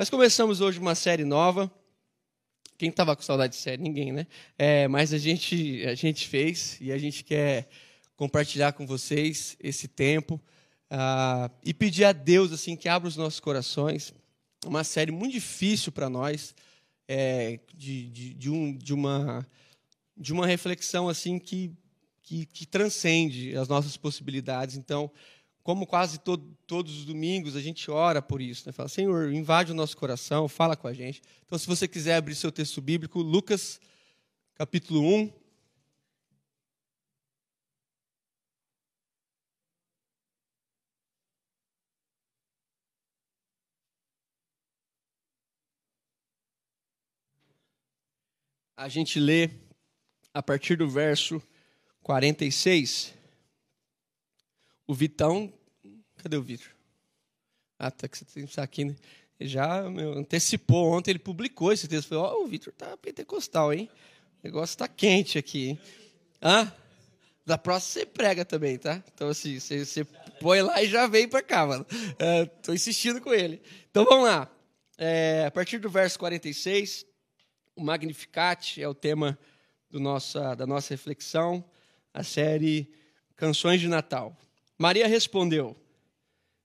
nós 0.00 0.08
começamos 0.08 0.62
hoje 0.62 0.78
uma 0.78 0.94
série 0.94 1.26
nova. 1.26 1.70
Quem 2.78 2.88
estava 2.88 3.14
com 3.14 3.20
saudade 3.20 3.52
de 3.52 3.60
série? 3.60 3.82
Ninguém, 3.82 4.12
né? 4.12 4.26
É, 4.56 4.88
mas 4.88 5.12
a 5.12 5.18
gente, 5.18 5.84
a 5.84 5.94
gente 5.94 6.26
fez 6.26 6.78
e 6.80 6.90
a 6.90 6.96
gente 6.96 7.22
quer 7.22 7.68
compartilhar 8.16 8.72
com 8.72 8.86
vocês 8.86 9.58
esse 9.60 9.86
tempo 9.86 10.40
uh, 10.90 11.54
e 11.62 11.74
pedir 11.74 12.06
a 12.06 12.12
Deus 12.12 12.50
assim 12.50 12.76
que 12.76 12.88
abra 12.88 13.10
os 13.10 13.14
nossos 13.18 13.40
corações. 13.40 14.14
Uma 14.64 14.84
série 14.84 15.12
muito 15.12 15.32
difícil 15.32 15.92
para 15.92 16.08
nós, 16.08 16.54
é, 17.06 17.60
de, 17.74 18.08
de, 18.08 18.32
de, 18.32 18.48
um, 18.48 18.74
de, 18.74 18.94
uma, 18.94 19.46
de 20.16 20.32
uma 20.32 20.46
reflexão 20.46 21.10
assim 21.10 21.38
que, 21.38 21.76
que, 22.22 22.46
que 22.46 22.64
transcende 22.64 23.54
as 23.54 23.68
nossas 23.68 23.98
possibilidades. 23.98 24.78
Então, 24.78 25.10
como 25.62 25.86
quase 25.86 26.18
todo, 26.18 26.56
todos 26.66 26.98
os 26.98 27.04
domingos, 27.04 27.54
a 27.54 27.60
gente 27.60 27.90
ora 27.90 28.22
por 28.22 28.40
isso. 28.40 28.64
Né? 28.66 28.72
Fala, 28.72 28.88
Senhor, 28.88 29.32
invade 29.32 29.72
o 29.72 29.74
nosso 29.74 29.96
coração, 29.96 30.48
fala 30.48 30.76
com 30.76 30.88
a 30.88 30.92
gente. 30.92 31.20
Então, 31.44 31.58
se 31.58 31.66
você 31.66 31.86
quiser 31.86 32.16
abrir 32.16 32.34
seu 32.34 32.50
texto 32.50 32.80
bíblico, 32.80 33.20
Lucas, 33.20 33.80
capítulo 34.54 35.02
1. 35.02 35.40
A 48.76 48.88
gente 48.88 49.20
lê 49.20 49.50
a 50.32 50.42
partir 50.42 50.74
do 50.74 50.88
verso 50.88 51.42
46. 52.02 53.19
O 54.90 54.92
Vitão. 54.92 55.52
Cadê 56.16 56.36
o 56.36 56.42
Vitor? 56.42 56.66
Ah, 57.78 57.92
tá 57.92 58.08
que 58.08 58.18
você 58.18 58.24
tem 58.24 58.42
que 58.42 58.50
estar 58.50 58.64
aqui, 58.64 58.84
né? 58.84 58.96
Já 59.40 59.88
meu, 59.88 60.14
antecipou 60.14 60.90
ontem, 60.90 61.12
ele 61.12 61.20
publicou 61.20 61.72
esse 61.72 61.86
texto. 61.86 62.08
Falei, 62.08 62.24
ó, 62.24 62.34
oh, 62.34 62.42
o 62.42 62.46
Vitor 62.48 62.72
tá 62.72 62.96
pentecostal, 62.96 63.72
hein? 63.72 63.88
O 64.42 64.46
negócio 64.48 64.76
tá 64.76 64.88
quente 64.88 65.38
aqui. 65.38 65.78
Hã? 66.42 66.72
Da 67.46 67.56
próxima 67.56 68.02
você 68.02 68.06
prega 68.06 68.44
também, 68.44 68.78
tá? 68.78 69.00
Então, 69.14 69.28
assim, 69.28 69.60
você, 69.60 69.86
você 69.86 70.04
põe 70.40 70.60
lá 70.60 70.82
e 70.82 70.88
já 70.88 71.06
vem 71.06 71.28
para 71.28 71.40
cá, 71.40 71.64
mano. 71.64 71.86
É, 72.18 72.50
insistindo 72.72 73.20
com 73.20 73.32
ele. 73.32 73.62
Então, 73.92 74.04
vamos 74.04 74.24
lá. 74.24 74.50
É, 74.98 75.44
a 75.46 75.52
partir 75.52 75.78
do 75.78 75.88
verso 75.88 76.18
46, 76.18 77.06
o 77.76 77.84
Magnificat 77.84 78.82
é 78.82 78.88
o 78.88 78.94
tema 78.94 79.38
do 79.88 80.00
nossa, 80.00 80.56
da 80.56 80.66
nossa 80.66 80.92
reflexão, 80.92 81.64
a 82.12 82.24
série 82.24 82.92
Canções 83.36 83.80
de 83.80 83.86
Natal. 83.86 84.36
Maria 84.80 85.06
respondeu: 85.06 85.76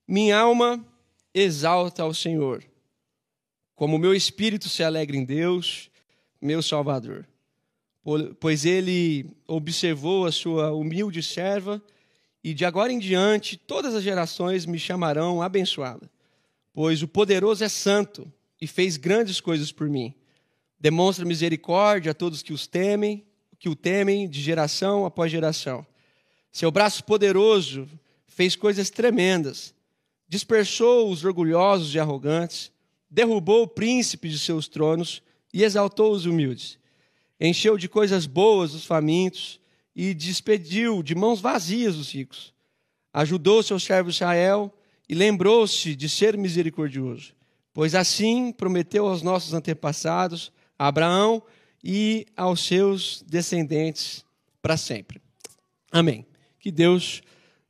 Minha 0.08 0.40
alma 0.40 0.82
exalta 1.34 2.02
ao 2.02 2.14
Senhor, 2.14 2.64
como 3.76 3.98
meu 3.98 4.16
espírito 4.16 4.70
se 4.70 4.82
alegra 4.82 5.18
em 5.18 5.26
Deus, 5.26 5.92
meu 6.42 6.64
Salvador. 6.64 7.28
Pois 8.40 8.64
ele 8.64 9.30
observou 9.46 10.26
a 10.26 10.32
sua 10.32 10.72
humilde 10.72 11.22
serva, 11.22 11.84
e 12.42 12.54
de 12.54 12.64
agora 12.64 12.94
em 12.94 13.00
diante 13.00 13.58
todas 13.58 13.94
as 13.94 14.02
gerações 14.02 14.66
me 14.66 14.80
chamarão 14.80 15.42
abençoada. 15.42 16.10
Pois 16.74 17.04
o 17.04 17.10
poderoso 17.10 17.66
é 17.66 17.70
santo 17.70 18.32
e 18.62 18.66
fez 18.66 18.96
grandes 18.96 19.42
coisas 19.42 19.74
por 19.74 19.90
mim. 19.90 20.14
Demonstra 20.80 21.26
misericórdia 21.26 22.12
a 22.12 22.16
todos 22.16 22.42
que 22.42 22.54
os 22.54 22.66
temem, 22.66 23.26
que 23.60 23.68
o 23.68 23.76
temem 23.76 24.30
de 24.30 24.42
geração 24.42 25.06
após 25.06 25.30
geração. 25.30 25.86
Seu 26.50 26.72
braço 26.72 27.04
poderoso 27.04 27.90
fez 28.36 28.54
coisas 28.54 28.90
tremendas. 28.90 29.74
Dispersou 30.28 31.10
os 31.10 31.24
orgulhosos 31.24 31.96
e 31.96 32.00
arrogantes, 32.00 32.70
derrubou 33.10 33.64
o 33.64 33.68
príncipe 33.68 34.28
de 34.28 34.38
seus 34.38 34.68
tronos 34.68 35.24
e 35.54 35.64
exaltou 35.64 36.12
os 36.12 36.26
humildes. 36.26 36.78
Encheu 37.40 37.78
de 37.78 37.88
coisas 37.88 38.28
boas 38.28 38.74
os 38.74 38.86
famintos 38.86 39.60
e 39.96 40.14
despediu 40.14 41.02
de 41.02 41.16
mãos 41.16 41.40
vazias 41.40 41.96
os 41.96 42.12
ricos. 42.12 42.54
Ajudou 43.14 43.64
seu 43.64 43.80
servo 43.80 44.10
Israel 44.10 44.74
e 45.08 45.16
lembrou-se 45.16 45.96
de 45.96 46.10
ser 46.10 46.38
misericordioso, 46.38 47.34
pois 47.74 47.96
assim 47.96 48.52
prometeu 48.52 49.08
aos 49.08 49.22
nossos 49.22 49.54
antepassados, 49.54 50.52
a 50.78 50.88
Abraão 50.88 51.42
e 51.82 52.26
aos 52.36 52.66
seus 52.66 53.24
descendentes 53.26 54.26
para 54.62 54.76
sempre. 54.76 55.22
Amém. 55.90 56.26
Que 56.60 56.70
Deus 56.70 57.22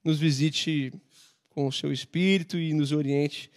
nos 0.06 0.20
visite 0.20 0.94
com 1.50 1.66
o 1.66 1.72
seu 1.72 1.92
espírito 1.92 2.60
e 2.60 2.74
nos 2.74 2.92
oriente 2.92 3.50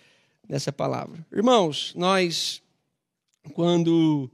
nessa 0.48 0.72
palavra. 0.72 1.26
Irmãos, 1.31 1.92
nós, 1.94 2.62
quando 3.53 4.31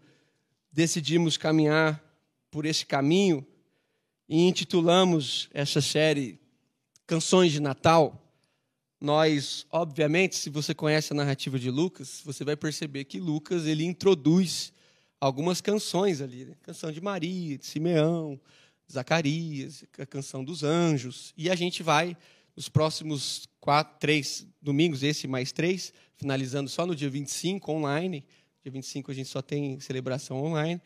decidimos 0.70 1.36
caminhar 1.36 2.00
por 2.52 2.66
esse 2.66 2.86
caminho 2.86 3.44
e 4.28 4.47
intitulamos 4.47 5.48
essa 5.52 5.80
série 5.80 6.38
Canções 7.04 7.50
de 7.50 7.60
Natal, 7.60 8.20
nós, 9.00 9.66
obviamente, 9.70 10.36
se 10.36 10.48
você 10.48 10.72
conhece 10.72 11.12
a 11.12 11.16
narrativa 11.16 11.58
de 11.58 11.69
Lucas, 11.69 12.22
você 12.25 12.44
vai 12.44 12.56
perceber 12.56 13.04
que 13.04 13.19
Lucas 13.19 13.66
ele 13.66 13.84
introduz 13.84 14.72
algumas 15.20 15.60
canções 15.60 16.20
ali, 16.20 16.44
né? 16.44 16.54
canção 16.62 16.92
de 16.92 17.00
Maria, 17.00 17.58
de 17.58 17.66
Simeão, 17.66 18.41
Zacarias, 18.90 19.84
a 19.98 20.06
canção 20.06 20.44
dos 20.44 20.62
anjos. 20.62 21.32
E 21.36 21.50
a 21.50 21.54
gente 21.54 21.82
vai, 21.82 22.16
nos 22.56 22.68
próximos 22.68 23.48
quatro, 23.60 23.98
três 23.98 24.46
domingos, 24.60 25.02
esse 25.02 25.26
mais 25.26 25.52
três, 25.52 25.92
finalizando 26.16 26.68
só 26.70 26.86
no 26.86 26.94
dia 26.94 27.10
25, 27.10 27.72
online. 27.72 28.24
Dia 28.62 28.72
25 28.72 29.10
a 29.10 29.14
gente 29.14 29.28
só 29.28 29.42
tem 29.42 29.80
celebração 29.80 30.42
online. 30.42 30.80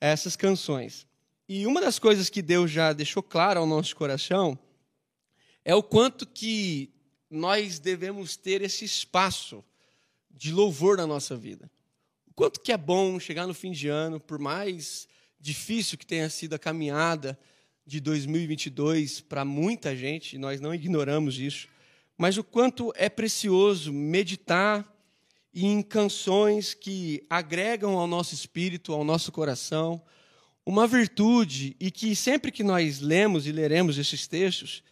Essas 0.00 0.36
canções. 0.36 1.06
E 1.48 1.66
uma 1.66 1.80
das 1.80 1.98
coisas 1.98 2.28
que 2.28 2.42
Deus 2.42 2.70
já 2.70 2.92
deixou 2.92 3.22
claro 3.22 3.60
ao 3.60 3.66
nosso 3.66 3.96
coração 3.96 4.58
é 5.64 5.74
o 5.74 5.82
quanto 5.82 6.26
que 6.26 6.90
nós 7.30 7.78
devemos 7.78 8.36
ter 8.36 8.62
esse 8.62 8.84
espaço 8.84 9.64
de 10.30 10.52
louvor 10.52 10.96
na 10.96 11.06
nossa 11.06 11.36
vida. 11.36 11.70
O 12.26 12.34
quanto 12.34 12.60
que 12.60 12.72
é 12.72 12.76
bom 12.76 13.18
chegar 13.18 13.46
no 13.46 13.54
fim 13.54 13.72
de 13.72 13.88
ano, 13.88 14.20
por 14.20 14.38
mais 14.38 15.08
difícil 15.40 15.96
que 15.96 16.06
tenha 16.06 16.28
sido 16.28 16.54
a 16.54 16.58
caminhada 16.58 17.38
de 17.86 18.00
2022 18.00 19.20
para 19.20 19.44
muita 19.44 19.96
gente, 19.96 20.36
nós 20.36 20.60
não 20.60 20.74
ignoramos 20.74 21.38
isso, 21.38 21.68
mas 22.16 22.36
o 22.36 22.44
quanto 22.44 22.92
é 22.96 23.08
precioso 23.08 23.92
meditar 23.92 24.86
em 25.54 25.82
canções 25.82 26.74
que 26.74 27.24
agregam 27.30 27.96
ao 27.98 28.06
nosso 28.06 28.34
espírito, 28.34 28.92
ao 28.92 29.04
nosso 29.04 29.32
coração, 29.32 30.02
uma 30.66 30.86
virtude 30.86 31.74
e 31.80 31.90
que 31.90 32.14
sempre 32.14 32.52
que 32.52 32.62
nós 32.62 33.00
lemos 33.00 33.46
e 33.46 33.52
leremos 33.52 33.96
esses 33.96 34.26
textos, 34.26 34.82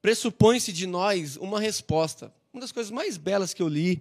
pressupõe-se 0.00 0.72
de 0.72 0.86
nós 0.86 1.36
uma 1.36 1.60
resposta. 1.60 2.32
Uma 2.52 2.62
das 2.62 2.72
coisas 2.72 2.90
mais 2.90 3.18
belas 3.18 3.52
que 3.52 3.60
eu 3.60 3.68
li 3.68 4.00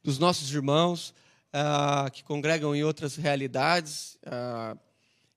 dos 0.00 0.18
nossos 0.18 0.54
irmãos 0.54 1.12
uh, 1.52 2.08
que 2.12 2.22
congregam 2.22 2.72
em 2.76 2.84
outras 2.84 3.16
realidades, 3.16 4.16
uh, 4.26 4.78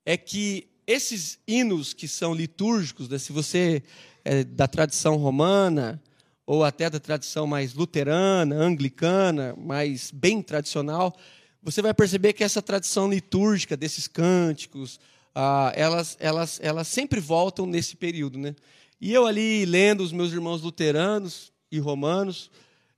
é 0.09 0.17
que 0.17 0.67
esses 0.87 1.37
hinos 1.47 1.93
que 1.93 2.07
são 2.07 2.33
litúrgicos, 2.33 3.07
né, 3.07 3.19
se 3.19 3.31
você 3.31 3.83
é 4.25 4.43
da 4.43 4.67
tradição 4.67 5.17
romana 5.17 6.01
ou 6.47 6.63
até 6.63 6.89
da 6.89 6.99
tradição 6.99 7.45
mais 7.45 7.75
luterana, 7.75 8.55
anglicana, 8.55 9.55
mais 9.55 10.09
bem 10.09 10.41
tradicional, 10.41 11.15
você 11.61 11.79
vai 11.79 11.93
perceber 11.93 12.33
que 12.33 12.43
essa 12.43 12.59
tradição 12.59 13.07
litúrgica 13.07 13.77
desses 13.77 14.07
cânticos, 14.07 14.99
ah, 15.35 15.71
elas, 15.75 16.17
elas, 16.19 16.59
elas 16.59 16.87
sempre 16.87 17.19
voltam 17.19 17.67
nesse 17.67 17.95
período, 17.95 18.39
né? 18.39 18.55
E 18.99 19.13
eu 19.13 19.27
ali 19.27 19.63
lendo 19.63 20.01
os 20.01 20.11
meus 20.11 20.33
irmãos 20.33 20.63
luteranos 20.63 21.53
e 21.71 21.77
romanos, 21.77 22.49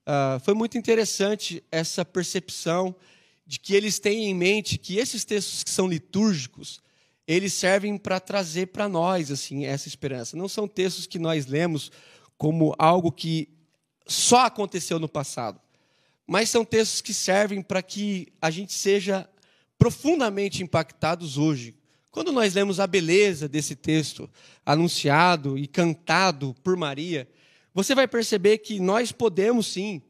ah, 0.05 0.39
foi 0.45 0.53
muito 0.53 0.78
interessante 0.78 1.61
essa 1.69 2.05
percepção 2.05 2.95
de 3.45 3.59
que 3.59 3.75
eles 3.75 3.99
têm 3.99 4.29
em 4.29 4.34
mente 4.34 4.78
que 4.78 4.96
esses 4.96 5.25
textos 5.25 5.61
que 5.61 5.69
são 5.69 5.90
litúrgicos, 5.90 6.79
eles 7.28 7.53
servem 7.53 7.97
para 7.97 8.20
trazer 8.20 8.68
para 8.68 8.90
nós 8.90 9.32
assim 9.32 9.66
essa 9.66 9.88
esperança. 9.88 10.35
Não 10.35 10.47
são 10.47 10.68
textos 10.68 11.06
que 11.06 11.20
nós 11.20 11.46
lemos 11.46 11.91
como 12.38 12.76
algo 12.78 13.12
que 13.12 13.50
só 14.08 14.46
aconteceu 14.46 15.00
no 15.00 15.08
passado, 15.08 15.59
mas 16.26 16.50
são 16.50 16.66
textos 16.66 17.02
que 17.02 17.14
servem 17.14 17.62
para 17.62 17.82
que 17.82 18.34
a 18.41 18.50
gente 18.50 18.73
seja 18.73 19.29
profundamente 19.78 20.64
impactados 20.64 21.38
hoje. 21.38 21.76
Quando 22.12 22.32
nós 22.32 22.53
lemos 22.53 22.79
a 22.79 22.88
beleza 22.88 23.47
desse 23.47 23.76
texto 23.76 24.29
anunciado 24.66 25.58
e 25.58 25.66
cantado 25.66 26.56
por 26.62 26.76
Maria, 26.76 27.28
você 27.73 27.96
vai 27.96 28.08
perceber 28.08 28.58
que 28.58 28.79
nós 28.79 29.12
podemos 29.12 29.68
sim 29.68 30.02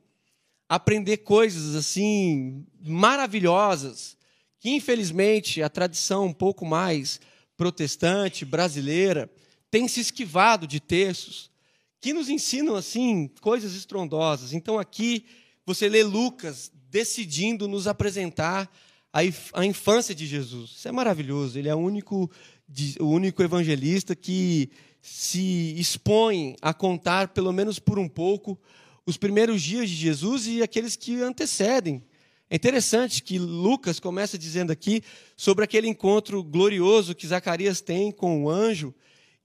aprender 0.68 1.18
coisas 1.18 1.76
assim 1.76 2.66
maravilhosas 2.82 4.18
que 4.62 4.70
infelizmente 4.70 5.62
a 5.64 5.68
tradição 5.68 6.28
um 6.28 6.34
pouco 6.34 6.66
mais 6.66 7.20
protestante, 7.58 8.46
brasileira, 8.46 9.30
tem 9.72 9.88
se 9.88 10.00
esquivado 10.00 10.68
de 10.68 10.80
textos 10.80 11.50
que 12.00 12.14
nos 12.14 12.30
ensinam 12.30 12.76
assim 12.76 13.28
coisas 13.42 13.76
estrondosas. 13.76 14.54
Então 14.54 14.78
aqui 14.78 15.26
você 15.66 15.90
lê 15.90 16.04
Lucas 16.04 16.72
decidindo 16.92 17.68
nos 17.68 17.88
apresentar 17.88 18.72
a 19.12 19.66
infância 19.66 20.14
de 20.14 20.28
Jesus. 20.28 20.76
Isso 20.78 20.88
é 20.88 20.92
maravilhoso. 20.92 21.58
Ele 21.58 21.68
é 21.68 21.76
o 21.76 21.80
único, 21.80 22.30
o 23.00 23.06
único 23.06 23.42
evangelista 23.42 24.16
que 24.16 24.70
se 25.02 25.74
expõe 25.76 26.56
a 26.62 26.72
contar, 26.72 27.30
pelo 27.30 27.52
menos 27.52 27.80
por 27.80 27.98
um 27.98 28.08
pouco, 28.08 28.60
os 29.08 29.18
primeiros 29.18 29.62
dias 29.62 29.90
de 29.90 29.96
Jesus 29.96 30.46
e 30.46 30.62
aqueles 30.62 30.96
que 30.96 31.20
antecedem. 31.22 32.04
É 32.52 32.56
interessante 32.58 33.24
que 33.24 33.40
Lucas 33.40 33.98
começa 33.98 34.38
dizendo 34.38 34.74
aqui 34.74 35.02
sobre 35.38 35.64
aquele 35.64 35.88
encontro 35.88 36.44
glorioso 36.44 37.16
que 37.16 37.26
Zacarias 37.26 37.80
tem 37.80 38.12
com 38.12 38.44
o 38.44 38.50
anjo 38.50 38.94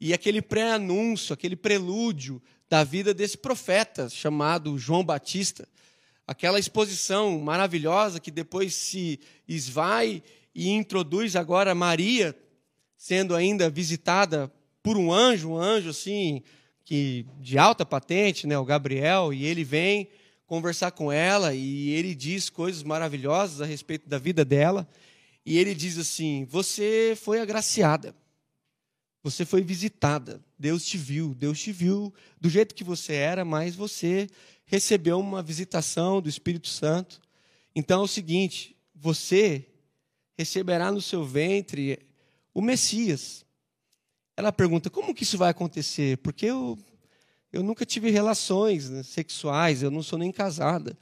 e 0.00 0.12
aquele 0.12 0.42
pré-anúncio, 0.42 1.32
aquele 1.32 1.54
prelúdio 1.54 2.42
da 2.68 2.82
vida 2.82 3.14
desse 3.14 3.38
profeta 3.38 4.08
chamado 4.08 4.76
João 4.76 5.04
Batista. 5.04 5.68
Aquela 6.26 6.58
exposição 6.58 7.38
maravilhosa 7.38 8.18
que 8.18 8.32
depois 8.32 8.74
se 8.74 9.20
esvai 9.46 10.20
e 10.52 10.70
introduz 10.70 11.36
agora 11.36 11.76
Maria 11.76 12.36
sendo 12.96 13.36
ainda 13.36 13.70
visitada 13.70 14.52
por 14.82 14.96
um 14.96 15.12
anjo, 15.12 15.50
um 15.50 15.56
anjo 15.56 15.90
assim, 15.90 16.42
que 16.84 17.24
de 17.38 17.56
alta 17.56 17.86
patente, 17.86 18.48
né, 18.48 18.58
o 18.58 18.64
Gabriel, 18.64 19.32
e 19.32 19.44
ele 19.44 19.62
vem 19.62 20.08
conversar 20.46 20.92
com 20.92 21.10
ela 21.10 21.54
e 21.54 21.90
ele 21.90 22.14
diz 22.14 22.48
coisas 22.48 22.82
maravilhosas 22.82 23.60
a 23.60 23.66
respeito 23.66 24.08
da 24.08 24.18
vida 24.18 24.44
dela. 24.44 24.88
E 25.44 25.58
ele 25.58 25.74
diz 25.74 25.98
assim: 25.98 26.44
"Você 26.46 27.16
foi 27.20 27.40
agraciada. 27.40 28.14
Você 29.22 29.44
foi 29.44 29.62
visitada. 29.62 30.40
Deus 30.56 30.86
te 30.86 30.96
viu, 30.96 31.34
Deus 31.34 31.60
te 31.60 31.72
viu 31.72 32.14
do 32.40 32.48
jeito 32.48 32.74
que 32.74 32.84
você 32.84 33.14
era, 33.14 33.44
mas 33.44 33.74
você 33.74 34.28
recebeu 34.64 35.18
uma 35.18 35.42
visitação 35.42 36.22
do 36.22 36.28
Espírito 36.28 36.68
Santo. 36.68 37.20
Então 37.74 38.02
é 38.02 38.04
o 38.04 38.08
seguinte, 38.08 38.76
você 38.94 39.66
receberá 40.38 40.92
no 40.92 41.00
seu 41.00 41.24
ventre 41.24 41.98
o 42.54 42.60
Messias, 42.62 43.44
ela 44.36 44.52
pergunta: 44.52 44.90
como 44.90 45.14
que 45.14 45.22
isso 45.22 45.38
vai 45.38 45.50
acontecer? 45.50 46.18
Porque 46.18 46.46
eu, 46.46 46.78
eu 47.56 47.62
nunca 47.62 47.86
tive 47.86 48.10
relações 48.10 48.90
né, 48.90 49.02
sexuais, 49.02 49.82
eu 49.82 49.90
não 49.90 50.02
sou 50.02 50.18
nem 50.18 50.30
casada. 50.30 50.96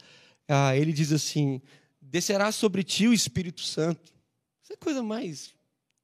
Ah, 0.47 0.75
ele 0.75 0.93
diz 0.93 1.11
assim: 1.11 1.61
descerá 2.01 2.49
sobre 2.51 2.81
ti 2.81 3.07
o 3.07 3.13
Espírito 3.13 3.61
Santo. 3.61 4.13
Isso 4.63 4.71
é 4.71 4.77
coisa 4.77 5.03
mais. 5.03 5.53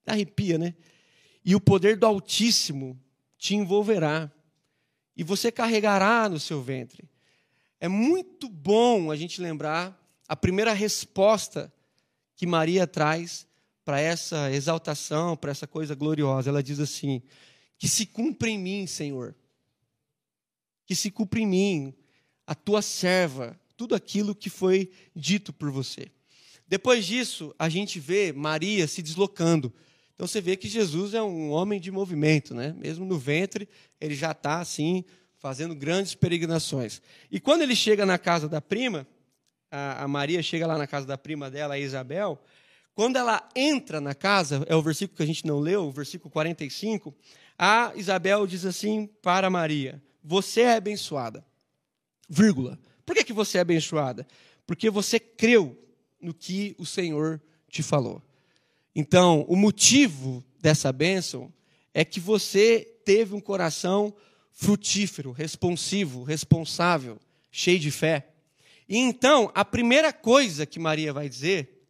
arrepia, 0.05 0.57
né? 0.57 0.75
E 1.43 1.55
o 1.55 1.61
poder 1.61 1.95
do 1.95 2.05
Altíssimo 2.05 2.99
te 3.37 3.55
envolverá. 3.55 4.29
E 5.15 5.23
você 5.23 5.51
carregará 5.51 6.27
no 6.27 6.39
seu 6.39 6.61
ventre. 6.61 7.09
É 7.79 7.87
muito 7.87 8.49
bom 8.49 9.09
a 9.09 9.15
gente 9.15 9.41
lembrar 9.41 9.97
a 10.27 10.35
primeira 10.35 10.73
resposta 10.73 11.71
que 12.35 12.45
Maria 12.45 12.85
traz 12.85 13.47
para 13.85 13.99
essa 14.01 14.51
exaltação, 14.51 15.37
para 15.37 15.51
essa 15.51 15.65
coisa 15.65 15.95
gloriosa. 15.95 16.49
Ela 16.49 16.61
diz 16.61 16.79
assim: 16.81 17.21
Que 17.77 17.87
se 17.87 18.05
cumpra 18.05 18.49
em 18.49 18.59
mim, 18.59 18.85
Senhor. 18.85 19.33
Que 20.91 20.95
se 20.95 21.09
cumpra 21.09 21.39
em 21.39 21.47
mim, 21.47 21.93
a 22.45 22.53
tua 22.53 22.81
serva, 22.81 23.57
tudo 23.77 23.95
aquilo 23.95 24.35
que 24.35 24.49
foi 24.49 24.91
dito 25.15 25.53
por 25.53 25.71
você. 25.71 26.07
Depois 26.67 27.05
disso, 27.05 27.55
a 27.57 27.69
gente 27.69 27.97
vê 27.97 28.33
Maria 28.33 28.85
se 28.89 29.01
deslocando. 29.01 29.73
Então 30.13 30.27
você 30.27 30.41
vê 30.41 30.57
que 30.57 30.67
Jesus 30.67 31.13
é 31.13 31.23
um 31.23 31.49
homem 31.49 31.79
de 31.79 31.89
movimento, 31.89 32.53
né? 32.53 32.75
Mesmo 32.77 33.05
no 33.05 33.17
ventre, 33.17 33.69
ele 34.01 34.13
já 34.15 34.31
está 34.31 34.59
assim, 34.59 35.05
fazendo 35.37 35.73
grandes 35.73 36.13
peregrinações. 36.13 37.01
E 37.31 37.39
quando 37.39 37.61
ele 37.61 37.73
chega 37.73 38.05
na 38.05 38.17
casa 38.17 38.49
da 38.49 38.59
prima, 38.59 39.07
a, 39.71 40.05
Maria 40.09 40.43
chega 40.43 40.67
lá 40.67 40.77
na 40.77 40.87
casa 40.87 41.07
da 41.07 41.17
prima 41.17 41.49
dela, 41.49 41.75
a 41.75 41.79
Isabel, 41.79 42.37
quando 42.93 43.15
ela 43.15 43.47
entra 43.55 44.01
na 44.01 44.13
casa, 44.13 44.65
é 44.67 44.75
o 44.75 44.81
versículo 44.81 45.15
que 45.15 45.23
a 45.23 45.25
gente 45.25 45.47
não 45.47 45.57
leu, 45.57 45.85
o 45.85 45.91
versículo 45.91 46.29
45, 46.29 47.15
a 47.57 47.93
Isabel 47.95 48.45
diz 48.45 48.65
assim 48.65 49.07
para 49.21 49.49
Maria: 49.49 50.03
Você 50.23 50.61
é 50.61 50.75
abençoada. 50.75 51.45
Vírgula. 52.29 52.79
Por 53.05 53.15
que, 53.15 53.23
que 53.23 53.33
você 53.33 53.57
é 53.57 53.61
abençoada? 53.61 54.25
Porque 54.65 54.89
você 54.89 55.19
creu 55.19 55.77
no 56.21 56.33
que 56.33 56.75
o 56.77 56.85
Senhor 56.85 57.41
te 57.69 57.81
falou. 57.81 58.21
Então, 58.95 59.45
o 59.47 59.55
motivo 59.55 60.43
dessa 60.59 60.91
bênção 60.91 61.51
é 61.93 62.05
que 62.05 62.19
você 62.19 62.87
teve 63.03 63.33
um 63.33 63.41
coração 63.41 64.13
frutífero, 64.51 65.31
responsivo, 65.31 66.23
responsável, 66.23 67.19
cheio 67.51 67.79
de 67.79 67.89
fé. 67.89 68.27
E 68.87 68.97
então, 68.97 69.51
a 69.55 69.65
primeira 69.65 70.13
coisa 70.13 70.65
que 70.65 70.79
Maria 70.79 71.13
vai 71.13 71.27
dizer 71.27 71.87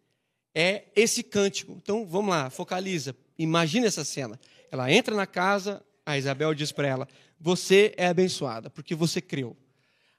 é 0.53 0.85
esse 0.95 1.23
cântico. 1.23 1.77
Então, 1.81 2.05
vamos 2.05 2.29
lá, 2.29 2.49
focaliza. 2.49 3.15
Imagina 3.37 3.87
essa 3.87 4.05
cena. 4.05 4.39
Ela 4.71 4.91
entra 4.91 5.15
na 5.15 5.25
casa, 5.25 5.83
a 6.05 6.17
Isabel 6.17 6.53
diz 6.53 6.71
para 6.71 6.87
ela: 6.87 7.07
Você 7.43 7.91
é 7.97 8.05
abençoada, 8.05 8.69
porque 8.69 8.93
você 8.93 9.19
creu. 9.19 9.57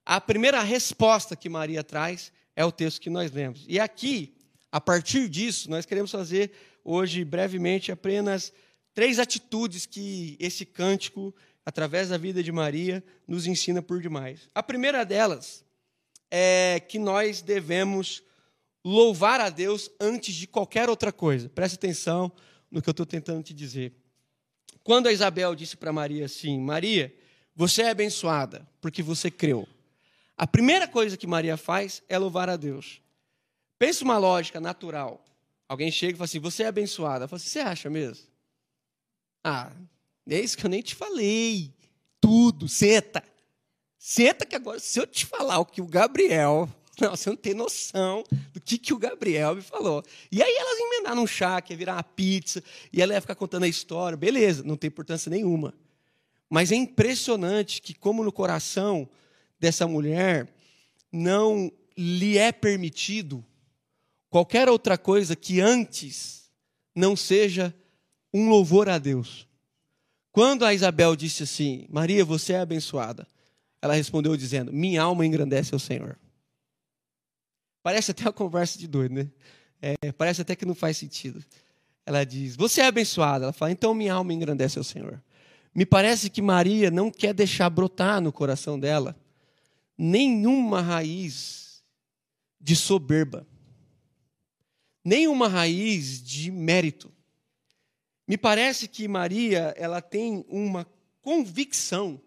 A 0.04 0.20
primeira 0.20 0.60
resposta 0.60 1.36
que 1.36 1.48
Maria 1.48 1.84
traz 1.84 2.32
é 2.56 2.64
o 2.64 2.72
texto 2.72 3.00
que 3.00 3.08
nós 3.08 3.30
lemos. 3.30 3.64
E 3.68 3.78
aqui, 3.78 4.34
a 4.72 4.80
partir 4.80 5.28
disso, 5.28 5.70
nós 5.70 5.86
queremos 5.86 6.10
fazer 6.10 6.50
hoje, 6.82 7.24
brevemente, 7.24 7.92
apenas 7.92 8.52
três 8.92 9.20
atitudes 9.20 9.86
que 9.86 10.36
esse 10.40 10.66
cântico, 10.66 11.32
através 11.64 12.08
da 12.08 12.18
vida 12.18 12.42
de 12.42 12.50
Maria, 12.50 13.04
nos 13.28 13.46
ensina 13.46 13.80
por 13.80 14.02
demais. 14.02 14.50
A 14.52 14.62
primeira 14.62 15.04
delas 15.04 15.64
é 16.28 16.80
que 16.80 16.98
nós 16.98 17.40
devemos 17.40 18.20
louvar 18.84 19.40
a 19.40 19.48
Deus 19.48 19.88
antes 20.00 20.34
de 20.34 20.48
qualquer 20.48 20.90
outra 20.90 21.12
coisa. 21.12 21.48
Preste 21.48 21.76
atenção 21.76 22.32
no 22.68 22.82
que 22.82 22.88
eu 22.88 22.92
estou 22.92 23.06
tentando 23.06 23.44
te 23.44 23.54
dizer. 23.54 24.01
Quando 24.84 25.06
a 25.06 25.12
Isabel 25.12 25.54
disse 25.54 25.76
para 25.76 25.92
Maria 25.92 26.26
assim: 26.26 26.58
Maria, 26.58 27.14
você 27.54 27.82
é 27.82 27.90
abençoada 27.90 28.66
porque 28.80 29.02
você 29.02 29.30
creu. 29.30 29.68
A 30.36 30.46
primeira 30.46 30.88
coisa 30.88 31.16
que 31.16 31.26
Maria 31.26 31.56
faz 31.56 32.02
é 32.08 32.18
louvar 32.18 32.48
a 32.48 32.56
Deus. 32.56 33.00
Pensa 33.78 34.04
uma 34.04 34.18
lógica 34.18 34.60
natural. 34.60 35.24
Alguém 35.68 35.90
chega 35.90 36.12
e 36.12 36.16
fala 36.16 36.24
assim: 36.24 36.40
Você 36.40 36.62
é 36.64 36.66
abençoada. 36.66 37.24
Eu 37.24 37.28
falo 37.28 37.36
assim: 37.36 37.48
Você 37.48 37.60
acha 37.60 37.90
mesmo? 37.90 38.26
Ah, 39.44 39.72
é 40.28 40.40
isso 40.40 40.56
que 40.56 40.66
eu 40.66 40.70
nem 40.70 40.82
te 40.82 40.94
falei. 40.94 41.72
Tudo, 42.20 42.68
senta. 42.68 43.22
Senta 43.98 44.44
que 44.44 44.56
agora, 44.56 44.78
se 44.80 44.98
eu 44.98 45.06
te 45.06 45.26
falar 45.26 45.58
o 45.58 45.66
que 45.66 45.80
o 45.80 45.86
Gabriel 45.86 46.68
não, 47.02 47.10
você 47.16 47.28
não 47.28 47.36
tem 47.36 47.52
noção 47.52 48.24
do 48.54 48.60
que, 48.60 48.78
que 48.78 48.94
o 48.94 48.98
Gabriel 48.98 49.56
me 49.56 49.62
falou. 49.62 50.02
E 50.30 50.42
aí 50.42 50.54
elas 50.54 50.78
emendaram 50.78 51.22
um 51.22 51.26
chá, 51.26 51.60
que 51.60 51.72
ia 51.72 51.76
virar 51.76 51.94
uma 51.94 52.02
pizza, 52.02 52.62
e 52.92 53.02
ela 53.02 53.12
ia 53.12 53.20
ficar 53.20 53.34
contando 53.34 53.64
a 53.64 53.68
história. 53.68 54.16
Beleza, 54.16 54.62
não 54.62 54.76
tem 54.76 54.88
importância 54.88 55.28
nenhuma. 55.28 55.74
Mas 56.48 56.70
é 56.70 56.76
impressionante 56.76 57.82
que, 57.82 57.92
como 57.92 58.22
no 58.22 58.32
coração 58.32 59.08
dessa 59.58 59.86
mulher, 59.86 60.48
não 61.10 61.72
lhe 61.96 62.38
é 62.38 62.52
permitido 62.52 63.44
qualquer 64.30 64.68
outra 64.68 64.96
coisa 64.96 65.34
que 65.34 65.60
antes 65.60 66.50
não 66.94 67.16
seja 67.16 67.74
um 68.32 68.48
louvor 68.48 68.88
a 68.88 68.98
Deus. 68.98 69.46
Quando 70.30 70.64
a 70.64 70.72
Isabel 70.72 71.14
disse 71.14 71.42
assim: 71.42 71.86
Maria, 71.90 72.24
você 72.24 72.54
é 72.54 72.60
abençoada, 72.60 73.26
ela 73.80 73.94
respondeu 73.94 74.36
dizendo: 74.36 74.72
Minha 74.72 75.02
alma 75.02 75.26
engrandece 75.26 75.74
ao 75.74 75.78
Senhor. 75.78 76.18
Parece 77.82 78.12
até 78.12 78.24
uma 78.24 78.32
conversa 78.32 78.78
de 78.78 78.86
doido, 78.86 79.14
né? 79.14 79.28
É, 79.80 80.12
parece 80.12 80.42
até 80.42 80.54
que 80.54 80.64
não 80.64 80.74
faz 80.74 80.96
sentido. 80.96 81.44
Ela 82.06 82.24
diz: 82.24 82.54
Você 82.56 82.80
é 82.80 82.86
abençoada. 82.86 83.46
Ela 83.46 83.52
fala: 83.52 83.72
Então 83.72 83.94
minha 83.94 84.14
alma 84.14 84.32
engrandece 84.32 84.78
ao 84.78 84.84
Senhor. 84.84 85.22
Me 85.74 85.84
parece 85.86 86.30
que 86.30 86.42
Maria 86.42 86.90
não 86.90 87.10
quer 87.10 87.32
deixar 87.32 87.68
brotar 87.70 88.20
no 88.20 88.32
coração 88.32 88.78
dela 88.78 89.16
nenhuma 89.96 90.80
raiz 90.80 91.82
de 92.60 92.76
soberba, 92.76 93.46
nenhuma 95.04 95.48
raiz 95.48 96.22
de 96.22 96.50
mérito. 96.50 97.12
Me 98.28 98.36
parece 98.36 98.86
que 98.86 99.08
Maria 99.08 99.74
ela 99.76 100.00
tem 100.00 100.44
uma 100.48 100.86
convicção 101.20 102.20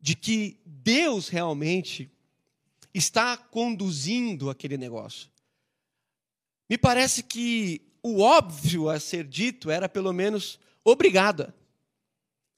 de 0.00 0.14
que 0.14 0.60
Deus 0.64 1.28
realmente 1.28 2.10
está 2.98 3.36
conduzindo 3.36 4.50
aquele 4.50 4.76
negócio. 4.76 5.30
Me 6.68 6.76
parece 6.76 7.22
que 7.22 7.80
o 8.02 8.20
óbvio 8.20 8.88
a 8.88 9.00
ser 9.00 9.24
dito 9.24 9.70
era 9.70 9.88
pelo 9.88 10.12
menos 10.12 10.58
obrigada. 10.84 11.54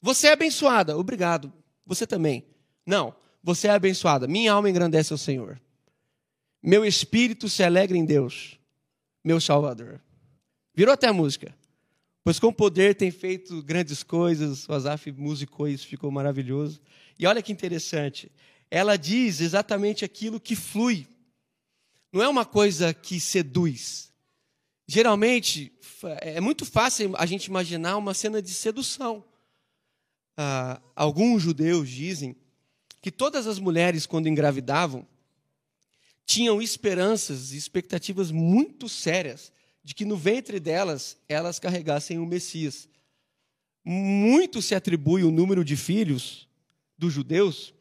Você 0.02 0.28
é 0.28 0.32
abençoada, 0.32 0.97
obrigado. 0.97 1.52
Você 1.87 2.06
também. 2.06 2.44
Não, 2.85 3.14
você 3.42 3.68
é 3.68 3.70
abençoada. 3.70 4.26
Minha 4.26 4.52
alma 4.52 4.70
engrandece 4.70 5.12
ao 5.12 5.18
Senhor. 5.18 5.61
Meu 6.62 6.85
espírito 6.85 7.49
se 7.49 7.62
alegra 7.62 7.97
em 7.97 8.04
Deus, 8.04 8.59
meu 9.25 9.40
Salvador. 9.40 10.00
Virou 10.75 10.92
até 10.92 11.09
a 11.09 11.12
música. 11.12 11.54
Pois 12.23 12.38
com 12.38 12.52
poder 12.52 12.94
tem 12.94 13.11
feito 13.11 13.62
grandes 13.62 14.02
coisas, 14.02 14.68
o 14.68 14.73
Azaf 14.75 15.11
musicou 15.12 15.66
isso, 15.66 15.87
ficou 15.87 16.11
maravilhoso. 16.11 16.80
E 17.18 17.26
olha 17.26 17.42
que 17.42 17.52
interessante 17.52 18.30
ela 18.71 18.97
diz 18.97 19.41
exatamente 19.41 20.05
aquilo 20.05 20.39
que 20.41 20.55
flui. 20.55 21.07
não 22.12 22.23
é 22.23 22.29
uma 22.29 22.45
coisa 22.45 22.95
que 22.95 23.21
seduz. 23.21 24.12
Geralmente, 24.87 25.73
é 26.21 26.41
muito 26.41 26.65
fácil 26.65 27.15
a 27.17 27.27
gente 27.27 27.47
imaginar 27.47 27.97
uma 27.97 28.15
cena 28.15 28.41
de 28.41 28.53
sedução. 28.53 29.25
Ah, 30.37 30.81
alguns 30.97 31.43
judeus 31.43 31.89
dizem 31.89 32.35
que 33.00 33.11
todas 33.11 33.47
as 33.47 33.59
mulheres, 33.59 34.07
quando 34.07 34.29
engravidavam, 34.29 35.07
tinham 36.25 36.62
esperanças 36.62 37.53
e 37.53 37.57
expectativas 37.57 38.31
muito 38.31 38.89
sérias 38.89 39.53
de 39.83 39.95
que 39.95 40.05
no 40.05 40.17
ventre 40.17 40.61
delas 40.61 41.17
elas 41.29 41.59
carregassem 41.59 42.19
o 42.19 42.27
Messias. 42.27 42.89
Muito 43.85 44.61
se 44.61 44.75
atribui 44.75 45.25
o 45.25 45.31
número 45.31 45.65
de 45.65 45.77
filhos 45.77 46.49
dos 46.97 47.12
judeus 47.12 47.73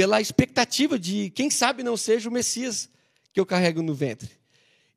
pela 0.00 0.18
expectativa 0.18 0.98
de, 0.98 1.28
quem 1.28 1.50
sabe 1.50 1.82
não 1.82 1.94
seja 1.94 2.26
o 2.26 2.32
Messias 2.32 2.88
que 3.34 3.38
eu 3.38 3.44
carrego 3.44 3.82
no 3.82 3.92
ventre. 3.92 4.30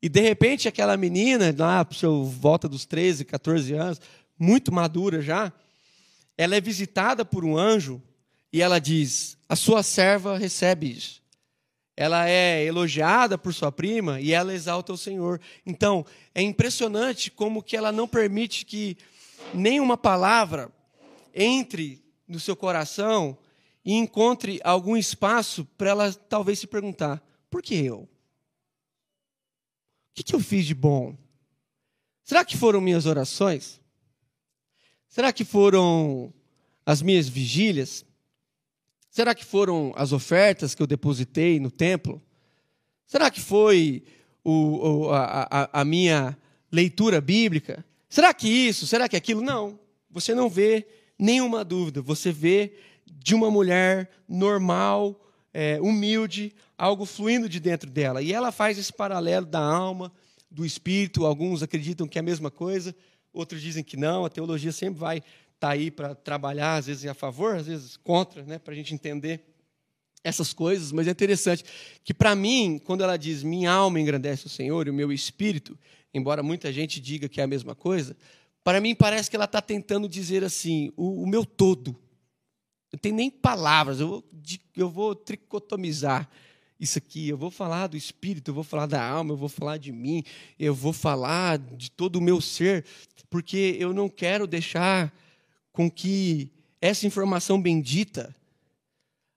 E 0.00 0.08
de 0.08 0.18
repente 0.22 0.66
aquela 0.66 0.96
menina, 0.96 1.54
lá 1.58 1.84
por 1.84 1.94
volta 2.24 2.66
dos 2.66 2.86
13, 2.86 3.26
14 3.26 3.74
anos, 3.74 4.00
muito 4.38 4.72
madura 4.72 5.20
já, 5.20 5.52
ela 6.38 6.56
é 6.56 6.60
visitada 6.60 7.22
por 7.22 7.44
um 7.44 7.54
anjo 7.54 8.00
e 8.50 8.62
ela 8.62 8.78
diz: 8.78 9.36
A 9.46 9.54
sua 9.54 9.82
serva 9.82 10.38
recebe 10.38 10.90
isso. 10.92 11.22
Ela 11.94 12.26
é 12.26 12.64
elogiada 12.64 13.36
por 13.36 13.52
sua 13.52 13.70
prima 13.70 14.22
e 14.22 14.32
ela 14.32 14.54
exalta 14.54 14.90
o 14.90 14.96
Senhor. 14.96 15.38
Então, 15.66 16.06
é 16.34 16.40
impressionante 16.40 17.30
como 17.30 17.62
que 17.62 17.76
ela 17.76 17.92
não 17.92 18.08
permite 18.08 18.64
que 18.64 18.96
nenhuma 19.52 19.98
palavra 19.98 20.72
entre 21.34 22.02
no 22.26 22.40
seu 22.40 22.56
coração 22.56 23.36
e 23.84 23.92
encontre 23.92 24.60
algum 24.64 24.96
espaço 24.96 25.64
para 25.76 25.90
ela 25.90 26.12
talvez 26.12 26.58
se 26.58 26.66
perguntar: 26.66 27.22
por 27.50 27.62
que 27.62 27.74
eu? 27.74 28.00
O 28.00 28.08
que, 30.14 30.22
que 30.22 30.34
eu 30.34 30.40
fiz 30.40 30.64
de 30.64 30.74
bom? 30.74 31.16
Será 32.24 32.44
que 32.44 32.56
foram 32.56 32.80
minhas 32.80 33.04
orações? 33.04 33.80
Será 35.08 35.32
que 35.32 35.44
foram 35.44 36.32
as 36.86 37.02
minhas 37.02 37.28
vigílias? 37.28 38.04
Será 39.10 39.34
que 39.34 39.44
foram 39.44 39.92
as 39.96 40.12
ofertas 40.12 40.74
que 40.74 40.82
eu 40.82 40.86
depositei 40.86 41.60
no 41.60 41.70
templo? 41.70 42.22
Será 43.06 43.30
que 43.30 43.40
foi 43.40 44.02
o, 44.42 45.10
a, 45.10 45.48
a, 45.50 45.80
a 45.80 45.84
minha 45.84 46.36
leitura 46.72 47.20
bíblica? 47.20 47.84
Será 48.08 48.32
que 48.32 48.48
isso? 48.48 48.86
Será 48.86 49.08
que 49.08 49.16
aquilo? 49.16 49.42
Não. 49.42 49.78
Você 50.10 50.34
não 50.34 50.48
vê 50.48 50.86
nenhuma 51.18 51.64
dúvida. 51.64 52.00
Você 52.02 52.32
vê 52.32 52.72
de 53.24 53.34
uma 53.34 53.50
mulher 53.50 54.10
normal, 54.28 55.18
é, 55.50 55.80
humilde, 55.80 56.54
algo 56.76 57.06
fluindo 57.06 57.48
de 57.48 57.58
dentro 57.58 57.88
dela. 57.88 58.20
E 58.20 58.34
ela 58.34 58.52
faz 58.52 58.76
esse 58.76 58.92
paralelo 58.92 59.46
da 59.46 59.60
alma, 59.60 60.12
do 60.50 60.62
espírito. 60.62 61.24
Alguns 61.24 61.62
acreditam 61.62 62.06
que 62.06 62.18
é 62.18 62.20
a 62.20 62.22
mesma 62.22 62.50
coisa, 62.50 62.94
outros 63.32 63.62
dizem 63.62 63.82
que 63.82 63.96
não. 63.96 64.26
A 64.26 64.28
teologia 64.28 64.72
sempre 64.72 65.00
vai 65.00 65.16
estar 65.16 65.32
tá 65.58 65.70
aí 65.70 65.90
para 65.90 66.14
trabalhar, 66.14 66.76
às 66.76 66.86
vezes 66.86 67.06
a 67.06 67.14
favor, 67.14 67.56
às 67.56 67.66
vezes 67.66 67.96
contra, 67.96 68.42
né, 68.42 68.58
para 68.58 68.74
a 68.74 68.76
gente 68.76 68.92
entender 68.92 69.42
essas 70.22 70.52
coisas. 70.52 70.92
Mas 70.92 71.08
é 71.08 71.10
interessante 71.12 71.64
que, 72.04 72.12
para 72.12 72.34
mim, 72.34 72.78
quando 72.84 73.02
ela 73.02 73.16
diz 73.16 73.42
minha 73.42 73.72
alma 73.72 73.98
engrandece 73.98 74.44
o 74.44 74.50
Senhor 74.50 74.86
e 74.86 74.90
o 74.90 74.94
meu 74.94 75.10
espírito, 75.10 75.78
embora 76.12 76.42
muita 76.42 76.70
gente 76.70 77.00
diga 77.00 77.26
que 77.26 77.40
é 77.40 77.44
a 77.44 77.46
mesma 77.46 77.74
coisa, 77.74 78.14
para 78.62 78.82
mim 78.82 78.94
parece 78.94 79.30
que 79.30 79.36
ela 79.36 79.46
está 79.46 79.62
tentando 79.62 80.06
dizer 80.06 80.44
assim: 80.44 80.92
o, 80.94 81.22
o 81.22 81.26
meu 81.26 81.46
todo 81.46 82.03
não 82.94 82.98
tem 82.98 83.10
nem 83.10 83.28
palavras, 83.28 83.98
eu 83.98 84.06
vou, 84.06 84.24
eu 84.76 84.88
vou 84.88 85.16
tricotomizar 85.16 86.30
isso 86.78 86.96
aqui, 86.96 87.28
eu 87.28 87.36
vou 87.36 87.50
falar 87.50 87.88
do 87.88 87.96
espírito, 87.96 88.52
eu 88.52 88.54
vou 88.54 88.62
falar 88.62 88.86
da 88.86 89.04
alma, 89.04 89.32
eu 89.32 89.36
vou 89.36 89.48
falar 89.48 89.78
de 89.78 89.90
mim, 89.90 90.22
eu 90.56 90.72
vou 90.72 90.92
falar 90.92 91.58
de 91.58 91.90
todo 91.90 92.16
o 92.16 92.20
meu 92.20 92.40
ser, 92.40 92.84
porque 93.28 93.76
eu 93.80 93.92
não 93.92 94.08
quero 94.08 94.46
deixar 94.46 95.12
com 95.72 95.90
que 95.90 96.52
essa 96.80 97.04
informação 97.04 97.60
bendita, 97.60 98.32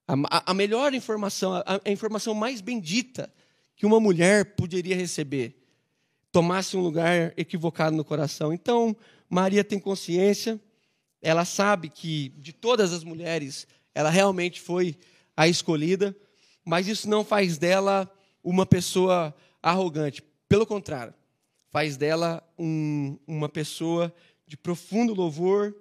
a, 0.06 0.52
a 0.52 0.54
melhor 0.54 0.94
informação, 0.94 1.54
a, 1.54 1.80
a 1.84 1.90
informação 1.90 2.34
mais 2.34 2.60
bendita 2.60 3.28
que 3.74 3.84
uma 3.84 3.98
mulher 3.98 4.54
poderia 4.54 4.94
receber, 4.94 5.56
tomasse 6.30 6.76
um 6.76 6.80
lugar 6.80 7.34
equivocado 7.36 7.96
no 7.96 8.04
coração. 8.04 8.52
Então, 8.52 8.96
Maria 9.28 9.64
tem 9.64 9.80
consciência 9.80 10.60
ela 11.20 11.44
sabe 11.44 11.88
que 11.88 12.30
de 12.38 12.52
todas 12.52 12.92
as 12.92 13.04
mulheres, 13.04 13.66
ela 13.94 14.10
realmente 14.10 14.60
foi 14.60 14.96
a 15.36 15.48
escolhida, 15.48 16.16
mas 16.64 16.86
isso 16.86 17.08
não 17.08 17.24
faz 17.24 17.58
dela 17.58 18.10
uma 18.42 18.66
pessoa 18.66 19.34
arrogante. 19.62 20.22
Pelo 20.48 20.66
contrário, 20.66 21.14
faz 21.70 21.96
dela 21.96 22.42
um, 22.58 23.18
uma 23.26 23.48
pessoa 23.48 24.14
de 24.46 24.56
profundo 24.56 25.14
louvor, 25.14 25.76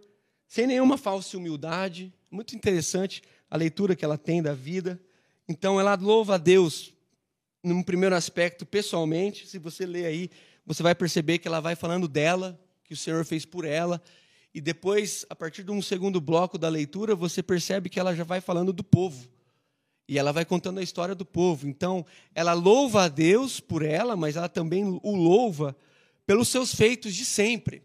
sem 0.48 0.68
nenhuma 0.68 0.98
falsa 0.98 1.38
humildade. 1.38 2.14
Muito 2.30 2.56
interessante 2.56 3.22
a 3.50 3.58
leitura 3.58 3.96
que 3.96 4.04
ela 4.04 4.18
tem 4.18 4.42
da 4.42 4.54
vida. 4.54 5.00
Então, 5.48 5.80
ela 5.80 5.96
louva 5.96 6.36
a 6.36 6.38
Deus, 6.38 6.94
num 7.64 7.82
primeiro 7.82 8.16
aspecto, 8.16 8.66
pessoalmente. 8.66 9.48
Se 9.48 9.58
você 9.58 9.86
ler 9.86 10.06
aí, 10.06 10.30
você 10.66 10.84
vai 10.84 10.94
perceber 10.94 11.38
que 11.38 11.48
ela 11.48 11.62
vai 11.62 11.76
falando 11.76 12.08
dela, 12.08 12.60
que 12.84 12.94
o 12.94 12.98
Senhor 12.98 13.24
fez 13.24 13.46
por 13.46 13.64
ela, 13.64 14.02
e 14.58 14.62
depois, 14.62 15.24
a 15.30 15.36
partir 15.36 15.64
de 15.64 15.70
um 15.70 15.84
segundo 15.84 16.20
bloco 16.20 16.58
da 16.58 16.68
leitura, 16.68 17.14
você 17.14 17.44
percebe 17.44 17.92
que 17.92 18.00
ela 18.00 18.16
já 18.16 18.24
vai 18.24 18.42
falando 18.42 18.74
do 18.74 18.84
povo. 18.84 19.30
E 20.10 20.18
ela 20.18 20.32
vai 20.32 20.44
contando 20.46 20.80
a 20.80 20.82
história 20.82 21.14
do 21.14 21.24
povo. 21.24 21.68
Então, 21.68 22.04
ela 22.34 22.54
louva 22.54 23.04
a 23.04 23.08
Deus 23.08 23.60
por 23.60 23.84
ela, 23.84 24.16
mas 24.16 24.36
ela 24.36 24.50
também 24.50 25.00
o 25.04 25.16
louva 25.16 25.78
pelos 26.26 26.48
seus 26.48 26.74
feitos 26.74 27.14
de 27.14 27.24
sempre. 27.24 27.84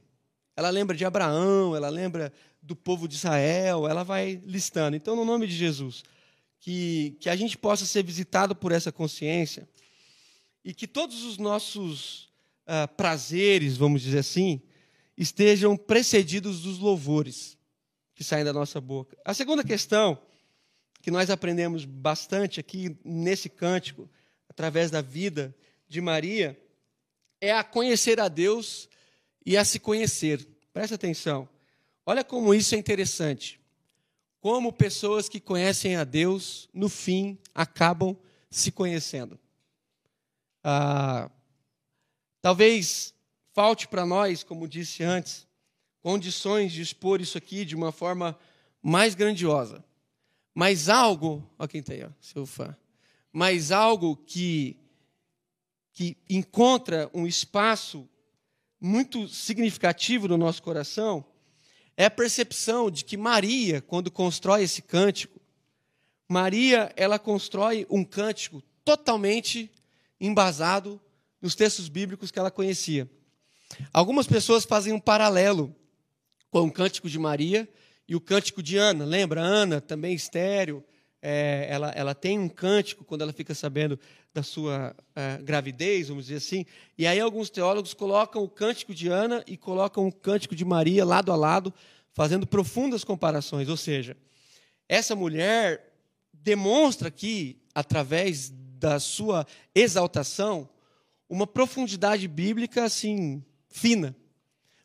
Ela 0.56 0.70
lembra 0.70 0.96
de 0.96 1.04
Abraão, 1.04 1.76
ela 1.76 1.90
lembra 1.90 2.32
do 2.62 2.74
povo 2.74 3.06
de 3.06 3.16
Israel, 3.16 3.86
ela 3.86 4.02
vai 4.02 4.40
listando. 4.42 4.96
Então, 4.96 5.14
no 5.14 5.26
nome 5.26 5.46
de 5.46 5.54
Jesus, 5.54 6.02
que, 6.58 7.18
que 7.20 7.28
a 7.28 7.36
gente 7.36 7.58
possa 7.58 7.84
ser 7.84 8.02
visitado 8.02 8.56
por 8.56 8.72
essa 8.72 8.90
consciência 8.90 9.68
e 10.64 10.72
que 10.72 10.86
todos 10.86 11.22
os 11.22 11.36
nossos 11.36 12.30
uh, 12.66 12.88
prazeres, 12.96 13.76
vamos 13.76 14.00
dizer 14.00 14.20
assim, 14.20 14.62
estejam 15.16 15.76
precedidos 15.76 16.62
dos 16.62 16.78
louvores 16.78 17.58
que 18.14 18.24
saem 18.24 18.44
da 18.44 18.52
nossa 18.52 18.80
boca. 18.80 19.16
A 19.24 19.34
segunda 19.34 19.64
questão 19.64 20.20
que 21.00 21.10
nós 21.10 21.30
aprendemos 21.30 21.84
bastante 21.84 22.60
aqui 22.60 22.96
nesse 23.04 23.48
cântico, 23.48 24.08
através 24.48 24.90
da 24.90 25.00
vida 25.00 25.54
de 25.88 26.00
Maria, 26.00 26.58
é 27.40 27.52
a 27.52 27.64
conhecer 27.64 28.20
a 28.20 28.28
Deus 28.28 28.88
e 29.44 29.56
a 29.56 29.64
se 29.64 29.80
conhecer. 29.80 30.46
Presta 30.72 30.94
atenção. 30.94 31.48
Olha 32.06 32.22
como 32.22 32.54
isso 32.54 32.74
é 32.74 32.78
interessante. 32.78 33.60
Como 34.40 34.72
pessoas 34.72 35.28
que 35.28 35.40
conhecem 35.40 35.96
a 35.96 36.04
Deus, 36.04 36.68
no 36.72 36.88
fim, 36.88 37.38
acabam 37.54 38.16
se 38.50 38.70
conhecendo. 38.70 39.38
Ah, 40.62 41.30
talvez 42.40 43.11
falte 43.52 43.86
para 43.86 44.06
nós, 44.06 44.42
como 44.42 44.68
disse 44.68 45.02
antes, 45.02 45.46
condições 46.00 46.72
de 46.72 46.82
expor 46.82 47.20
isso 47.20 47.38
aqui 47.38 47.64
de 47.64 47.76
uma 47.76 47.92
forma 47.92 48.38
mais 48.82 49.14
grandiosa. 49.14 49.84
Mas 50.54 50.88
algo, 50.88 51.48
ó 51.58 51.66
quem 51.66 51.80
está 51.80 51.92
aí, 51.94 52.04
ó, 52.04 52.10
seu 52.20 52.44
fã, 52.44 52.76
mas 53.32 53.70
algo 53.70 54.16
que, 54.16 54.76
que 55.92 56.16
encontra 56.28 57.10
um 57.14 57.26
espaço 57.26 58.08
muito 58.80 59.28
significativo 59.28 60.28
no 60.28 60.36
nosso 60.36 60.62
coração 60.62 61.24
é 61.96 62.06
a 62.06 62.10
percepção 62.10 62.90
de 62.90 63.04
que 63.04 63.16
Maria, 63.16 63.80
quando 63.80 64.10
constrói 64.10 64.64
esse 64.64 64.82
cântico, 64.82 65.40
Maria, 66.28 66.92
ela 66.96 67.18
constrói 67.18 67.86
um 67.88 68.04
cântico 68.04 68.62
totalmente 68.84 69.70
embasado 70.20 71.00
nos 71.40 71.54
textos 71.54 71.88
bíblicos 71.88 72.30
que 72.30 72.38
ela 72.38 72.50
conhecia. 72.50 73.08
Algumas 73.92 74.26
pessoas 74.26 74.64
fazem 74.64 74.92
um 74.92 75.00
paralelo 75.00 75.74
com 76.50 76.62
o 76.62 76.72
cântico 76.72 77.08
de 77.08 77.18
Maria 77.18 77.68
e 78.06 78.14
o 78.14 78.20
cântico 78.20 78.62
de 78.62 78.76
Ana. 78.76 79.04
Lembra? 79.04 79.40
Ana, 79.40 79.80
também 79.80 80.14
estéreo, 80.14 80.84
é, 81.20 81.66
ela, 81.70 81.90
ela 81.90 82.14
tem 82.14 82.38
um 82.38 82.48
cântico 82.48 83.04
quando 83.04 83.22
ela 83.22 83.32
fica 83.32 83.54
sabendo 83.54 83.98
da 84.34 84.42
sua 84.42 84.94
é, 85.14 85.38
gravidez, 85.38 86.08
vamos 86.08 86.26
dizer 86.26 86.38
assim. 86.38 86.66
E 86.98 87.06
aí 87.06 87.20
alguns 87.20 87.48
teólogos 87.48 87.94
colocam 87.94 88.42
o 88.42 88.48
cântico 88.48 88.94
de 88.94 89.08
Ana 89.08 89.44
e 89.46 89.56
colocam 89.56 90.06
o 90.06 90.12
cântico 90.12 90.56
de 90.56 90.64
Maria 90.64 91.04
lado 91.04 91.30
a 91.30 91.36
lado, 91.36 91.72
fazendo 92.12 92.46
profundas 92.46 93.04
comparações. 93.04 93.68
Ou 93.68 93.76
seja, 93.76 94.16
essa 94.88 95.14
mulher 95.14 95.92
demonstra 96.32 97.08
aqui, 97.08 97.58
através 97.74 98.50
da 98.50 98.98
sua 98.98 99.46
exaltação, 99.74 100.68
uma 101.28 101.46
profundidade 101.46 102.26
bíblica 102.26 102.84
assim 102.84 103.44
fina. 103.72 104.14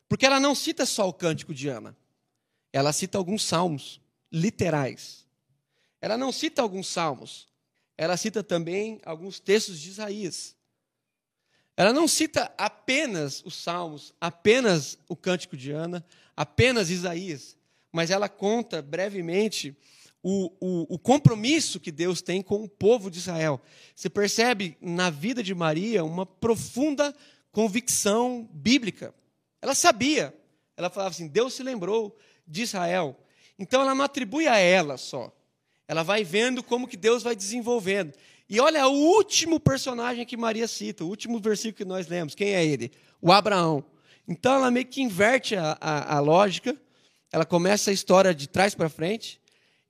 Porque 0.08 0.26
ela 0.26 0.40
não 0.40 0.54
cita 0.54 0.84
só 0.84 1.08
o 1.08 1.12
cântico 1.12 1.54
de 1.54 1.68
Ana. 1.68 1.96
Ela 2.72 2.92
cita 2.92 3.18
alguns 3.18 3.44
salmos 3.44 4.00
literais. 4.32 5.26
Ela 6.00 6.16
não 6.16 6.32
cita 6.32 6.62
alguns 6.62 6.88
salmos. 6.88 7.48
Ela 7.96 8.16
cita 8.16 8.42
também 8.42 9.00
alguns 9.04 9.38
textos 9.38 9.78
de 9.78 9.90
Isaías. 9.90 10.56
Ela 11.78 11.92
não 11.92 12.08
cita 12.08 12.52
apenas 12.58 13.40
os 13.44 13.54
Salmos, 13.54 14.12
apenas 14.20 14.98
o 15.08 15.14
Cântico 15.14 15.56
de 15.56 15.70
Ana, 15.70 16.04
apenas 16.36 16.90
Isaías, 16.90 17.56
mas 17.92 18.10
ela 18.10 18.28
conta 18.28 18.82
brevemente 18.82 19.76
o, 20.20 20.50
o, 20.58 20.94
o, 20.94 20.98
compromisso 20.98 21.78
que 21.78 21.92
Deus 21.92 22.20
tem 22.20 22.42
com 22.42 22.64
o 22.64 22.68
povo 22.68 23.08
de 23.08 23.18
Israel. 23.18 23.60
Você 23.94 24.10
percebe 24.10 24.76
na 24.80 25.08
vida 25.08 25.40
de 25.40 25.54
Maria 25.54 26.04
uma 26.04 26.26
profunda 26.26 27.14
convicção 27.52 28.48
bíblica. 28.52 29.14
Ela 29.60 29.74
sabia, 29.74 30.34
ela 30.76 30.90
falava 30.90 31.10
assim: 31.10 31.28
Deus 31.28 31.54
se 31.54 31.62
lembrou 31.62 32.16
de 32.46 32.62
Israel. 32.62 33.16
Então 33.58 33.82
ela 33.82 33.94
não 33.94 34.04
atribui 34.04 34.46
a 34.46 34.56
ela 34.56 34.96
só. 34.96 35.34
Ela 35.86 36.02
vai 36.02 36.22
vendo 36.22 36.62
como 36.62 36.86
que 36.86 36.96
Deus 36.96 37.22
vai 37.22 37.34
desenvolvendo. 37.34 38.12
E 38.48 38.60
olha 38.60 38.86
o 38.86 38.92
último 38.92 39.58
personagem 39.58 40.24
que 40.24 40.36
Maria 40.36 40.68
cita, 40.68 41.04
o 41.04 41.08
último 41.08 41.38
versículo 41.38 41.74
que 41.76 41.84
nós 41.84 42.06
lemos. 42.06 42.34
Quem 42.34 42.54
é 42.54 42.64
ele? 42.64 42.92
O 43.20 43.32
Abraão. 43.32 43.84
Então 44.26 44.54
ela 44.54 44.70
meio 44.70 44.86
que 44.86 45.02
inverte 45.02 45.56
a, 45.56 45.76
a, 45.80 46.16
a 46.16 46.20
lógica, 46.20 46.76
ela 47.32 47.44
começa 47.44 47.90
a 47.90 47.92
história 47.92 48.34
de 48.34 48.48
trás 48.48 48.74
para 48.74 48.88
frente, 48.88 49.40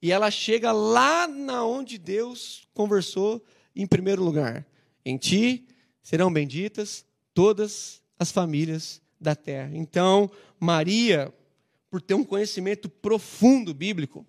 e 0.01 0.13
ela 0.13 0.31
chega 0.31 0.71
lá 0.71 1.27
na 1.27 1.65
onde 1.65 1.99
Deus 1.99 2.67
conversou 2.73 3.45
em 3.75 3.87
primeiro 3.87 4.23
lugar. 4.23 4.65
Em 5.05 5.17
ti 5.17 5.67
serão 6.03 6.33
benditas 6.33 7.05
todas 7.39 8.03
as 8.19 8.33
famílias 8.33 9.01
da 9.21 9.37
terra. 9.37 9.71
Então, 9.73 10.29
Maria, 10.59 11.33
por 11.89 12.03
ter 12.03 12.15
um 12.15 12.25
conhecimento 12.25 12.89
profundo 12.89 13.73
bíblico, 13.73 14.27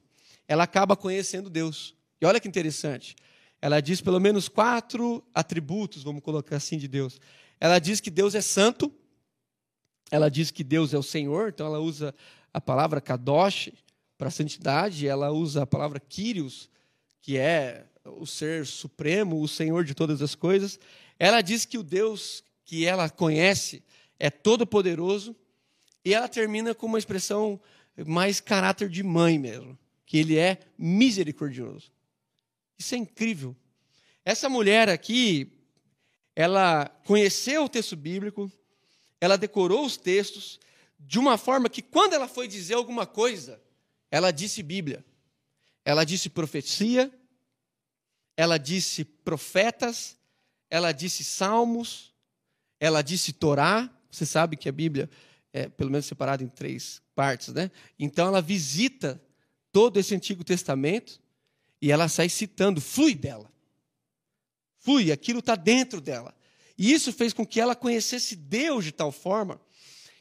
ela 0.48 0.66
acaba 0.66 0.96
conhecendo 0.96 1.50
Deus. 1.50 1.96
E 2.22 2.26
olha 2.28 2.40
que 2.40 2.48
interessante 2.48 3.16
ela 3.60 3.82
diz 3.82 4.00
pelo 4.00 4.20
menos 4.20 4.48
quatro 4.48 5.24
atributos, 5.34 6.04
vamos 6.04 6.22
colocar 6.22 6.58
assim, 6.58 6.78
de 6.78 6.88
Deus. 6.88 7.20
Ela 7.60 7.80
diz 7.80 8.00
que 8.00 8.12
Deus 8.12 8.36
é 8.36 8.42
santo, 8.42 8.94
ela 10.12 10.30
diz 10.30 10.52
que 10.52 10.64
Deus 10.64 10.94
é 10.94 10.98
o 11.00 11.04
Senhor, 11.04 11.50
então 11.50 11.66
ela 11.66 11.80
usa 11.80 12.14
a 12.54 12.62
palavra 12.62 13.02
kadosh 13.02 13.72
para 14.20 14.30
santidade, 14.30 15.08
ela 15.08 15.32
usa 15.32 15.64
a 15.64 15.68
palavra 15.68 16.00
Kyrios, 16.00 16.70
que 17.24 17.40
é 17.40 17.88
o 18.06 18.28
ser 18.28 18.68
supremo, 18.68 19.42
o 19.42 19.48
Senhor 19.48 19.84
de 19.84 19.96
todas 19.96 20.22
as 20.22 20.36
coisas. 20.36 20.80
Ela 21.18 21.42
diz 21.42 21.66
que 21.66 21.80
o 21.80 21.84
Deus 21.84 22.44
que 22.70 22.86
ela 22.86 23.10
conhece 23.10 23.84
é 24.20 24.30
todo-poderoso, 24.30 25.36
e 26.06 26.14
ela 26.14 26.28
termina 26.28 26.76
com 26.76 26.86
uma 26.86 27.00
expressão 27.00 27.60
mais 28.06 28.40
caráter 28.40 28.88
de 28.88 29.02
mãe 29.02 29.40
mesmo, 29.40 29.76
que 30.06 30.20
ele 30.20 30.38
é 30.38 30.60
misericordioso. 30.78 31.92
Isso 32.78 32.94
é 32.94 33.00
incrível. 33.00 33.56
Essa 34.24 34.48
mulher 34.48 34.88
aqui, 34.88 35.52
ela 36.36 36.86
conheceu 37.06 37.64
o 37.64 37.70
texto 37.70 37.96
bíblico, 37.96 38.52
ela 39.20 39.36
decorou 39.36 39.84
os 39.84 39.98
textos 39.98 40.60
de 41.00 41.18
uma 41.18 41.40
forma 41.40 41.70
que, 41.70 41.82
quando 41.82 42.14
ela 42.14 42.28
foi 42.28 42.48
dizer 42.48 42.76
alguma 42.76 43.08
coisa, 43.08 43.60
ela 44.12 44.30
disse 44.30 44.62
Bíblia, 44.62 45.04
ela 45.84 46.04
disse 46.04 46.30
profecia, 46.30 47.12
ela 48.38 48.60
disse 48.60 49.04
profetas, 49.04 50.16
ela 50.70 50.92
disse 50.92 51.24
salmos, 51.24 52.09
ela 52.80 53.02
disse 53.02 53.34
Torá. 53.34 53.90
Você 54.12 54.26
sabe 54.26 54.56
que 54.56 54.70
a 54.70 54.72
Bíblia 54.72 55.10
é 55.54 55.68
pelo 55.70 55.92
menos 55.92 56.06
separada 56.06 56.44
em 56.44 56.48
três 56.48 57.02
partes, 57.14 57.54
né? 57.54 57.72
Então 57.98 58.28
ela 58.28 58.42
visita 58.42 59.22
todo 59.72 59.98
esse 59.98 60.16
Antigo 60.16 60.44
Testamento 60.44 61.22
e 61.82 61.92
ela 61.92 62.08
sai 62.08 62.30
citando, 62.30 62.82
flui 62.82 63.16
dela. 63.16 63.52
Flui, 64.78 65.12
aquilo 65.12 65.40
está 65.40 65.56
dentro 65.56 66.00
dela. 66.00 66.34
E 66.78 66.94
isso 66.94 67.12
fez 67.12 67.34
com 67.34 67.46
que 67.46 67.60
ela 67.60 67.76
conhecesse 67.76 68.36
Deus 68.36 68.86
de 68.86 68.92
tal 68.92 69.12
forma 69.12 69.60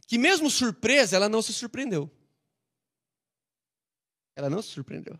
que, 0.06 0.18
mesmo 0.18 0.50
surpresa, 0.50 1.14
ela 1.16 1.28
não 1.28 1.40
se 1.40 1.52
surpreendeu. 1.52 2.10
Ela 4.34 4.50
não 4.50 4.62
se 4.62 4.70
surpreendeu. 4.70 5.18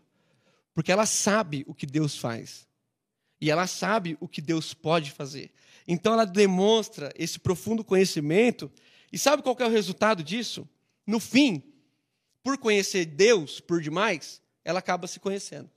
Porque 0.73 0.91
ela 0.91 1.05
sabe 1.05 1.63
o 1.67 1.73
que 1.73 1.85
Deus 1.85 2.17
faz. 2.17 2.67
E 3.39 3.49
ela 3.49 3.67
sabe 3.67 4.17
o 4.19 4.27
que 4.27 4.41
Deus 4.41 4.73
pode 4.73 5.11
fazer. 5.11 5.53
Então 5.91 6.13
ela 6.13 6.23
demonstra 6.23 7.11
esse 7.15 7.39
profundo 7.39 7.83
conhecimento. 7.83 8.71
E 9.11 9.17
sabe 9.17 9.41
qual 9.41 9.57
é 9.57 9.65
o 9.65 9.71
resultado 9.71 10.23
disso? 10.23 10.69
No 11.05 11.19
fim, 11.19 11.63
por 12.43 12.59
conhecer 12.59 13.05
Deus 13.05 13.59
por 13.59 13.81
demais, 13.81 14.39
ela 14.63 14.77
acaba 14.77 15.07
se 15.07 15.19
conhecendo. 15.19 15.67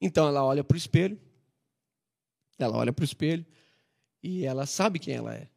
Então 0.00 0.28
ela 0.28 0.44
olha 0.44 0.62
para 0.62 0.76
o 0.76 0.78
espelho, 0.78 1.20
ela 2.56 2.76
olha 2.76 2.92
para 2.92 3.02
o 3.02 3.04
espelho 3.04 3.44
e 4.22 4.44
ela 4.44 4.64
sabe 4.64 5.00
quem 5.00 5.14
ela 5.14 5.34
é. 5.34 5.48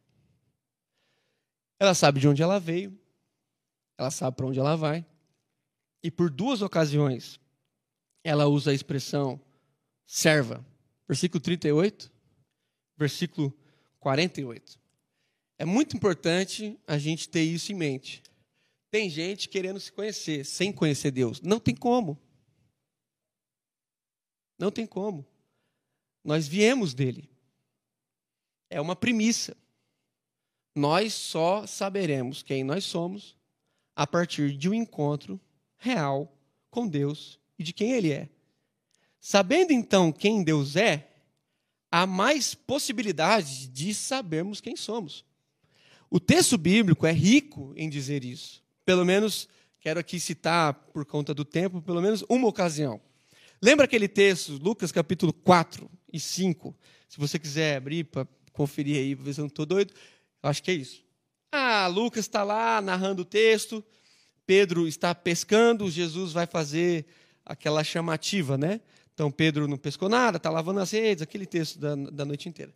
Ela 1.78 1.94
sabe 1.94 2.18
de 2.18 2.26
onde 2.26 2.42
ela 2.42 2.58
veio, 2.58 2.98
ela 3.96 4.10
sabe 4.10 4.36
para 4.36 4.46
onde 4.46 4.58
ela 4.58 4.74
vai. 4.74 5.06
E 6.02 6.10
por 6.10 6.28
duas 6.28 6.60
ocasiões 6.60 7.38
ela 8.24 8.48
usa 8.48 8.72
a 8.72 8.74
expressão 8.74 9.40
serva. 10.04 10.66
Versículo 11.06 11.40
38, 11.40 12.17
versículo 12.98 13.56
48. 14.00 14.78
É 15.56 15.64
muito 15.64 15.96
importante 15.96 16.78
a 16.86 16.98
gente 16.98 17.28
ter 17.28 17.42
isso 17.42 17.72
em 17.72 17.76
mente. 17.76 18.22
Tem 18.90 19.08
gente 19.08 19.48
querendo 19.48 19.78
se 19.78 19.92
conhecer 19.92 20.44
sem 20.44 20.72
conhecer 20.72 21.10
Deus. 21.10 21.40
Não 21.40 21.60
tem 21.60 21.74
como. 21.74 22.18
Não 24.58 24.70
tem 24.70 24.86
como. 24.86 25.24
Nós 26.24 26.48
viemos 26.48 26.92
dele. 26.92 27.30
É 28.68 28.80
uma 28.80 28.96
premissa. 28.96 29.56
Nós 30.74 31.14
só 31.14 31.66
saberemos 31.66 32.42
quem 32.42 32.64
nós 32.64 32.84
somos 32.84 33.36
a 33.94 34.06
partir 34.06 34.56
de 34.56 34.68
um 34.68 34.74
encontro 34.74 35.40
real 35.76 36.32
com 36.70 36.86
Deus 36.86 37.38
e 37.58 37.62
de 37.62 37.72
quem 37.72 37.92
Ele 37.92 38.12
é. 38.12 38.28
Sabendo 39.20 39.72
então 39.72 40.12
quem 40.12 40.42
Deus 40.44 40.76
é, 40.76 41.07
há 41.90 42.06
mais 42.06 42.54
possibilidade 42.54 43.68
de 43.68 43.94
sabermos 43.94 44.60
quem 44.60 44.76
somos. 44.76 45.24
O 46.10 46.18
texto 46.18 46.56
bíblico 46.56 47.06
é 47.06 47.12
rico 47.12 47.72
em 47.76 47.88
dizer 47.88 48.24
isso. 48.24 48.62
Pelo 48.84 49.04
menos, 49.04 49.48
quero 49.80 50.00
aqui 50.00 50.18
citar, 50.18 50.74
por 50.74 51.04
conta 51.04 51.34
do 51.34 51.44
tempo, 51.44 51.82
pelo 51.82 52.00
menos 52.00 52.24
uma 52.28 52.48
ocasião. 52.48 53.00
Lembra 53.60 53.84
aquele 53.84 54.08
texto, 54.08 54.52
Lucas 54.62 54.92
capítulo 54.92 55.32
4 55.32 55.90
e 56.12 56.18
5? 56.18 56.74
Se 57.08 57.18
você 57.18 57.38
quiser 57.38 57.76
abrir 57.76 58.04
para 58.04 58.26
conferir 58.52 58.96
aí, 58.96 59.14
ver 59.14 59.34
se 59.34 59.40
eu 59.40 59.42
não 59.42 59.48
estou 59.48 59.66
doido. 59.66 59.92
Eu 60.42 60.48
acho 60.48 60.62
que 60.62 60.70
é 60.70 60.74
isso. 60.74 61.02
Ah, 61.50 61.86
Lucas 61.86 62.24
está 62.24 62.42
lá 62.42 62.80
narrando 62.80 63.22
o 63.22 63.24
texto, 63.24 63.84
Pedro 64.46 64.86
está 64.86 65.14
pescando, 65.14 65.90
Jesus 65.90 66.32
vai 66.32 66.46
fazer 66.46 67.06
aquela 67.44 67.82
chamativa, 67.82 68.56
né? 68.56 68.80
Então 69.18 69.32
Pedro 69.32 69.66
não 69.66 69.76
pescou 69.76 70.08
nada, 70.08 70.36
está 70.36 70.48
lavando 70.48 70.78
as 70.78 70.92
redes, 70.92 71.22
aquele 71.22 71.44
texto 71.44 71.76
da, 71.76 71.96
da 71.96 72.24
noite 72.24 72.48
inteira. 72.48 72.72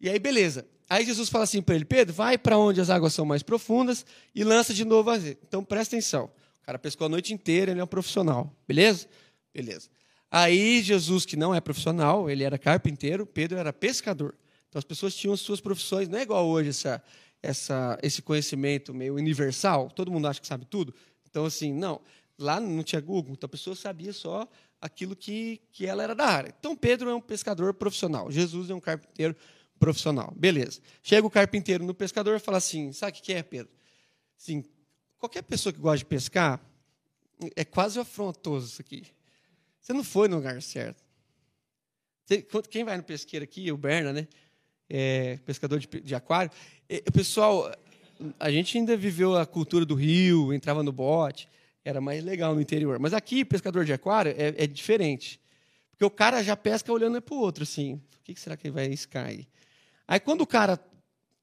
E 0.00 0.08
aí, 0.08 0.18
beleza. 0.18 0.66
Aí 0.88 1.04
Jesus 1.04 1.28
fala 1.28 1.44
assim 1.44 1.60
para 1.60 1.74
ele: 1.74 1.84
Pedro, 1.84 2.14
vai 2.14 2.38
para 2.38 2.56
onde 2.56 2.80
as 2.80 2.88
águas 2.88 3.12
são 3.12 3.26
mais 3.26 3.42
profundas 3.42 4.06
e 4.34 4.42
lança 4.42 4.72
de 4.72 4.86
novo 4.86 5.10
as 5.10 5.22
redes. 5.22 5.42
Então 5.46 5.62
presta 5.62 5.94
atenção. 5.94 6.30
O 6.62 6.64
cara 6.64 6.78
pescou 6.78 7.04
a 7.04 7.08
noite 7.10 7.34
inteira, 7.34 7.72
ele 7.72 7.80
é 7.80 7.84
um 7.84 7.86
profissional. 7.86 8.50
Beleza? 8.66 9.06
Beleza. 9.52 9.90
Aí 10.30 10.80
Jesus, 10.82 11.26
que 11.26 11.36
não 11.36 11.54
é 11.54 11.60
profissional, 11.60 12.30
ele 12.30 12.42
era 12.42 12.56
carpinteiro, 12.56 13.26
Pedro 13.26 13.58
era 13.58 13.70
pescador. 13.70 14.34
Então 14.70 14.78
as 14.78 14.86
pessoas 14.86 15.14
tinham 15.14 15.36
suas 15.36 15.60
profissões, 15.60 16.08
não 16.08 16.18
é 16.18 16.22
igual 16.22 16.48
hoje 16.48 16.70
essa, 16.70 17.02
essa, 17.42 17.98
esse 18.02 18.22
conhecimento 18.22 18.94
meio 18.94 19.14
universal, 19.14 19.90
todo 19.90 20.10
mundo 20.10 20.26
acha 20.26 20.40
que 20.40 20.46
sabe 20.46 20.64
tudo. 20.64 20.94
Então, 21.28 21.44
assim, 21.44 21.70
não. 21.70 22.00
Lá 22.38 22.58
não 22.58 22.82
tinha 22.82 23.00
Google, 23.00 23.34
então 23.34 23.46
a 23.46 23.50
pessoa 23.50 23.76
sabia 23.76 24.14
só 24.14 24.48
aquilo 24.82 25.14
que, 25.14 25.60
que 25.72 25.86
ela 25.86 26.02
era 26.02 26.14
da 26.14 26.26
área. 26.26 26.52
Então 26.58 26.76
Pedro 26.76 27.08
é 27.08 27.14
um 27.14 27.20
pescador 27.20 27.72
profissional, 27.72 28.30
Jesus 28.30 28.68
é 28.68 28.74
um 28.74 28.80
carpinteiro 28.80 29.36
profissional. 29.78 30.34
Beleza. 30.36 30.80
Chega 31.02 31.26
o 31.26 31.30
carpinteiro 31.30 31.84
no 31.84 31.94
pescador 31.94 32.36
e 32.36 32.40
fala 32.40 32.58
assim: 32.58 32.92
sabe 32.92 33.16
o 33.16 33.22
que 33.22 33.32
é, 33.32 33.42
Pedro? 33.42 33.72
Sim, 34.36 34.64
qualquer 35.18 35.42
pessoa 35.42 35.72
que 35.72 35.78
gosta 35.78 35.98
de 35.98 36.04
pescar, 36.04 36.60
é 37.56 37.64
quase 37.64 37.98
afrontoso 37.98 38.66
isso 38.66 38.80
aqui. 38.80 39.06
Você 39.80 39.92
não 39.92 40.04
foi 40.04 40.28
no 40.28 40.36
lugar 40.36 40.60
certo. 40.60 41.02
Quem 42.70 42.84
vai 42.84 42.96
no 42.96 43.02
pesqueiro 43.02 43.44
aqui, 43.44 43.70
o 43.70 43.76
Berna, 43.76 44.12
né? 44.12 44.28
É, 44.88 45.38
pescador 45.38 45.78
de, 45.78 45.86
de 45.86 46.14
aquário. 46.14 46.50
E, 46.88 47.00
pessoal, 47.10 47.72
a 48.38 48.50
gente 48.50 48.78
ainda 48.78 48.96
viveu 48.96 49.36
a 49.36 49.44
cultura 49.44 49.84
do 49.84 49.94
rio, 49.94 50.52
entrava 50.52 50.82
no 50.82 50.92
bote, 50.92 51.48
era 51.84 52.00
mais 52.00 52.24
legal 52.24 52.54
no 52.54 52.60
interior. 52.60 52.98
Mas 52.98 53.12
aqui, 53.12 53.44
pescador 53.44 53.84
de 53.84 53.92
aquário 53.92 54.34
é, 54.36 54.64
é 54.64 54.66
diferente. 54.66 55.40
Porque 55.90 56.04
o 56.04 56.10
cara 56.10 56.42
já 56.42 56.56
pesca 56.56 56.92
olhando 56.92 57.20
para 57.20 57.34
o 57.34 57.38
outro, 57.38 57.62
assim. 57.62 57.94
O 57.94 58.22
que 58.24 58.38
será 58.38 58.56
que 58.56 58.66
ele 58.66 58.74
vai 58.74 58.86
iscar 58.86 59.26
aí? 59.26 59.46
Aí 60.06 60.20
quando 60.20 60.42
o 60.42 60.46
cara. 60.46 60.78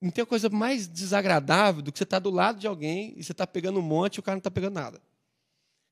Não 0.02 0.12
tem 0.12 0.25
coisa 0.25 0.49
mais 0.49 0.88
desagradável 0.88 1.82
do 1.82 1.91
que 1.91 1.97
você 1.97 2.06
estar 2.06 2.21
tá 2.21 2.23
do 2.23 2.30
lado 2.30 2.58
de 2.58 2.65
alguém 2.65 3.13
e 3.17 3.23
você 3.23 3.34
está 3.34 3.45
pegando 3.45 3.80
um 3.80 3.82
monte 3.82 4.15
e 4.15 4.19
o 4.21 4.23
cara 4.23 4.36
não 4.36 4.39
está 4.39 4.49
pegando 4.49 4.75
nada. 4.75 5.02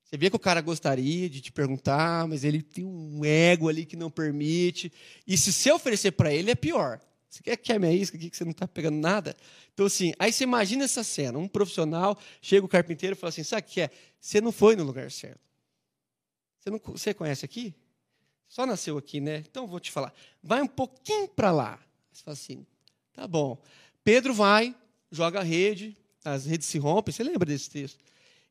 Você 0.02 0.16
vê 0.16 0.30
que 0.30 0.36
o 0.36 0.38
cara 0.38 0.62
gostaria 0.62 1.28
de 1.28 1.42
te 1.42 1.52
perguntar, 1.52 2.26
mas 2.26 2.42
ele 2.42 2.62
tem 2.62 2.86
um 2.86 3.22
ego 3.22 3.68
ali 3.68 3.84
que 3.84 3.96
não 3.96 4.10
permite. 4.10 4.90
E 5.26 5.36
se 5.36 5.52
você 5.52 5.70
oferecer 5.70 6.12
para 6.12 6.32
ele, 6.32 6.50
é 6.50 6.54
pior. 6.54 6.98
Você 7.28 7.42
quer 7.42 7.56
que 7.56 7.78
minha 7.78 7.92
isca 7.92 8.16
aqui 8.16 8.30
que 8.30 8.36
você 8.36 8.44
não 8.44 8.52
está 8.52 8.66
pegando 8.66 8.96
nada? 8.96 9.36
Então, 9.74 9.84
assim, 9.84 10.12
aí 10.18 10.32
você 10.32 10.44
imagina 10.44 10.84
essa 10.84 11.04
cena: 11.04 11.38
um 11.38 11.46
profissional 11.46 12.18
chega 12.40 12.64
o 12.64 12.68
carpinteiro 12.68 13.14
e 13.14 13.18
fala 13.18 13.28
assim: 13.28 13.42
sabe 13.42 13.62
o 13.62 13.70
que 13.70 13.82
é? 13.82 13.90
Você 14.20 14.40
não 14.40 14.50
foi 14.50 14.74
no 14.76 14.84
lugar 14.84 15.10
certo. 15.10 15.40
Você, 16.58 16.70
não, 16.70 16.80
você 16.84 17.12
conhece 17.12 17.44
aqui? 17.44 17.74
Só 18.48 18.64
nasceu 18.64 18.96
aqui, 18.96 19.20
né? 19.20 19.44
Então 19.48 19.66
vou 19.66 19.78
te 19.78 19.90
falar. 19.90 20.12
Vai 20.42 20.62
um 20.62 20.66
pouquinho 20.66 21.28
para 21.28 21.50
lá. 21.50 21.78
Você 22.10 22.22
fala 22.22 22.34
assim: 22.34 22.66
tá 23.12 23.28
bom. 23.28 23.62
Pedro 24.02 24.32
vai, 24.32 24.74
joga 25.10 25.40
a 25.40 25.42
rede, 25.42 25.94
as 26.24 26.46
redes 26.46 26.66
se 26.66 26.78
rompem. 26.78 27.12
Você 27.12 27.22
lembra 27.22 27.44
desse 27.44 27.68
texto? 27.68 28.02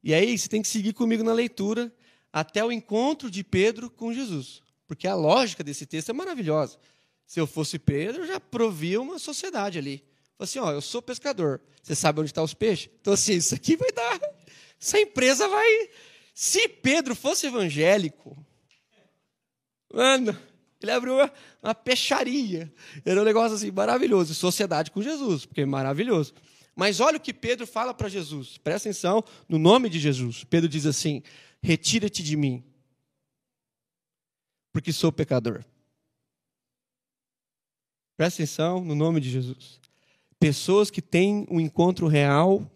E 0.04 0.14
aí 0.14 0.38
você 0.38 0.48
tem 0.48 0.62
que 0.62 0.68
seguir 0.68 0.94
comigo 0.94 1.24
na 1.24 1.34
leitura 1.34 1.92
até 2.32 2.64
o 2.64 2.72
encontro 2.72 3.32
de 3.32 3.44
Pedro 3.44 3.90
com 3.90 4.14
Jesus. 4.14 4.62
Porque 4.86 5.08
a 5.08 5.16
lógica 5.16 5.64
desse 5.64 5.86
texto 5.86 6.10
é 6.10 6.14
maravilhosa. 6.14 6.78
Se 7.28 7.42
eu 7.42 7.46
fosse 7.46 7.78
Pedro, 7.78 8.24
eu 8.24 8.28
já 8.28 8.40
provia 8.40 9.02
uma 9.02 9.20
sociedade 9.20 9.78
ali. 9.78 10.02
Falei 10.38 10.50
assim, 10.50 10.60
ó, 10.60 10.72
eu 10.72 10.82
sou 10.82 11.02
pescador. 11.02 11.60
Você 11.84 11.94
sabe 11.94 12.22
onde 12.22 12.30
estão 12.30 12.46
os 12.46 12.54
peixes? 12.54 12.90
Então, 13.02 13.14
assim, 13.14 13.34
isso 13.34 13.54
aqui 13.54 13.76
vai 13.76 13.92
dar. 13.92 14.20
Essa 14.82 14.98
empresa 14.98 15.46
vai. 15.48 15.90
Se 16.34 16.70
Pedro 16.70 17.14
fosse 17.14 17.48
evangélico, 17.48 18.38
mano, 19.94 20.38
ele 20.82 20.92
abriu 20.92 21.16
uma, 21.16 21.34
uma 21.62 21.76
peixaria. 21.76 22.74
Era 23.04 23.22
um 23.22 23.26
negócio 23.26 23.58
assim 23.58 23.72
maravilhoso. 23.72 24.34
Sociedade 24.34 24.90
com 24.90 25.02
Jesus, 25.02 25.46
porque 25.46 25.62
é 25.62 25.66
maravilhoso. 25.66 26.34
Mas 26.74 27.02
olha 27.02 27.18
o 27.18 27.22
que 27.22 27.34
Pedro 27.34 27.68
fala 27.68 27.94
para 27.94 28.08
Jesus. 28.08 28.58
Presta 28.58 28.88
atenção 28.88 29.22
no 29.50 29.58
nome 29.58 29.90
de 29.90 30.00
Jesus. 30.00 30.46
Pedro 30.46 30.70
diz 30.70 30.86
assim: 30.86 31.24
Retira-te 31.62 32.24
de 32.24 32.38
mim, 32.38 32.64
porque 34.72 34.94
sou 34.94 35.12
pecador. 35.12 35.66
Presta 38.18 38.42
atenção 38.42 38.84
no 38.84 38.96
nome 38.96 39.22
de 39.22 39.30
Jesus. 39.30 39.80
Pessoas 40.40 40.90
que 40.90 41.04
têm 41.04 41.46
um 41.52 41.60
encontro 41.60 42.08
real 42.08 42.70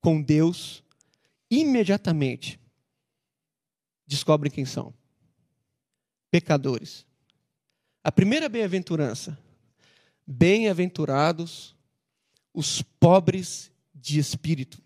com 0.00 0.20
Deus, 0.20 0.82
imediatamente 1.48 2.60
descobrem 4.04 4.50
quem 4.50 4.64
são. 4.64 4.92
Pecadores. 6.28 7.06
A 8.02 8.10
primeira 8.10 8.48
bem-aventurança. 8.48 9.38
Bem-aventurados 10.26 11.76
os 12.52 12.82
pobres 12.82 13.70
de 13.94 14.18
espírito. 14.18 14.82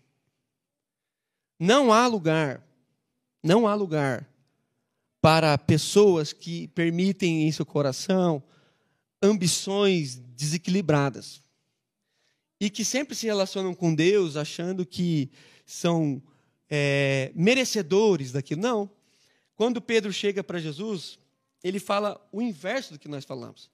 Não 1.59 1.91
há 1.91 2.05
lugar, 2.05 2.63
não 3.41 3.67
há 3.67 3.73
lugar 3.73 4.29
para 5.19 5.57
pessoas 5.57 6.31
que 6.31 6.67
permitem 6.69 7.47
em 7.47 7.51
seu 7.51 7.65
coração 7.65 8.43
ambições 9.23 10.15
desequilibradas 10.35 11.41
e 12.59 12.69
que 12.69 12.83
sempre 12.83 13.15
se 13.15 13.25
relacionam 13.25 13.73
com 13.73 13.95
Deus 13.95 14.35
achando 14.35 14.85
que 14.85 15.31
são 15.65 16.21
é, 16.69 17.31
merecedores 17.33 18.31
daquilo. 18.31 18.61
Não. 18.61 18.91
Quando 19.55 19.81
Pedro 19.81 20.11
chega 20.11 20.43
para 20.43 20.59
Jesus, 20.59 21.17
ele 21.63 21.79
fala 21.79 22.25
o 22.31 22.41
inverso 22.41 22.93
do 22.93 22.99
que 22.99 23.07
nós 23.07 23.23
falamos. 23.23 23.71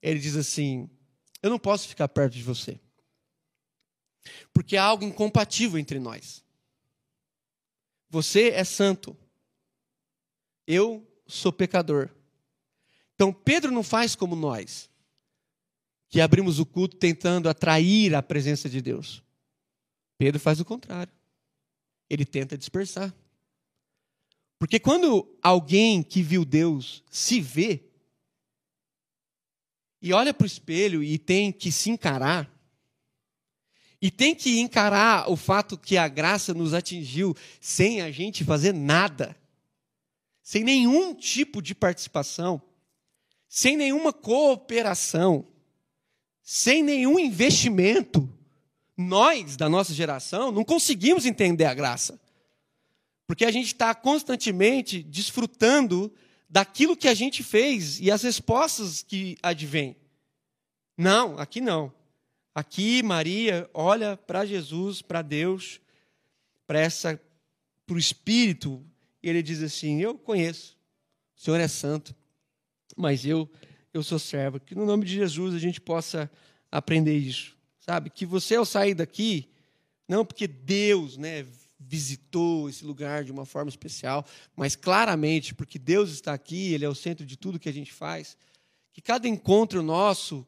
Ele 0.00 0.18
diz 0.18 0.36
assim: 0.36 0.88
Eu 1.42 1.50
não 1.50 1.58
posso 1.58 1.86
ficar 1.86 2.08
perto 2.08 2.34
de 2.34 2.42
você, 2.42 2.80
porque 4.52 4.76
há 4.76 4.84
algo 4.84 5.04
incompatível 5.04 5.78
entre 5.78 5.98
nós. 5.98 6.44
Você 8.10 8.50
é 8.50 8.64
santo, 8.64 9.16
eu 10.66 11.06
sou 11.26 11.52
pecador. 11.52 12.10
Então 13.18 13.32
Pedro 13.32 13.72
não 13.72 13.82
faz 13.82 14.14
como 14.14 14.36
nós, 14.36 14.88
que 16.08 16.20
abrimos 16.20 16.60
o 16.60 16.64
culto 16.64 16.96
tentando 16.96 17.48
atrair 17.48 18.14
a 18.14 18.22
presença 18.22 18.70
de 18.70 18.80
Deus. 18.80 19.24
Pedro 20.16 20.38
faz 20.38 20.60
o 20.60 20.64
contrário. 20.64 21.12
Ele 22.08 22.24
tenta 22.24 22.56
dispersar. 22.56 23.12
Porque 24.56 24.78
quando 24.78 25.36
alguém 25.42 26.00
que 26.00 26.22
viu 26.22 26.44
Deus 26.44 27.02
se 27.10 27.40
vê 27.40 27.82
e 30.00 30.12
olha 30.12 30.32
para 30.32 30.44
o 30.44 30.46
espelho 30.46 31.02
e 31.02 31.18
tem 31.18 31.50
que 31.50 31.72
se 31.72 31.90
encarar, 31.90 32.48
e 34.00 34.12
tem 34.12 34.32
que 34.32 34.60
encarar 34.60 35.28
o 35.28 35.36
fato 35.36 35.76
que 35.76 35.96
a 35.96 36.06
graça 36.06 36.54
nos 36.54 36.72
atingiu 36.72 37.34
sem 37.60 38.00
a 38.00 38.12
gente 38.12 38.44
fazer 38.44 38.72
nada, 38.72 39.36
sem 40.40 40.62
nenhum 40.62 41.16
tipo 41.16 41.60
de 41.60 41.74
participação, 41.74 42.62
sem 43.48 43.76
nenhuma 43.76 44.12
cooperação, 44.12 45.46
sem 46.42 46.82
nenhum 46.82 47.18
investimento, 47.18 48.28
nós, 48.96 49.56
da 49.56 49.68
nossa 49.68 49.94
geração, 49.94 50.50
não 50.50 50.64
conseguimos 50.64 51.24
entender 51.24 51.64
a 51.64 51.74
graça. 51.74 52.20
Porque 53.26 53.44
a 53.44 53.50
gente 53.50 53.66
está 53.66 53.94
constantemente 53.94 55.02
desfrutando 55.02 56.12
daquilo 56.48 56.96
que 56.96 57.08
a 57.08 57.14
gente 57.14 57.42
fez 57.42 58.00
e 58.00 58.10
as 58.10 58.22
respostas 58.22 59.02
que 59.02 59.36
advêm. 59.42 59.96
Não, 60.96 61.38
aqui 61.38 61.60
não. 61.60 61.92
Aqui 62.54 63.02
Maria 63.02 63.70
olha 63.72 64.16
para 64.16 64.44
Jesus, 64.44 65.00
para 65.00 65.22
Deus, 65.22 65.80
para 66.66 66.80
essa 66.80 67.20
para 67.86 67.94
o 67.94 67.98
Espírito, 67.98 68.84
e 69.22 69.30
ele 69.30 69.42
diz 69.42 69.62
assim: 69.62 70.02
Eu 70.02 70.18
conheço, 70.18 70.76
o 71.34 71.40
Senhor 71.40 71.58
é 71.58 71.66
santo, 71.66 72.14
mas 72.98 73.24
eu 73.24 73.48
eu 73.92 74.02
sou 74.02 74.18
servo. 74.18 74.60
Que 74.60 74.74
no 74.74 74.86
nome 74.86 75.04
de 75.04 75.14
Jesus 75.14 75.54
a 75.54 75.58
gente 75.58 75.80
possa 75.80 76.30
aprender 76.70 77.16
isso, 77.16 77.56
sabe? 77.78 78.10
Que 78.10 78.26
você 78.26 78.56
ao 78.56 78.64
sair 78.64 78.94
daqui, 78.94 79.48
não 80.06 80.24
porque 80.24 80.46
Deus, 80.46 81.16
né, 81.16 81.46
visitou 81.78 82.68
esse 82.68 82.84
lugar 82.84 83.24
de 83.24 83.32
uma 83.32 83.46
forma 83.46 83.68
especial, 83.68 84.26
mas 84.56 84.74
claramente 84.76 85.54
porque 85.54 85.78
Deus 85.78 86.10
está 86.10 86.32
aqui, 86.34 86.72
ele 86.72 86.84
é 86.84 86.88
o 86.88 86.94
centro 86.94 87.24
de 87.24 87.36
tudo 87.36 87.58
que 87.58 87.68
a 87.68 87.72
gente 87.72 87.92
faz. 87.92 88.36
Que 88.92 89.00
cada 89.00 89.28
encontro 89.28 89.82
nosso, 89.82 90.46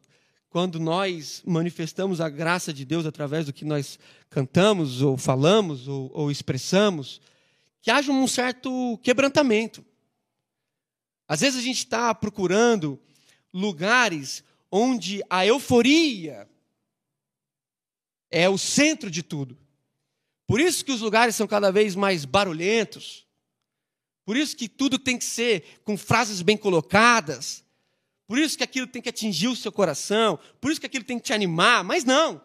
quando 0.49 0.81
nós 0.81 1.43
manifestamos 1.47 2.21
a 2.21 2.29
graça 2.29 2.73
de 2.73 2.85
Deus 2.85 3.07
através 3.07 3.47
do 3.47 3.53
que 3.53 3.65
nós 3.65 3.99
cantamos, 4.29 5.03
ou 5.03 5.17
falamos, 5.17 5.87
ou, 5.89 6.11
ou 6.13 6.31
expressamos, 6.31 7.21
que 7.81 7.91
haja 7.91 8.13
um 8.13 8.27
certo 8.27 8.99
quebrantamento. 9.03 9.85
Às 11.31 11.43
vezes 11.43 11.61
a 11.61 11.63
gente 11.63 11.79
está 11.79 12.13
procurando 12.13 12.99
lugares 13.55 14.43
onde 14.69 15.23
a 15.31 15.47
euforia 15.47 16.51
é 18.29 18.49
o 18.49 18.59
centro 18.59 19.09
de 19.09 19.23
tudo. 19.23 19.57
Por 20.45 20.61
isso 20.61 20.85
que 20.85 20.91
os 20.91 21.01
lugares 21.01 21.37
são 21.37 21.47
cada 21.47 21.71
vez 21.71 21.95
mais 21.95 22.25
barulhentos. 22.25 23.25
Por 24.25 24.37
isso 24.37 24.57
que 24.57 24.69
tudo 24.69 24.99
tem 24.99 25.17
que 25.17 25.25
ser 25.25 25.81
com 25.85 25.97
frases 25.97 26.43
bem 26.43 26.57
colocadas. 26.57 27.65
Por 28.27 28.37
isso 28.37 28.59
que 28.59 28.65
aquilo 28.65 28.89
tem 28.89 29.01
que 29.01 29.09
atingir 29.09 29.47
o 29.47 29.55
seu 29.55 29.71
coração. 29.71 30.37
Por 30.61 30.73
isso 30.73 30.81
que 30.81 30.87
aquilo 30.87 31.05
tem 31.05 31.17
que 31.17 31.27
te 31.27 31.33
animar. 31.33 31.85
Mas 31.85 32.03
não. 32.03 32.43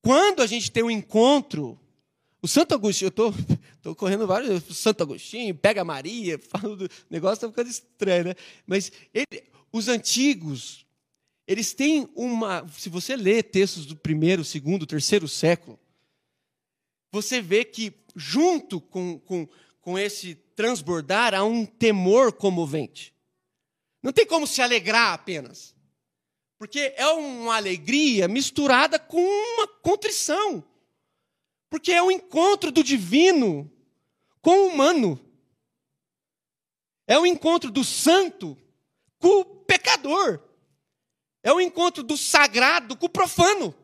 Quando 0.00 0.40
a 0.40 0.46
gente 0.46 0.70
tem 0.70 0.82
um 0.82 0.90
encontro 0.90 1.78
o 2.42 2.48
Santo 2.48 2.74
Agostinho, 2.74 3.12
eu 3.16 3.30
estou 3.78 3.94
correndo 3.96 4.26
vários. 4.26 4.62
Santo 4.76 5.02
Agostinho, 5.02 5.54
pega 5.54 5.84
Maria, 5.84 6.38
falo 6.50 6.76
do 6.76 6.88
negócio, 7.10 7.34
está 7.34 7.48
ficando 7.48 7.70
estranho, 7.70 8.24
né? 8.24 8.34
Mas 8.66 8.92
ele, 9.12 9.44
os 9.72 9.88
antigos, 9.88 10.86
eles 11.46 11.72
têm 11.74 12.08
uma. 12.14 12.66
Se 12.76 12.88
você 12.88 13.16
lê 13.16 13.42
textos 13.42 13.86
do 13.86 13.96
primeiro, 13.96 14.44
segundo, 14.44 14.86
terceiro 14.86 15.26
século, 15.26 15.78
você 17.12 17.40
vê 17.40 17.64
que, 17.64 17.92
junto 18.14 18.80
com, 18.80 19.18
com, 19.20 19.48
com 19.80 19.98
esse 19.98 20.34
transbordar, 20.54 21.34
há 21.34 21.44
um 21.44 21.64
temor 21.64 22.32
comovente. 22.32 23.14
Não 24.02 24.12
tem 24.12 24.26
como 24.26 24.46
se 24.46 24.62
alegrar 24.62 25.14
apenas. 25.14 25.74
Porque 26.58 26.94
é 26.96 27.06
uma 27.08 27.56
alegria 27.56 28.28
misturada 28.28 28.98
com 28.98 29.20
uma 29.20 29.66
contrição. 29.66 30.64
Porque 31.76 31.92
é 31.92 32.02
o 32.02 32.10
encontro 32.10 32.72
do 32.72 32.82
divino 32.82 33.70
com 34.40 34.60
o 34.60 34.68
humano. 34.68 35.20
É 37.06 37.18
o 37.18 37.26
encontro 37.26 37.70
do 37.70 37.84
santo 37.84 38.56
com 39.18 39.40
o 39.40 39.44
pecador. 39.44 40.42
É 41.42 41.52
o 41.52 41.60
encontro 41.60 42.02
do 42.02 42.16
sagrado 42.16 42.96
com 42.96 43.04
o 43.04 43.10
profano. 43.10 43.74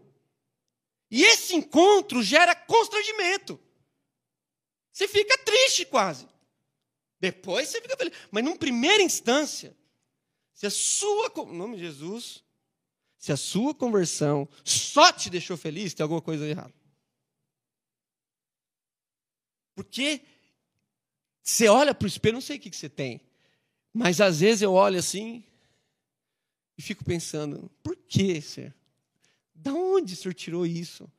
E 1.10 1.22
esse 1.22 1.54
encontro 1.54 2.22
gera 2.22 2.54
constrangimento. 2.54 3.60
Você 4.90 5.06
fica 5.06 5.36
triste 5.44 5.84
quase. 5.84 6.26
Depois 7.20 7.68
você 7.68 7.82
fica 7.82 7.94
feliz. 7.94 8.14
Mas 8.30 8.42
numa 8.42 8.56
primeira 8.56 9.02
instância, 9.02 9.76
se 10.54 10.64
a 10.64 10.70
sua, 10.70 11.30
em 11.46 11.58
nome 11.58 11.76
de 11.76 11.82
Jesus, 11.82 12.42
se 13.18 13.32
a 13.32 13.36
sua 13.36 13.74
conversão 13.74 14.48
só 14.64 15.12
te 15.12 15.28
deixou 15.28 15.58
feliz, 15.58 15.92
tem 15.92 16.02
alguma 16.02 16.22
coisa 16.22 16.48
errada. 16.48 16.81
Porque 19.74 20.22
você 21.42 21.68
olha 21.68 21.94
para 21.94 22.06
o 22.06 22.08
espelho, 22.08 22.34
não 22.34 22.40
sei 22.40 22.56
o 22.56 22.60
que 22.60 22.74
você 22.74 22.88
tem, 22.88 23.20
mas 23.92 24.20
às 24.20 24.40
vezes 24.40 24.62
eu 24.62 24.72
olho 24.72 24.98
assim, 24.98 25.44
E 26.78 26.82
fico 26.82 27.04
pensando, 27.04 27.70
por 27.82 27.96
que, 27.96 28.40
Senhor? 28.40 28.74
Da 29.54 29.72
onde 29.72 30.14
o 30.14 30.16
Senhor 30.16 30.34
tirou 30.34 30.66
isso? 30.66 31.04
O 31.04 31.10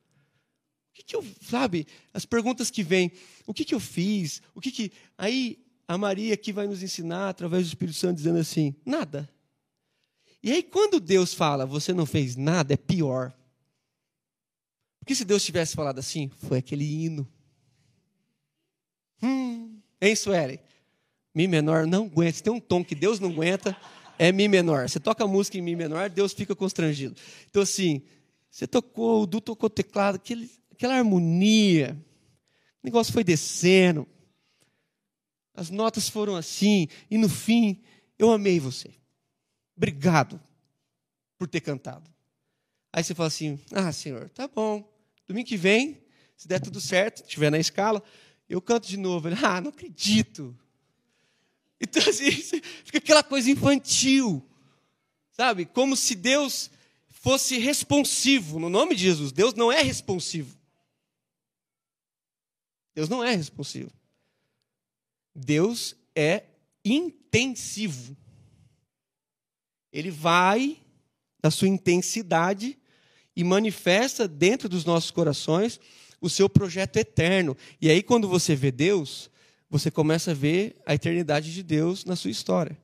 que, 0.94 1.02
que 1.02 1.16
eu, 1.16 1.24
sabe, 1.40 1.86
as 2.12 2.24
perguntas 2.24 2.70
que 2.70 2.82
vêm, 2.82 3.12
o 3.46 3.54
que, 3.54 3.64
que 3.64 3.74
eu 3.74 3.80
fiz? 3.80 4.42
O 4.54 4.60
que 4.60 4.70
que. 4.70 4.92
Aí 5.16 5.64
a 5.86 5.98
Maria 5.98 6.34
aqui 6.34 6.52
vai 6.52 6.66
nos 6.66 6.82
ensinar 6.82 7.28
através 7.28 7.64
do 7.64 7.68
Espírito 7.68 7.98
Santo 7.98 8.16
dizendo 8.16 8.38
assim: 8.38 8.74
nada. 8.84 9.28
E 10.42 10.52
aí, 10.52 10.62
quando 10.62 11.00
Deus 11.00 11.32
fala, 11.32 11.64
você 11.64 11.92
não 11.92 12.04
fez 12.04 12.36
nada, 12.36 12.74
é 12.74 12.76
pior. 12.76 13.34
Porque 14.98 15.14
se 15.14 15.24
Deus 15.24 15.42
tivesse 15.42 15.74
falado 15.74 15.98
assim, 15.98 16.28
foi 16.28 16.58
aquele 16.58 16.84
hino. 16.84 17.26
Hum, 19.24 19.80
hein, 20.00 20.14
Sueli? 20.14 20.60
Mi 21.34 21.48
menor 21.48 21.86
não 21.86 22.04
aguenta. 22.04 22.36
Se 22.36 22.42
tem 22.42 22.52
um 22.52 22.60
tom 22.60 22.84
que 22.84 22.94
Deus 22.94 23.18
não 23.18 23.30
aguenta, 23.30 23.76
é 24.18 24.30
Mi 24.30 24.46
menor. 24.48 24.88
Você 24.88 25.00
toca 25.00 25.26
música 25.26 25.56
em 25.56 25.62
Mi 25.62 25.74
menor, 25.74 26.10
Deus 26.10 26.32
fica 26.32 26.54
constrangido. 26.54 27.16
Então, 27.48 27.62
assim, 27.62 28.02
você 28.50 28.66
tocou, 28.66 29.22
o 29.22 29.26
Du 29.26 29.40
tocou 29.40 29.70
teclado, 29.70 30.16
aquele, 30.16 30.50
aquela 30.70 30.94
harmonia, 30.94 31.96
o 32.82 32.86
negócio 32.86 33.12
foi 33.12 33.24
descendo, 33.24 34.06
as 35.54 35.70
notas 35.70 36.08
foram 36.08 36.36
assim, 36.36 36.88
e 37.10 37.16
no 37.16 37.28
fim, 37.28 37.82
eu 38.18 38.30
amei 38.30 38.60
você. 38.60 38.90
Obrigado 39.76 40.40
por 41.38 41.48
ter 41.48 41.60
cantado. 41.60 42.10
Aí 42.92 43.02
você 43.02 43.14
fala 43.14 43.26
assim: 43.26 43.58
ah, 43.72 43.90
senhor, 43.90 44.28
tá 44.30 44.46
bom. 44.46 44.88
Domingo 45.26 45.48
que 45.48 45.56
vem, 45.56 46.00
se 46.36 46.46
der 46.46 46.60
tudo 46.60 46.80
certo, 46.80 47.22
estiver 47.22 47.50
na 47.50 47.58
escala, 47.58 48.02
eu 48.48 48.60
canto 48.60 48.86
de 48.86 48.96
novo. 48.96 49.28
Ele, 49.28 49.36
ah, 49.42 49.60
não 49.60 49.70
acredito. 49.70 50.56
Então, 51.80 52.02
assim, 52.08 52.30
fica 52.30 52.98
aquela 52.98 53.22
coisa 53.22 53.50
infantil, 53.50 54.46
sabe? 55.30 55.66
Como 55.66 55.96
se 55.96 56.14
Deus 56.14 56.70
fosse 57.08 57.58
responsivo. 57.58 58.58
No 58.58 58.68
nome 58.68 58.94
de 58.94 59.02
Jesus, 59.02 59.32
Deus 59.32 59.54
não 59.54 59.72
é 59.72 59.82
responsivo. 59.82 60.56
Deus 62.94 63.08
não 63.08 63.24
é 63.24 63.34
responsivo. 63.34 63.90
Deus 65.34 65.96
é 66.14 66.44
intensivo. 66.84 68.16
Ele 69.92 70.10
vai 70.10 70.80
na 71.42 71.50
sua 71.50 71.68
intensidade 71.68 72.78
e 73.34 73.42
manifesta 73.42 74.28
dentro 74.28 74.68
dos 74.68 74.84
nossos 74.84 75.10
corações 75.10 75.80
o 76.24 76.30
seu 76.30 76.48
projeto 76.48 76.96
eterno. 76.96 77.54
E 77.78 77.90
aí, 77.90 78.02
quando 78.02 78.26
você 78.26 78.56
vê 78.56 78.72
Deus, 78.72 79.30
você 79.68 79.90
começa 79.90 80.30
a 80.30 80.34
ver 80.34 80.74
a 80.86 80.94
eternidade 80.94 81.52
de 81.52 81.62
Deus 81.62 82.06
na 82.06 82.16
sua 82.16 82.30
história. 82.30 82.78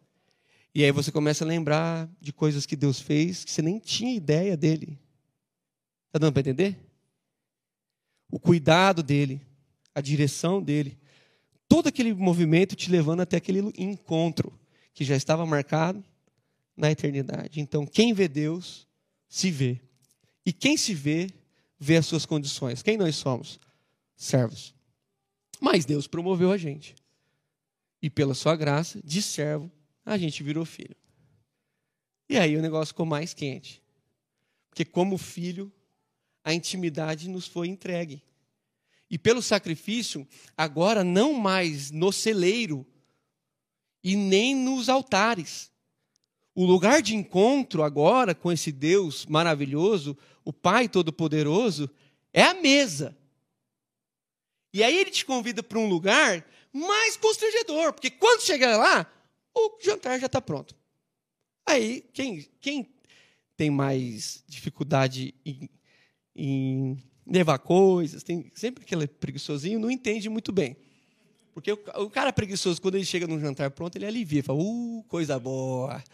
E 0.75 0.85
aí 0.85 0.93
você 0.93 1.11
começa 1.11 1.43
a 1.43 1.49
lembrar 1.49 2.07
de 2.21 2.35
coisas 2.35 2.67
que 2.67 2.77
Deus 2.77 3.01
fez 3.01 3.43
que 3.43 3.51
você 3.51 3.63
nem 3.63 3.79
tinha 3.79 4.15
ideia 4.15 4.59
dele. 4.59 4.99
Está 6.09 6.19
dando 6.19 6.35
para 6.35 6.41
entender? 6.41 6.77
O 8.31 8.39
cuidado 8.39 9.03
dele, 9.03 9.41
a 9.95 10.03
direção 10.03 10.63
dele, 10.63 10.99
todo 11.67 11.89
aquele 11.89 12.13
movimento 12.13 12.77
te 12.77 12.91
levando 12.91 13.21
até 13.21 13.39
aquele 13.39 13.61
encontro 13.79 14.53
que 14.93 15.03
já 15.03 15.17
estava 15.17 15.47
marcado 15.47 16.05
na 16.77 16.91
eternidade. 16.91 17.59
Então, 17.59 17.87
quem 17.87 18.13
vê 18.13 18.29
Deus, 18.29 18.87
se 19.29 19.51
vê. 19.51 19.81
E 20.45 20.53
quem 20.53 20.77
se 20.77 20.93
vê, 20.93 21.31
vê 21.81 21.97
as 21.97 22.05
suas 22.05 22.27
condições. 22.27 22.83
Quem 22.83 22.99
nós 22.99 23.17
somos? 23.17 23.59
Servos. 24.15 24.75
Mas 25.59 25.87
Deus 25.87 26.07
promoveu 26.07 26.53
a 26.53 26.59
gente. 26.59 26.95
E 28.03 28.11
pela 28.11 28.35
sua 28.35 28.55
graça, 28.55 29.01
de 29.03 29.23
servo, 29.23 29.71
a 30.05 30.19
gente 30.19 30.43
virou 30.43 30.65
filho. 30.67 30.97
E 32.29 32.39
aí 32.39 32.57
o 32.57 32.63
negócio 32.63 32.89
ficou 32.89 33.07
mais 33.07 33.33
quente. 33.33 33.83
Porque, 34.69 34.85
como 34.85 35.19
filho, 35.19 35.73
a 36.45 36.53
intimidade 36.55 37.29
nos 37.29 37.47
foi 37.47 37.67
entregue. 37.69 38.23
E 39.11 39.19
pelo 39.19 39.43
sacrifício, 39.43 40.27
agora 40.57 41.03
não 41.03 41.33
mais 41.33 41.91
no 41.91 42.13
celeiro 42.13 42.87
e 44.05 44.15
nem 44.15 44.55
nos 44.55 44.89
altares. 44.89 45.71
O 46.61 46.67
lugar 46.67 47.01
de 47.01 47.17
encontro 47.17 47.83
agora 47.83 48.35
com 48.35 48.53
esse 48.53 48.71
Deus 48.71 49.25
maravilhoso, 49.25 50.15
o 50.45 50.53
Pai 50.53 50.91
Todo-Poderoso, 50.91 51.89
é 52.35 52.43
a 52.43 52.53
mesa. 52.53 53.17
E 54.71 54.83
aí 54.83 54.95
ele 54.99 55.11
te 55.11 55.25
convida 55.25 55.63
para 55.63 55.79
um 55.79 55.89
lugar 55.89 56.47
mais 56.71 57.17
constrangedor, 57.17 57.95
porque 57.95 58.11
quando 58.11 58.43
chegar 58.43 58.77
lá, 58.77 59.11
o 59.55 59.79
jantar 59.83 60.21
já 60.21 60.27
está 60.27 60.39
pronto. 60.39 60.77
Aí, 61.65 62.05
quem, 62.13 62.47
quem 62.61 62.87
tem 63.57 63.71
mais 63.71 64.45
dificuldade 64.47 65.35
em, 65.47 65.67
em 66.37 67.03
levar 67.27 67.59
coisas, 67.61 68.23
tem 68.23 68.53
sempre 68.55 68.85
aquele 68.85 69.07
preguiçosinho, 69.07 69.81
não 69.81 69.91
entende 69.91 70.29
muito 70.29 70.53
bem. 70.53 70.77
Porque 71.55 71.73
o, 71.73 71.81
o 72.05 72.11
cara 72.11 72.35
preguiçoso, 72.35 72.83
quando 72.83 72.97
ele 72.97 73.07
chega 73.07 73.27
num 73.27 73.41
jantar 73.41 73.71
pronto, 73.71 73.97
ele 73.97 74.05
alivia, 74.05 74.45
fala, 74.45 74.59
uh, 74.61 75.03
coisa 75.09 75.39
boa, 75.39 76.05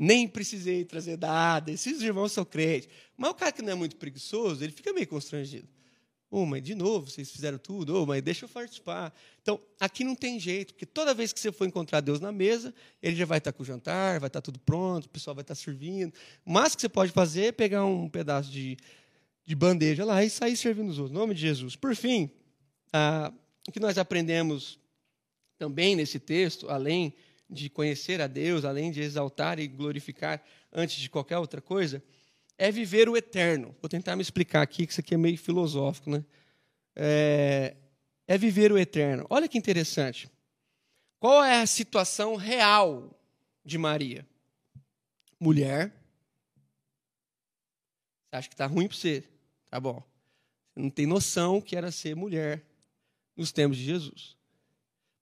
nem 0.00 0.26
precisei 0.26 0.82
trazer 0.82 1.18
nada, 1.18 1.70
esses 1.70 2.00
irmãos 2.00 2.32
são 2.32 2.42
crentes. 2.42 2.88
Mas 3.18 3.30
o 3.32 3.34
cara 3.34 3.52
que 3.52 3.60
não 3.60 3.72
é 3.72 3.74
muito 3.74 3.96
preguiçoso, 3.96 4.64
ele 4.64 4.72
fica 4.72 4.94
meio 4.94 5.06
constrangido. 5.06 5.68
Oh, 6.30 6.46
mas 6.46 6.62
de 6.62 6.74
novo, 6.74 7.10
vocês 7.10 7.30
fizeram 7.30 7.58
tudo, 7.58 7.94
oh, 7.94 8.06
mas 8.06 8.22
deixa 8.22 8.46
eu 8.46 8.48
participar. 8.48 9.12
Então, 9.42 9.60
aqui 9.78 10.02
não 10.02 10.14
tem 10.14 10.40
jeito, 10.40 10.72
porque 10.72 10.86
toda 10.86 11.12
vez 11.12 11.34
que 11.34 11.40
você 11.40 11.52
for 11.52 11.66
encontrar 11.66 12.00
Deus 12.00 12.18
na 12.18 12.32
mesa, 12.32 12.72
ele 13.02 13.14
já 13.14 13.26
vai 13.26 13.36
estar 13.36 13.52
com 13.52 13.62
o 13.62 13.66
jantar, 13.66 14.18
vai 14.20 14.28
estar 14.28 14.40
tudo 14.40 14.58
pronto, 14.60 15.04
o 15.04 15.08
pessoal 15.10 15.34
vai 15.34 15.42
estar 15.42 15.54
servindo. 15.54 16.14
O 16.46 16.52
máximo 16.52 16.76
que 16.76 16.80
você 16.82 16.88
pode 16.88 17.12
fazer 17.12 17.46
é 17.46 17.52
pegar 17.52 17.84
um 17.84 18.08
pedaço 18.08 18.50
de, 18.50 18.78
de 19.44 19.54
bandeja 19.54 20.02
lá 20.02 20.24
e 20.24 20.30
sair 20.30 20.56
servindo 20.56 20.88
os 20.88 20.98
outros. 20.98 21.14
Em 21.14 21.20
nome 21.20 21.34
de 21.34 21.42
Jesus. 21.42 21.76
Por 21.76 21.94
fim, 21.94 22.30
ah, 22.90 23.30
o 23.68 23.72
que 23.72 23.80
nós 23.80 23.98
aprendemos 23.98 24.78
também 25.58 25.94
nesse 25.94 26.18
texto, 26.18 26.70
além 26.70 27.12
de 27.50 27.68
conhecer 27.68 28.20
a 28.20 28.26
Deus, 28.26 28.64
além 28.64 28.92
de 28.92 29.00
exaltar 29.00 29.58
e 29.58 29.66
glorificar 29.66 30.42
antes 30.72 30.96
de 30.96 31.10
qualquer 31.10 31.38
outra 31.38 31.60
coisa, 31.60 32.02
é 32.56 32.70
viver 32.70 33.08
o 33.08 33.16
eterno. 33.16 33.74
Vou 33.80 33.88
tentar 33.88 34.14
me 34.14 34.22
explicar 34.22 34.62
aqui, 34.62 34.86
que 34.86 34.92
isso 34.92 35.00
aqui 35.00 35.14
é 35.14 35.18
meio 35.18 35.36
filosófico, 35.36 36.10
né? 36.10 36.24
É, 36.94 37.76
é 38.26 38.38
viver 38.38 38.70
o 38.70 38.78
eterno. 38.78 39.26
Olha 39.28 39.48
que 39.48 39.58
interessante. 39.58 40.30
Qual 41.18 41.42
é 41.42 41.60
a 41.60 41.66
situação 41.66 42.36
real 42.36 43.18
de 43.64 43.76
Maria? 43.76 44.26
Mulher. 45.38 45.88
Você 48.28 48.36
acha 48.36 48.48
que 48.48 48.54
está 48.54 48.66
ruim 48.66 48.86
para 48.86 48.96
você? 48.96 49.24
Tá 49.68 49.80
bom. 49.80 50.02
Você 50.72 50.80
não 50.80 50.90
tem 50.90 51.06
noção 51.06 51.60
que 51.60 51.74
era 51.74 51.90
ser 51.90 52.14
mulher 52.14 52.64
nos 53.36 53.52
tempos 53.52 53.76
de 53.76 53.84
Jesus. 53.84 54.36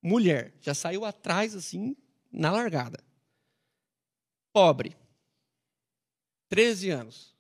Mulher, 0.03 0.53
já 0.61 0.75
saiu 0.75 1.05
atrás 1.05 1.55
assim, 1.55 1.97
na 2.31 2.51
largada. 2.51 3.03
Pobre. 4.53 4.97
13 6.49 6.91
anos. 6.91 7.37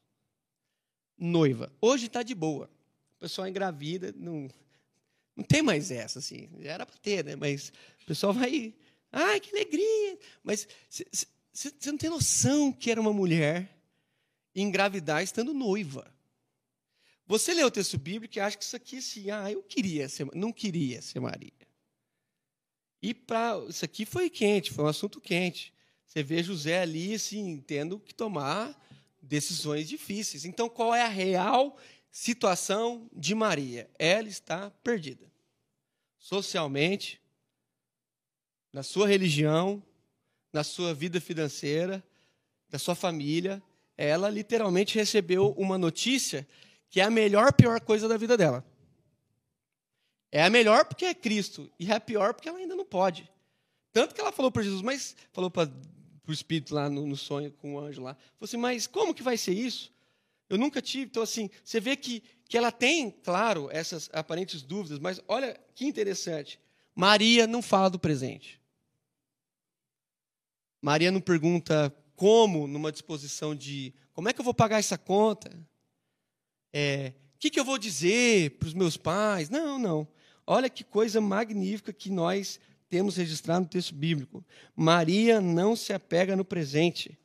Noiva. 1.16 1.72
Hoje 1.80 2.06
está 2.06 2.22
de 2.22 2.34
boa. 2.34 2.70
O 3.16 3.20
pessoal 3.20 3.48
engravida, 3.48 4.14
não, 4.16 4.48
não 5.34 5.44
tem 5.44 5.62
mais 5.62 5.90
essa, 5.90 6.18
assim. 6.20 6.48
Já 6.60 6.72
era 6.72 6.86
para 6.86 6.96
ter, 6.98 7.24
né? 7.24 7.36
Mas 7.36 7.72
o 8.02 8.06
pessoal 8.06 8.32
vai. 8.32 8.74
Ai, 9.10 9.40
que 9.40 9.50
alegria! 9.50 10.18
Mas 10.42 10.68
você 11.52 11.72
não 11.90 11.98
tem 11.98 12.10
noção 12.10 12.70
que 12.70 12.90
era 12.90 13.00
uma 13.00 13.12
mulher 13.12 13.68
engravidar 14.54 15.22
estando 15.22 15.54
noiva. 15.54 16.12
Você 17.26 17.52
lê 17.52 17.62
o 17.62 17.70
texto 17.70 17.98
bíblico 17.98 18.38
e 18.38 18.40
acha 18.40 18.56
que 18.56 18.64
isso 18.64 18.76
aqui, 18.76 18.98
assim, 18.98 19.30
ah, 19.30 19.50
eu 19.50 19.62
queria 19.62 20.08
ser, 20.08 20.26
não 20.34 20.52
queria 20.52 21.02
ser 21.02 21.20
Maria. 21.20 21.52
E 23.00 23.14
para 23.14 23.58
isso 23.68 23.84
aqui 23.84 24.04
foi 24.04 24.28
quente, 24.28 24.72
foi 24.72 24.84
um 24.84 24.88
assunto 24.88 25.20
quente. 25.20 25.72
Você 26.06 26.22
vê 26.22 26.42
José 26.42 26.80
ali, 26.80 27.14
assim, 27.14 27.62
tendo 27.66 27.98
que 28.00 28.14
tomar 28.14 28.76
decisões 29.22 29.88
difíceis. 29.88 30.44
Então, 30.44 30.68
qual 30.68 30.94
é 30.94 31.02
a 31.02 31.08
real 31.08 31.76
situação 32.10 33.08
de 33.12 33.34
Maria? 33.34 33.90
Ela 33.98 34.28
está 34.28 34.70
perdida. 34.82 35.30
Socialmente, 36.18 37.20
na 38.72 38.82
sua 38.82 39.06
religião, 39.06 39.82
na 40.52 40.64
sua 40.64 40.94
vida 40.94 41.20
financeira, 41.20 42.02
da 42.68 42.78
sua 42.78 42.94
família, 42.94 43.62
ela 43.96 44.30
literalmente 44.30 44.96
recebeu 44.96 45.52
uma 45.52 45.76
notícia 45.76 46.46
que 46.90 47.00
é 47.00 47.04
a 47.04 47.10
melhor 47.10 47.52
pior 47.52 47.80
coisa 47.80 48.08
da 48.08 48.16
vida 48.16 48.36
dela. 48.36 48.64
É 50.30 50.42
a 50.42 50.50
melhor 50.50 50.84
porque 50.84 51.06
é 51.06 51.14
Cristo 51.14 51.70
e 51.78 51.90
é 51.90 51.94
a 51.94 52.00
pior 52.00 52.34
porque 52.34 52.48
ela 52.48 52.58
ainda 52.58 52.76
não 52.76 52.84
pode. 52.84 53.30
Tanto 53.92 54.14
que 54.14 54.20
ela 54.20 54.32
falou 54.32 54.50
para 54.50 54.62
Jesus, 54.62 54.82
mas 54.82 55.16
falou 55.32 55.50
para 55.50 55.70
o 56.26 56.32
espírito 56.32 56.74
lá 56.74 56.90
no, 56.90 57.06
no, 57.06 57.16
sonho 57.16 57.50
com 57.52 57.74
o 57.74 57.80
anjo 57.80 58.02
lá. 58.02 58.14
Falou 58.14 58.42
assim, 58.42 58.56
mas 58.56 58.86
como 58.86 59.14
que 59.14 59.22
vai 59.22 59.36
ser 59.36 59.54
isso? 59.54 59.92
Eu 60.48 60.58
nunca 60.58 60.82
tive. 60.82 61.06
Então, 61.06 61.22
assim, 61.22 61.50
você 61.64 61.80
vê 61.80 61.96
que, 61.96 62.22
que 62.46 62.56
ela 62.56 62.70
tem, 62.70 63.10
claro, 63.10 63.68
essas 63.72 64.10
aparentes 64.12 64.62
dúvidas, 64.62 64.98
mas 64.98 65.20
olha 65.26 65.58
que 65.74 65.86
interessante. 65.86 66.60
Maria 66.94 67.46
não 67.46 67.62
fala 67.62 67.88
do 67.88 67.98
presente. 67.98 68.60
Maria 70.82 71.10
não 71.10 71.20
pergunta 71.20 71.94
como 72.14 72.66
numa 72.66 72.92
disposição 72.92 73.54
de 73.54 73.94
como 74.12 74.28
é 74.28 74.32
que 74.32 74.40
eu 74.40 74.44
vou 74.44 74.54
pagar 74.54 74.78
essa 74.78 74.98
conta? 74.98 75.50
É, 76.72 77.14
o 77.34 77.38
que, 77.38 77.50
que 77.50 77.58
eu 77.58 77.64
vou 77.64 77.78
dizer 77.78 78.58
para 78.58 78.68
os 78.68 78.74
meus 78.74 78.96
pais? 78.96 79.48
Não, 79.48 79.78
não. 79.78 80.08
Olha 80.50 80.70
que 80.70 80.82
coisa 80.82 81.20
magnífica 81.20 81.92
que 81.92 82.08
nós 82.08 82.58
temos 82.88 83.18
registrado 83.18 83.64
no 83.64 83.68
texto 83.68 83.94
bíblico. 83.94 84.42
Maria 84.74 85.42
não 85.42 85.76
se 85.76 85.92
apega 85.92 86.34
no 86.34 86.42
presente. 86.42 87.18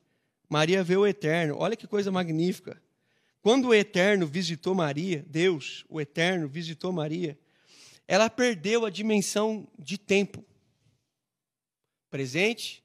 Maria 0.49 0.83
vê 0.83 0.97
o 0.97 1.07
eterno. 1.07 1.55
Olha 1.57 1.77
que 1.77 1.87
coisa 1.87 2.11
magnífica. 2.11 2.83
Quando 3.41 3.69
o 3.69 3.73
eterno 3.73 4.27
visitou 4.27 4.75
Maria, 4.75 5.25
Deus, 5.25 5.85
o 5.87 6.01
eterno, 6.01 6.49
visitou 6.49 6.91
Maria, 6.91 7.39
ela 8.05 8.29
perdeu 8.29 8.85
a 8.85 8.89
dimensão 8.89 9.65
de 9.79 9.97
tempo. 9.97 10.43
Presente, 12.09 12.83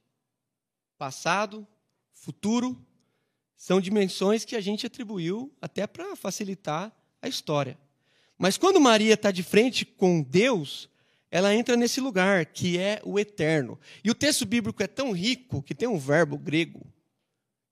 passado, 0.97 1.67
futuro, 2.13 2.81
são 3.57 3.81
dimensões 3.81 4.45
que 4.45 4.55
a 4.55 4.61
gente 4.61 4.87
atribuiu 4.87 5.53
até 5.61 5.85
para 5.85 6.15
facilitar 6.15 6.97
a 7.21 7.27
história. 7.27 7.77
Mas 8.39 8.57
quando 8.57 8.81
Maria 8.81 9.15
está 9.15 9.31
de 9.31 9.43
frente 9.43 9.85
com 9.85 10.23
Deus, 10.23 10.89
ela 11.31 11.55
entra 11.55 11.77
nesse 11.77 12.01
lugar 12.01 12.47
que 12.47 12.79
é 12.79 13.01
o 13.05 13.19
eterno. 13.19 13.79
E 14.05 14.11
o 14.11 14.15
texto 14.15 14.47
bíblico 14.47 14.83
é 14.83 14.87
tão 14.87 15.13
rico 15.13 15.63
que 15.63 15.75
tem 15.75 15.89
um 15.89 15.99
verbo 15.99 16.39
grego 16.39 16.87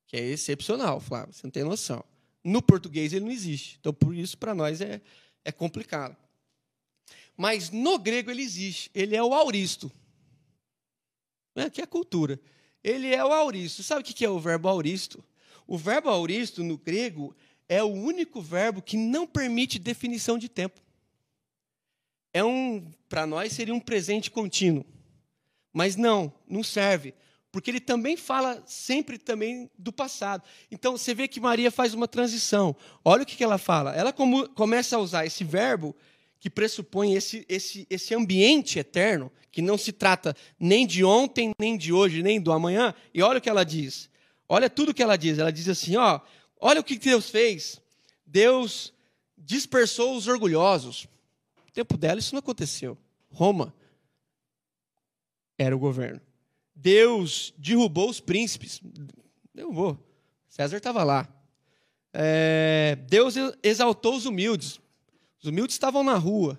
que 0.07 0.17
é 0.17 0.21
excepcional, 0.21 1.01
Flávio, 1.01 1.35
você 1.35 1.41
não 1.45 1.51
tem 1.51 1.65
noção. 1.65 2.05
No 2.45 2.63
português 2.63 3.13
ele 3.13 3.25
não 3.25 3.33
existe. 3.33 3.77
Então, 3.81 3.93
por 3.93 4.15
isso, 4.15 4.39
para 4.39 4.55
nós 4.55 4.81
é, 4.81 5.01
é 5.45 5.51
complicado. 5.51 6.17
Mas 7.37 7.71
no 7.71 7.99
grego 7.99 8.31
ele 8.31 8.43
existe. 8.43 8.91
Ele 8.95 9.17
é 9.17 9.23
o 9.23 9.35
auristo. 9.35 9.91
Aqui 11.57 11.81
é 11.81 11.85
a 11.85 11.89
cultura. 11.89 12.41
Ele 12.85 13.13
é 13.13 13.25
o 13.25 13.33
auristo. 13.33 13.83
Sabe 13.83 14.03
o 14.03 14.05
que 14.05 14.25
é 14.25 14.31
o 14.31 14.39
verbo 14.39 14.69
auristo? 14.69 15.25
O 15.67 15.77
verbo 15.77 16.09
auristo, 16.09 16.63
no 16.63 16.79
grego, 16.79 17.35
é 17.69 17.83
o 17.83 17.89
único 17.89 18.41
verbo 18.41 18.83
que 18.83 18.97
não 18.97 19.27
permite 19.27 19.79
definição 19.79 20.39
de 20.39 20.49
tempo. 20.49 20.81
É 22.33 22.45
um, 22.45 22.93
para 23.09 23.27
nós 23.27 23.53
seria 23.53 23.75
um 23.75 23.81
presente 23.81 24.31
contínuo. 24.31 24.85
Mas 25.73 25.97
não, 25.97 26.33
não 26.49 26.63
serve, 26.63 27.15
porque 27.53 27.71
ele 27.71 27.81
também 27.81 28.17
fala 28.17 28.63
sempre 28.67 29.19
também 29.19 29.71
do 29.79 29.93
passado. 29.93 30.43
Então 30.71 30.97
você 30.97 31.15
vê 31.15 31.29
que 31.29 31.41
Maria 31.41 31.71
faz 31.71 31.95
uma 31.95 32.09
transição. 32.09 32.75
Olha 33.05 33.23
o 33.23 33.27
que 33.27 33.43
ela 33.43 33.59
fala. 33.59 33.95
Ela 33.95 34.13
como, 34.13 34.49
começa 34.51 34.97
a 34.97 34.99
usar 34.99 35.27
esse 35.27 35.45
verbo 35.45 35.95
que 36.39 36.51
pressupõe 36.51 37.15
esse, 37.15 37.45
esse, 37.49 37.87
esse 37.89 38.15
ambiente 38.15 38.79
eterno, 38.79 39.33
que 39.51 39.63
não 39.63 39.79
se 39.79 39.91
trata 39.91 40.37
nem 40.61 40.87
de 40.87 41.03
ontem, 41.03 41.53
nem 41.59 41.77
de 41.77 41.93
hoje, 41.93 42.23
nem 42.23 42.41
do 42.41 42.53
amanhã. 42.53 42.95
E 43.13 43.23
olha 43.23 43.39
o 43.39 43.41
que 43.41 43.49
ela 43.49 43.65
diz. 43.65 44.11
Olha 44.49 44.69
tudo 44.69 44.95
que 44.95 45.03
ela 45.03 45.17
diz. 45.17 45.39
Ela 45.39 45.51
diz 45.51 45.69
assim: 45.69 45.97
ó, 45.97 46.21
Olha 46.67 46.81
o 46.81 46.85
que 46.85 46.99
Deus 46.99 47.31
fez. 47.31 47.81
Deus 48.27 48.93
dispersou 49.39 50.17
os 50.17 50.27
orgulhosos. 50.27 51.07
No 51.65 51.71
tempo 51.73 51.97
dela 51.97 52.19
isso 52.19 52.35
não 52.35 52.41
aconteceu. 52.41 52.99
Roma 53.31 53.73
era 55.57 55.77
o 55.77 55.79
governo. 55.79 56.21
Deus 56.75 57.55
derrubou 57.57 58.11
os 58.11 58.19
príncipes. 58.19 58.81
Derrubou. 59.55 59.97
César 60.49 60.79
estava 60.79 61.05
lá. 61.05 61.29
É, 62.13 62.99
Deus 63.09 63.37
exaltou 63.63 64.17
os 64.17 64.27
humildes. 64.27 64.81
Os 65.39 65.49
humildes 65.49 65.77
estavam 65.77 66.03
na 66.03 66.17
rua. 66.17 66.59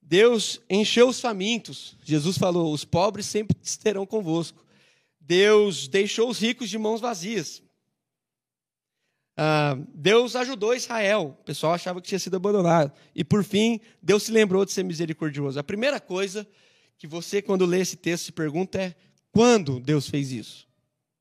Deus 0.00 0.60
encheu 0.70 1.08
os 1.08 1.18
famintos. 1.18 1.96
Jesus 2.04 2.38
falou: 2.38 2.72
os 2.72 2.84
pobres 2.84 3.26
sempre 3.26 3.56
estarão 3.60 4.06
convosco. 4.06 4.64
Deus 5.18 5.88
deixou 5.88 6.30
os 6.30 6.38
ricos 6.38 6.70
de 6.70 6.78
mãos 6.78 7.00
vazias. 7.00 7.63
Ah, 9.36 9.76
Deus 9.92 10.36
ajudou 10.36 10.74
Israel. 10.74 11.36
O 11.40 11.44
pessoal 11.44 11.74
achava 11.74 12.00
que 12.00 12.08
tinha 12.08 12.18
sido 12.18 12.36
abandonado. 12.36 12.92
E 13.14 13.24
por 13.24 13.42
fim, 13.42 13.80
Deus 14.02 14.24
se 14.24 14.32
lembrou 14.32 14.64
de 14.64 14.72
ser 14.72 14.84
misericordioso. 14.84 15.58
A 15.58 15.64
primeira 15.64 16.00
coisa 16.00 16.46
que 16.96 17.06
você, 17.06 17.42
quando 17.42 17.66
lê 17.66 17.80
esse 17.80 17.96
texto, 17.96 18.26
se 18.26 18.32
pergunta 18.32 18.80
é: 18.80 18.94
quando 19.32 19.80
Deus 19.80 20.08
fez 20.08 20.30
isso? 20.30 20.68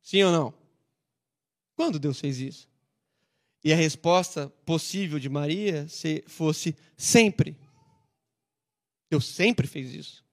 Sim 0.02 0.24
ou 0.24 0.32
não? 0.32 0.54
Quando 1.76 1.98
Deus 1.98 2.20
fez 2.20 2.40
isso? 2.40 2.70
E 3.64 3.72
a 3.72 3.76
resposta 3.76 4.50
possível 4.66 5.18
de 5.18 5.30
Maria 5.30 5.88
se 5.88 6.24
fosse 6.28 6.76
sempre. 6.98 7.58
Deus 9.10 9.26
sempre 9.26 9.66
fez 9.66 9.94
isso. 9.94 10.24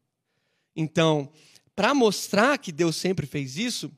Então, 0.75 1.31
para 1.77 1.95
mostrar 1.95 2.59
que 2.59 2.73
Deus 2.73 2.97
sempre 2.97 3.27
fez 3.27 3.57
isso, 3.57 3.91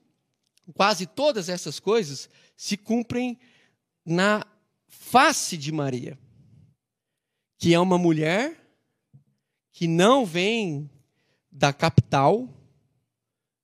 quase 0.75 1.07
todas 1.07 1.49
essas 1.49 1.81
coisas 1.81 2.29
se 2.57 2.77
cumprem 2.77 3.39
na 4.05 4.47
face 4.89 5.57
de 5.57 5.71
Maria, 5.71 6.19
que 7.59 7.73
é 7.73 7.79
uma 7.79 7.99
mulher 7.99 8.59
que 9.73 9.87
não 9.87 10.27
vem 10.27 10.91
da 11.51 11.73
capital, 11.73 12.49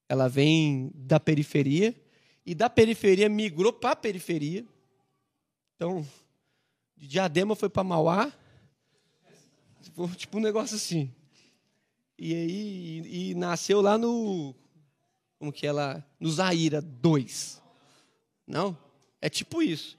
ela 0.08 0.28
vem 0.28 0.90
da 0.94 1.18
periferia, 1.18 1.94
e 2.44 2.54
da 2.54 2.70
periferia 2.70 3.28
migrou 3.28 3.72
para 3.72 3.90
a 3.90 3.96
periferia. 3.96 4.64
Então, 5.76 6.06
de 6.96 7.06
Diadema 7.06 7.54
foi 7.54 7.68
para 7.68 7.84
Mauá, 7.84 8.32
tipo 10.16 10.38
um 10.38 10.40
negócio 10.40 10.76
assim. 10.76 11.12
E 12.18 12.34
aí 12.34 13.00
e, 13.04 13.30
e 13.30 13.34
nasceu 13.34 13.80
lá 13.80 13.96
no 13.96 14.54
como 15.38 15.52
que 15.52 15.66
ela 15.66 16.04
no 16.18 16.30
Zaira 16.30 16.80
2. 16.80 17.62
Não? 18.46 18.76
É 19.20 19.28
tipo 19.28 19.62
isso. 19.62 19.96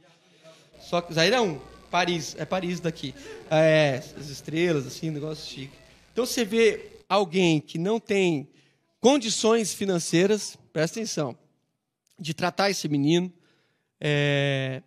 Só 0.90 1.02
que 1.02 1.14
Zaire 1.14 1.36
é 1.36 1.40
um. 1.42 1.60
Paris, 1.92 2.36
é 2.36 2.46
Paris 2.46 2.80
daqui. 2.80 3.14
É, 3.48 4.02
as 4.18 4.28
estrelas, 4.28 4.88
assim, 4.88 5.12
negócio 5.12 5.48
chique. 5.48 5.78
Então 6.12 6.26
você 6.26 6.44
vê 6.44 7.04
alguém 7.08 7.62
que 7.62 7.78
não 7.78 8.00
tem 8.00 8.50
condições 9.00 9.72
financeiras, 9.72 10.58
presta 10.74 11.00
atenção, 11.00 11.38
de 12.18 12.34
tratar 12.34 12.72
esse 12.72 12.88
menino, 12.88 13.32
é, 14.02 14.82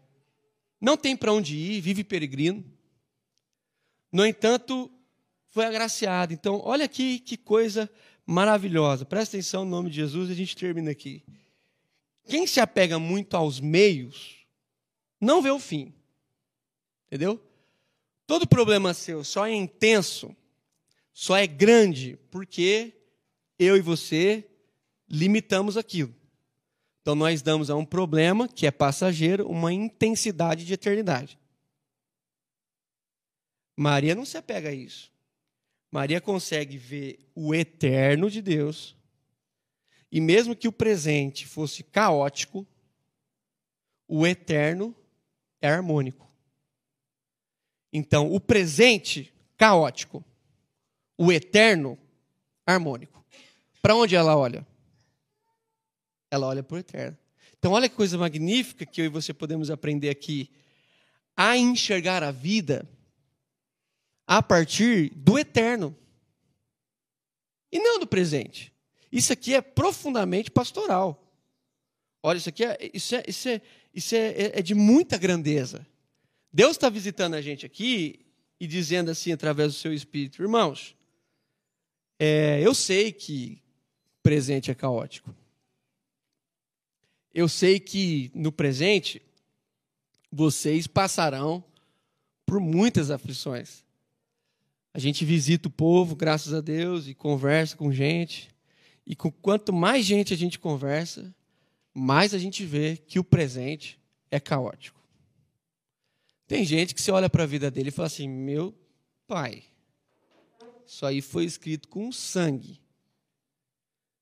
não 0.80 0.96
tem 0.96 1.16
para 1.16 1.32
onde 1.32 1.56
ir, 1.56 1.80
vive 1.80 2.02
peregrino. 2.02 2.64
No 4.10 4.26
entanto, 4.26 4.90
foi 5.50 5.66
agraciado. 5.66 6.32
Então, 6.32 6.60
olha 6.64 6.84
aqui 6.84 7.20
que 7.20 7.36
coisa 7.36 7.88
maravilhosa. 8.26 9.04
Presta 9.04 9.36
atenção 9.36 9.64
no 9.64 9.70
nome 9.70 9.88
de 9.88 9.96
Jesus 9.96 10.30
e 10.30 10.32
a 10.32 10.36
gente 10.36 10.56
termina 10.56 10.90
aqui. 10.90 11.22
Quem 12.26 12.44
se 12.44 12.58
apega 12.58 12.98
muito 12.98 13.36
aos 13.36 13.60
meios, 13.60 14.41
não 15.22 15.40
vê 15.40 15.50
o 15.50 15.60
fim. 15.60 15.94
Entendeu? 17.06 17.40
Todo 18.26 18.46
problema 18.46 18.92
seu 18.92 19.22
só 19.22 19.46
é 19.46 19.54
intenso, 19.54 20.34
só 21.12 21.36
é 21.36 21.46
grande, 21.46 22.18
porque 22.30 22.92
eu 23.58 23.76
e 23.76 23.80
você 23.80 24.44
limitamos 25.08 25.76
aquilo. 25.76 26.12
Então 27.00 27.14
nós 27.14 27.40
damos 27.40 27.70
a 27.70 27.76
um 27.76 27.84
problema, 27.84 28.48
que 28.48 28.66
é 28.66 28.70
passageiro, 28.70 29.46
uma 29.48 29.72
intensidade 29.72 30.64
de 30.64 30.72
eternidade. 30.72 31.38
Maria 33.76 34.14
não 34.14 34.24
se 34.24 34.36
apega 34.36 34.70
a 34.70 34.74
isso. 34.74 35.12
Maria 35.90 36.20
consegue 36.20 36.76
ver 36.76 37.30
o 37.34 37.54
eterno 37.54 38.30
de 38.30 38.40
Deus, 38.40 38.96
e 40.10 40.20
mesmo 40.20 40.56
que 40.56 40.68
o 40.68 40.72
presente 40.72 41.46
fosse 41.46 41.82
caótico, 41.82 42.66
o 44.08 44.26
eterno 44.26 44.94
é 45.62 45.68
harmônico. 45.68 46.30
Então, 47.92 48.32
o 48.32 48.40
presente, 48.40 49.32
caótico. 49.56 50.24
O 51.16 51.30
eterno, 51.30 51.96
harmônico. 52.66 53.24
Para 53.80 53.94
onde 53.94 54.16
ela 54.16 54.36
olha? 54.36 54.66
Ela 56.30 56.48
olha 56.48 56.62
para 56.62 56.74
o 56.74 56.78
eterno. 56.78 57.16
Então, 57.58 57.72
olha 57.72 57.88
que 57.88 57.94
coisa 57.94 58.18
magnífica 58.18 58.84
que 58.84 59.00
eu 59.00 59.04
e 59.04 59.08
você 59.08 59.32
podemos 59.32 59.70
aprender 59.70 60.10
aqui. 60.10 60.50
A 61.36 61.56
enxergar 61.56 62.22
a 62.22 62.30
vida 62.30 62.88
a 64.26 64.42
partir 64.42 65.10
do 65.14 65.38
eterno. 65.38 65.96
E 67.70 67.78
não 67.78 68.00
do 68.00 68.06
presente. 68.06 68.72
Isso 69.10 69.32
aqui 69.32 69.54
é 69.54 69.60
profundamente 69.60 70.50
pastoral. 70.50 71.22
Olha, 72.22 72.38
isso 72.38 72.48
aqui 72.48 72.64
é, 72.64 72.90
isso 72.94 73.14
é, 73.14 73.22
isso 73.26 73.48
é, 73.48 73.60
isso 73.94 74.14
é, 74.14 74.28
é, 74.28 74.58
é 74.58 74.62
de 74.62 74.74
muita 74.74 75.18
grandeza. 75.18 75.86
Deus 76.52 76.72
está 76.72 76.88
visitando 76.88 77.34
a 77.34 77.40
gente 77.40 77.64
aqui 77.64 78.20
e 78.60 78.66
dizendo 78.66 79.10
assim, 79.10 79.32
através 79.32 79.72
do 79.72 79.78
seu 79.78 79.92
espírito: 79.92 80.42
irmãos, 80.42 80.96
é, 82.18 82.60
eu 82.60 82.74
sei 82.74 83.12
que 83.12 83.62
presente 84.22 84.70
é 84.70 84.74
caótico. 84.74 85.34
Eu 87.34 87.48
sei 87.48 87.80
que 87.80 88.30
no 88.34 88.52
presente 88.52 89.22
vocês 90.30 90.86
passarão 90.86 91.64
por 92.46 92.60
muitas 92.60 93.10
aflições. 93.10 93.82
A 94.94 94.98
gente 94.98 95.24
visita 95.24 95.68
o 95.68 95.70
povo, 95.70 96.14
graças 96.14 96.52
a 96.52 96.60
Deus, 96.60 97.08
e 97.08 97.14
conversa 97.14 97.76
com 97.76 97.90
gente. 97.90 98.50
E 99.06 99.16
com 99.16 99.32
quanto 99.32 99.72
mais 99.72 100.04
gente 100.04 100.32
a 100.34 100.36
gente 100.36 100.58
conversa, 100.58 101.34
mais 101.94 102.32
a 102.34 102.38
gente 102.38 102.64
vê 102.64 102.96
que 102.96 103.18
o 103.18 103.24
presente 103.24 104.00
é 104.30 104.40
caótico. 104.40 105.00
Tem 106.46 106.64
gente 106.64 106.94
que 106.94 107.02
você 107.02 107.10
olha 107.10 107.30
para 107.30 107.44
a 107.44 107.46
vida 107.46 107.70
dele 107.70 107.88
e 107.88 107.92
fala 107.92 108.06
assim: 108.06 108.28
meu 108.28 108.74
pai, 109.26 109.64
isso 110.86 111.06
aí 111.06 111.20
foi 111.20 111.44
escrito 111.44 111.88
com 111.88 112.12
sangue. 112.12 112.80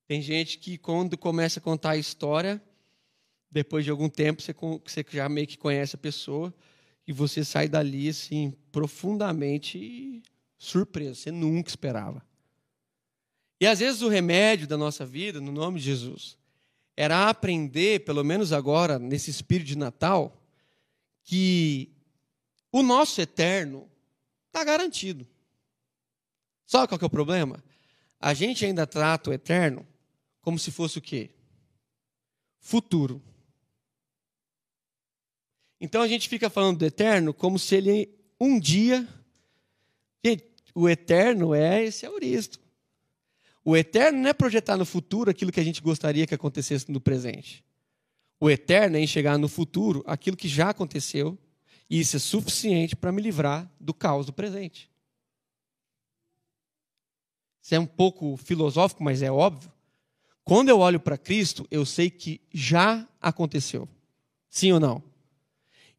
Tem 0.06 0.20
gente 0.20 0.58
que, 0.58 0.76
quando 0.76 1.16
começa 1.16 1.60
a 1.60 1.62
contar 1.62 1.90
a 1.90 1.96
história, 1.96 2.60
depois 3.50 3.84
de 3.84 3.90
algum 3.90 4.08
tempo, 4.08 4.42
você, 4.42 5.04
já 5.10 5.28
meio 5.28 5.46
que 5.46 5.56
conhece 5.56 5.94
a 5.94 5.98
pessoa 5.98 6.52
e 7.06 7.12
você 7.12 7.44
sai 7.44 7.68
dali 7.68 8.08
assim, 8.08 8.52
profundamente 8.70 10.22
surpreso. 10.58 11.16
Você 11.16 11.30
nunca 11.30 11.68
esperava. 11.68 12.24
E 13.60 13.66
às 13.66 13.80
vezes 13.80 14.02
o 14.02 14.08
remédio 14.08 14.66
da 14.66 14.76
nossa 14.76 15.04
vida, 15.04 15.40
no 15.40 15.52
nome 15.52 15.78
de 15.78 15.86
Jesus, 15.86 16.38
era 17.00 17.30
aprender, 17.30 18.04
pelo 18.04 18.22
menos 18.22 18.52
agora, 18.52 18.98
nesse 18.98 19.30
espírito 19.30 19.68
de 19.68 19.78
Natal, 19.78 20.38
que 21.24 21.90
o 22.70 22.82
nosso 22.82 23.22
eterno 23.22 23.90
está 24.48 24.62
garantido. 24.62 25.26
Sabe 26.66 26.88
qual 26.88 27.00
é 27.00 27.06
o 27.06 27.08
problema? 27.08 27.64
A 28.20 28.34
gente 28.34 28.66
ainda 28.66 28.86
trata 28.86 29.30
o 29.30 29.32
eterno 29.32 29.88
como 30.42 30.58
se 30.58 30.70
fosse 30.70 30.98
o 30.98 31.00
quê? 31.00 31.30
Futuro. 32.58 33.22
Então 35.80 36.02
a 36.02 36.06
gente 36.06 36.28
fica 36.28 36.50
falando 36.50 36.80
do 36.80 36.84
eterno 36.84 37.32
como 37.32 37.58
se 37.58 37.76
ele 37.76 38.14
um 38.38 38.60
dia. 38.60 39.08
Gente, 40.22 40.44
o 40.74 40.86
eterno 40.86 41.54
é 41.54 41.82
esse 41.82 42.04
auristo. 42.04 42.59
O 43.64 43.76
eterno 43.76 44.20
não 44.20 44.30
é 44.30 44.32
projetar 44.32 44.76
no 44.76 44.86
futuro 44.86 45.30
aquilo 45.30 45.52
que 45.52 45.60
a 45.60 45.64
gente 45.64 45.82
gostaria 45.82 46.26
que 46.26 46.34
acontecesse 46.34 46.90
no 46.90 47.00
presente. 47.00 47.64
O 48.38 48.48
eterno 48.48 48.96
é 48.96 49.00
enxergar 49.00 49.36
no 49.36 49.48
futuro 49.48 50.02
aquilo 50.06 50.36
que 50.36 50.48
já 50.48 50.70
aconteceu, 50.70 51.38
e 51.88 52.00
isso 52.00 52.16
é 52.16 52.18
suficiente 52.18 52.96
para 52.96 53.12
me 53.12 53.20
livrar 53.20 53.70
do 53.78 53.92
caos 53.92 54.24
do 54.24 54.32
presente. 54.32 54.90
Isso 57.62 57.74
é 57.74 57.78
um 57.78 57.86
pouco 57.86 58.36
filosófico, 58.38 59.04
mas 59.04 59.20
é 59.20 59.30
óbvio. 59.30 59.70
Quando 60.42 60.70
eu 60.70 60.78
olho 60.78 60.98
para 60.98 61.18
Cristo, 61.18 61.66
eu 61.70 61.84
sei 61.84 62.08
que 62.08 62.40
já 62.52 63.06
aconteceu. 63.20 63.86
Sim 64.48 64.72
ou 64.72 64.80
não? 64.80 65.02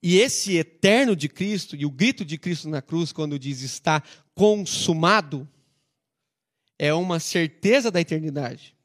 E 0.02 0.18
esse 0.18 0.58
eterno 0.58 1.16
de 1.16 1.30
Cristo, 1.30 1.76
e 1.76 1.86
o 1.86 1.92
grito 1.92 2.26
de 2.26 2.38
Cristo 2.38 2.68
na 2.68 2.82
cruz, 2.82 3.12
quando 3.12 3.38
diz 3.38 3.62
está 3.62 4.02
consumado, 4.34 5.48
é 6.82 6.92
uma 6.92 7.20
certeza 7.20 7.92
da 7.92 8.02
eternidade. 8.02 8.76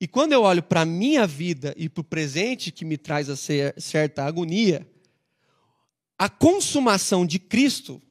E 0.00 0.08
quando 0.08 0.32
eu 0.32 0.42
olho 0.42 0.64
para 0.64 0.80
a 0.80 0.84
minha 0.84 1.28
vida 1.28 1.72
e 1.76 1.88
para 1.88 2.00
o 2.00 2.04
presente 2.04 2.72
que 2.72 2.84
me 2.84 2.98
traz 2.98 3.30
a 3.30 3.36
certa 3.36 4.24
agonia, 4.24 4.84
a 6.18 6.28
consumação 6.28 7.24
de 7.24 7.38
Cristo 7.38 8.02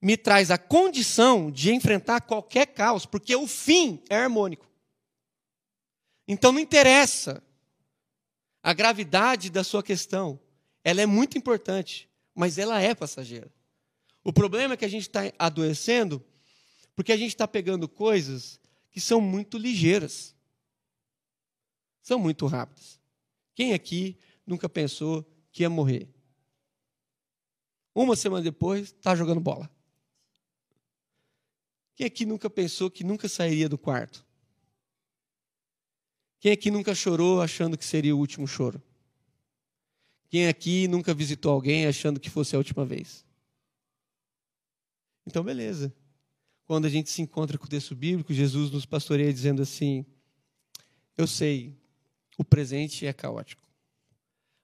me 0.00 0.16
traz 0.16 0.50
a 0.50 0.56
condição 0.56 1.50
de 1.50 1.74
enfrentar 1.74 2.22
qualquer 2.22 2.68
caos, 2.68 3.04
porque 3.04 3.36
o 3.36 3.46
fim 3.46 4.02
é 4.08 4.16
harmônico. 4.16 4.66
Então 6.26 6.50
não 6.50 6.58
interessa 6.58 7.42
a 8.62 8.72
gravidade 8.72 9.50
da 9.50 9.62
sua 9.62 9.82
questão, 9.82 10.40
ela 10.82 11.02
é 11.02 11.06
muito 11.06 11.36
importante, 11.36 12.08
mas 12.34 12.56
ela 12.56 12.80
é 12.80 12.94
passageira. 12.94 13.52
O 14.24 14.32
problema 14.32 14.72
é 14.72 14.76
que 14.78 14.86
a 14.86 14.90
gente 14.90 15.02
está 15.02 15.30
adoecendo 15.38 16.24
porque 16.96 17.12
a 17.12 17.16
gente 17.16 17.28
está 17.28 17.46
pegando 17.46 17.86
coisas 17.86 18.59
que 18.90 19.00
são 19.00 19.20
muito 19.20 19.56
ligeiras. 19.56 20.34
São 22.02 22.18
muito 22.18 22.46
rápidas. 22.46 23.00
Quem 23.54 23.72
aqui 23.72 24.18
nunca 24.46 24.68
pensou 24.68 25.24
que 25.52 25.62
ia 25.62 25.70
morrer? 25.70 26.08
Uma 27.94 28.16
semana 28.16 28.42
depois, 28.42 28.88
está 28.88 29.14
jogando 29.14 29.40
bola. 29.40 29.70
Quem 31.94 32.06
aqui 32.06 32.24
nunca 32.24 32.48
pensou 32.48 32.90
que 32.90 33.04
nunca 33.04 33.28
sairia 33.28 33.68
do 33.68 33.76
quarto? 33.76 34.24
Quem 36.38 36.52
aqui 36.52 36.70
nunca 36.70 36.94
chorou 36.94 37.42
achando 37.42 37.76
que 37.76 37.84
seria 37.84 38.16
o 38.16 38.18
último 38.18 38.46
choro? 38.46 38.82
Quem 40.28 40.48
aqui 40.48 40.88
nunca 40.88 41.12
visitou 41.12 41.52
alguém 41.52 41.86
achando 41.86 42.18
que 42.18 42.30
fosse 42.30 42.54
a 42.54 42.58
última 42.58 42.86
vez? 42.86 43.26
Então, 45.26 45.44
beleza 45.44 45.94
quando 46.70 46.84
a 46.84 46.88
gente 46.88 47.10
se 47.10 47.20
encontra 47.20 47.58
com 47.58 47.64
o 47.64 47.68
texto 47.68 47.96
bíblico, 47.96 48.32
Jesus 48.32 48.70
nos 48.70 48.86
pastoreia 48.86 49.32
dizendo 49.32 49.60
assim: 49.60 50.06
Eu 51.16 51.26
sei, 51.26 51.76
o 52.38 52.44
presente 52.44 53.04
é 53.04 53.12
caótico. 53.12 53.60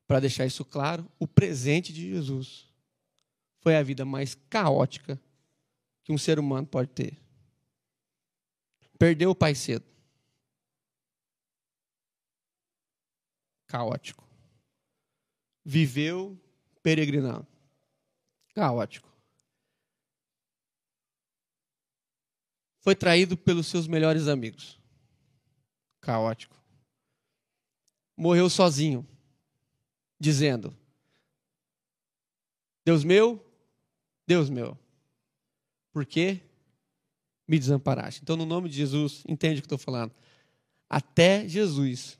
Para 0.06 0.20
deixar 0.20 0.46
isso 0.46 0.64
claro, 0.64 1.10
o 1.18 1.26
presente 1.26 1.92
de 1.92 2.08
Jesus 2.10 2.72
foi 3.58 3.74
a 3.74 3.82
vida 3.82 4.04
mais 4.04 4.36
caótica 4.48 5.20
que 6.04 6.12
um 6.12 6.16
ser 6.16 6.38
humano 6.38 6.64
pode 6.64 6.90
ter. 6.90 7.18
Perdeu 8.96 9.30
o 9.30 9.34
pai 9.34 9.56
cedo. 9.56 9.84
Caótico. 13.66 14.24
Viveu 15.64 16.40
peregrinando. 16.84 17.48
Caótico. 18.54 19.05
Foi 22.86 22.94
traído 22.94 23.36
pelos 23.36 23.66
seus 23.66 23.88
melhores 23.88 24.28
amigos. 24.28 24.78
Caótico. 26.00 26.56
Morreu 28.16 28.48
sozinho, 28.48 29.04
dizendo: 30.20 30.72
Deus 32.84 33.02
meu, 33.02 33.44
Deus 34.24 34.48
meu, 34.48 34.78
por 35.92 36.06
que 36.06 36.40
me 37.48 37.58
desamparaste? 37.58 38.20
Então, 38.22 38.36
no 38.36 38.46
nome 38.46 38.68
de 38.68 38.76
Jesus, 38.76 39.24
entende 39.26 39.58
o 39.58 39.62
que 39.62 39.66
estou 39.66 39.78
falando. 39.78 40.14
Até 40.88 41.48
Jesus, 41.48 42.16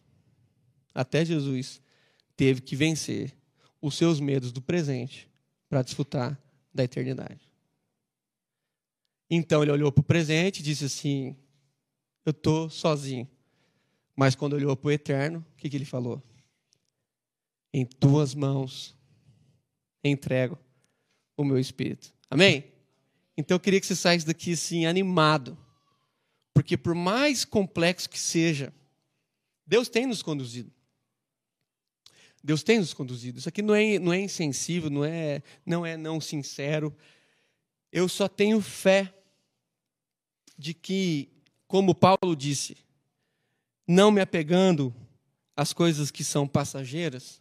até 0.93 1.25
Jesus, 1.25 1.81
teve 2.37 2.61
que 2.61 2.75
vencer 2.75 3.33
os 3.81 3.95
seus 3.95 4.19
medos 4.19 4.51
do 4.51 4.61
presente 4.61 5.31
para 5.69 5.83
desfrutar 5.83 6.37
da 6.75 6.83
eternidade. 6.83 7.46
Então 9.31 9.63
ele 9.63 9.73
olhou 9.73 9.91
para 9.91 10.01
o 10.01 10.05
presente 10.05 10.61
e 10.61 10.63
disse 10.63 10.85
assim: 10.85 11.37
Eu 12.25 12.31
estou 12.31 12.71
sozinho. 12.71 13.29
Mas 14.15 14.35
quando 14.35 14.55
olhou 14.55 14.77
para 14.77 14.89
o 14.89 14.93
eterno, 14.93 15.45
o 15.53 15.57
que, 15.57 15.69
que 15.69 15.77
ele 15.77 15.85
falou? 15.85 16.23
Em 17.73 17.85
tuas 17.85 18.35
mãos 18.35 18.97
entrego 20.03 20.59
o 21.37 21.45
meu 21.45 21.59
espírito. 21.59 22.13
Amém? 22.31 22.65
Então 23.37 23.57
eu 23.57 23.61
queria 23.61 23.81
que 23.81 23.87
você 23.87 23.97
saísse 23.97 24.27
daqui 24.27 24.53
assim, 24.53 24.87
animado. 24.87 25.59
Porque 26.55 26.77
por 26.77 26.95
mais 26.95 27.45
complexo 27.45 28.09
que 28.09 28.19
seja, 28.19 28.73
Deus 29.67 29.89
tem 29.89 30.07
nos 30.07 30.23
conduzido. 30.23 30.73
Deus 32.43 32.63
tem 32.63 32.79
nos 32.79 32.95
conduzido. 32.95 33.39
Isso 33.39 33.49
aqui 33.49 33.61
não 33.61 33.75
é, 33.75 33.99
não 33.99 34.13
é 34.13 34.21
insensível, 34.21 34.89
não 34.89 35.05
é, 35.05 35.43
não 35.67 35.85
é 35.85 35.97
não 35.97 36.21
sincero. 36.21 36.97
Eu 37.93 38.09
só 38.09 38.29
tenho 38.29 38.61
fé 38.61 39.15
de 40.59 40.75
que, 40.75 41.31
como 41.67 41.95
Paulo 41.95 42.35
disse, 42.37 42.77
não 43.87 44.11
me 44.11 44.21
apegando 44.21 44.95
às 45.57 45.73
coisas 45.73 46.11
que 46.11 46.25
são 46.25 46.47
passageiras, 46.47 47.41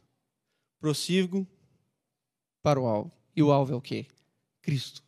prossigo 0.79 1.47
para 2.61 2.79
o 2.79 2.85
alvo. 2.85 3.11
E 3.35 3.43
o 3.43 3.51
alvo 3.51 3.73
é 3.73 3.75
o 3.75 3.81
quê? 3.81 4.07
Cristo. 4.61 5.03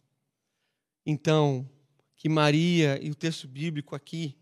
Então, 1.06 1.70
que 2.16 2.28
Maria 2.28 3.00
e 3.02 3.10
o 3.10 3.16
texto 3.16 3.48
bíblico 3.48 3.96
aqui, 3.96 4.36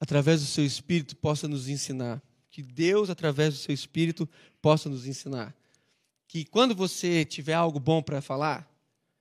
através 0.00 0.40
do 0.40 0.46
seu 0.46 0.64
Espírito, 0.64 1.16
possa 1.16 1.46
nos 1.46 1.68
ensinar. 1.68 2.22
Que 2.50 2.62
Deus, 2.62 3.10
através 3.10 3.54
do 3.54 3.60
seu 3.60 3.74
Espírito, 3.74 4.28
possa 4.62 4.88
nos 4.88 5.06
ensinar. 5.06 5.54
Que 6.26 6.44
quando 6.44 6.74
você 6.74 7.24
tiver 7.24 7.54
algo 7.54 7.78
bom 7.78 8.02
para 8.02 8.22
falar, 8.22 8.67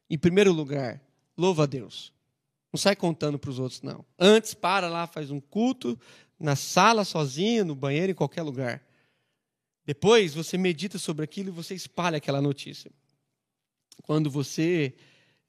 em 0.10 0.18
primeiro 0.18 0.51
lugar, 0.53 1.01
louva 1.38 1.64
a 1.64 1.66
Deus. 1.66 2.14
Não 2.72 2.80
sai 2.80 2.95
contando 2.95 3.39
para 3.39 3.49
os 3.49 3.60
outros, 3.60 3.82
não. 3.82 4.05
Antes, 4.18 4.53
para 4.53 4.89
lá, 4.89 5.08
faz 5.08 5.32
um 5.32 5.39
culto, 5.39 5.99
na 6.39 6.55
sala, 6.55 7.03
sozinho, 7.03 7.66
no 7.66 7.76
banheiro, 7.76 8.12
em 8.12 8.16
qualquer 8.16 8.43
lugar. 8.43 8.86
Depois, 9.86 10.34
você 10.34 10.58
medita 10.58 10.97
sobre 10.99 11.24
aquilo 11.24 11.49
e 11.49 11.51
você 11.51 11.74
espalha 11.74 12.18
aquela 12.18 12.41
notícia. 12.41 12.91
Quando 14.03 14.30
você 14.30 14.93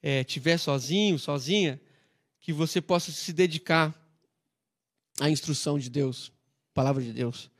estiver 0.02 0.52
é, 0.52 0.59
sozinho, 0.59 1.18
sozinha, 1.18 1.80
que 2.40 2.52
você 2.52 2.80
possa 2.80 3.11
se 3.11 3.32
dedicar 3.32 3.94
à 5.20 5.28
instrução 5.28 5.78
de 5.78 5.90
Deus, 5.90 6.32
palavra 6.72 7.02
de 7.02 7.12
Deus, 7.12 7.50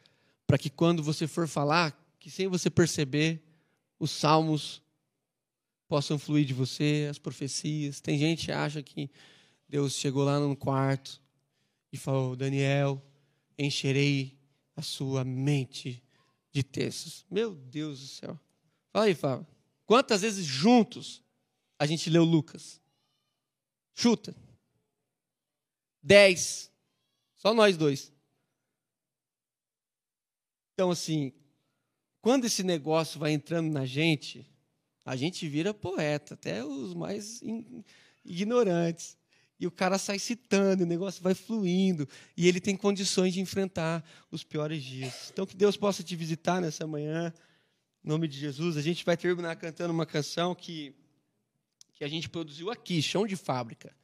para 0.47 0.57
que 0.57 0.71
quando 0.71 1.03
você 1.03 1.27
for 1.27 1.47
falar, 1.47 1.93
que 2.19 2.31
sem 2.31 2.47
você 2.47 2.71
perceber, 2.71 3.43
os 3.99 4.11
salmos 4.11 4.81
possam 5.89 6.19
fluir 6.19 6.45
de 6.45 6.53
você, 6.53 7.09
as 7.11 7.19
profecias. 7.19 8.01
Tem 8.01 8.19
gente 8.19 8.47
que 8.47 8.53
acha 8.53 8.83
que 8.83 9.11
Deus 9.69 9.95
chegou 9.95 10.23
lá 10.23 10.39
no 10.39 10.55
quarto 10.55 11.21
e 11.91 11.97
falou: 11.97 12.37
Daniel, 12.37 13.03
encherei 13.59 14.39
a 14.77 14.83
sua 14.83 15.25
mente 15.25 16.03
de 16.53 16.63
textos. 16.63 17.25
Meu 17.31 17.55
Deus 17.55 18.01
do 18.01 18.07
céu. 18.07 18.39
Fala 18.93 19.07
aí, 19.07 19.15
Fábio. 19.15 19.47
Quantas 19.87 20.21
vezes 20.21 20.45
juntos 20.45 21.23
a 21.79 21.87
gente 21.87 22.11
leu 22.11 22.25
Lucas? 22.25 22.81
Chuta. 23.95 24.37
Dez. 26.03 26.71
Só 27.37 27.55
nós 27.55 27.77
dois. 27.77 28.13
Então, 30.75 30.91
assim, 30.91 31.33
quando 32.21 32.45
esse 32.45 32.63
negócio 32.63 33.19
vai 33.19 33.33
entrando 33.33 33.73
na 33.73 33.85
gente, 33.85 34.49
a 35.09 35.17
gente 35.17 35.49
vira 35.49 35.73
poeta, 35.73 36.35
até 36.35 36.63
os 36.63 36.93
mais 36.93 37.41
ignorantes. 38.23 39.17
E 39.59 39.67
o 39.67 39.71
cara 39.71 39.97
sai 39.97 40.19
citando, 40.19 40.85
o 40.85 40.87
negócio 40.87 41.23
vai 41.23 41.35
fluindo, 41.35 42.07
e 42.37 42.47
ele 42.47 42.61
tem 42.61 42.77
condições 42.77 43.33
de 43.33 43.41
enfrentar 43.41 44.05
os 44.31 44.45
piores 44.45 44.83
dias. 44.83 45.31
Então, 45.33 45.47
que 45.47 45.57
Deus 45.57 45.79
possa 45.79 46.03
te 46.03 46.15
visitar 46.15 46.61
nessa 46.61 46.87
manhã, 46.87 47.33
em 48.05 48.09
nome 48.09 48.29
de 48.29 48.39
Jesus. 48.39 48.77
A 48.77 48.83
gente 48.83 49.03
vai 49.03 49.17
terminar 49.17 49.57
cantando 49.57 49.95
uma 49.95 50.05
canção 50.05 50.55
que, 50.55 50.95
que 51.95 52.05
a 52.05 52.09
gente 52.09 52.29
produziu 52.29 52.71
aqui, 52.71 53.01
chão 53.01 53.27
de 53.27 53.35
fábrica. 53.35 53.97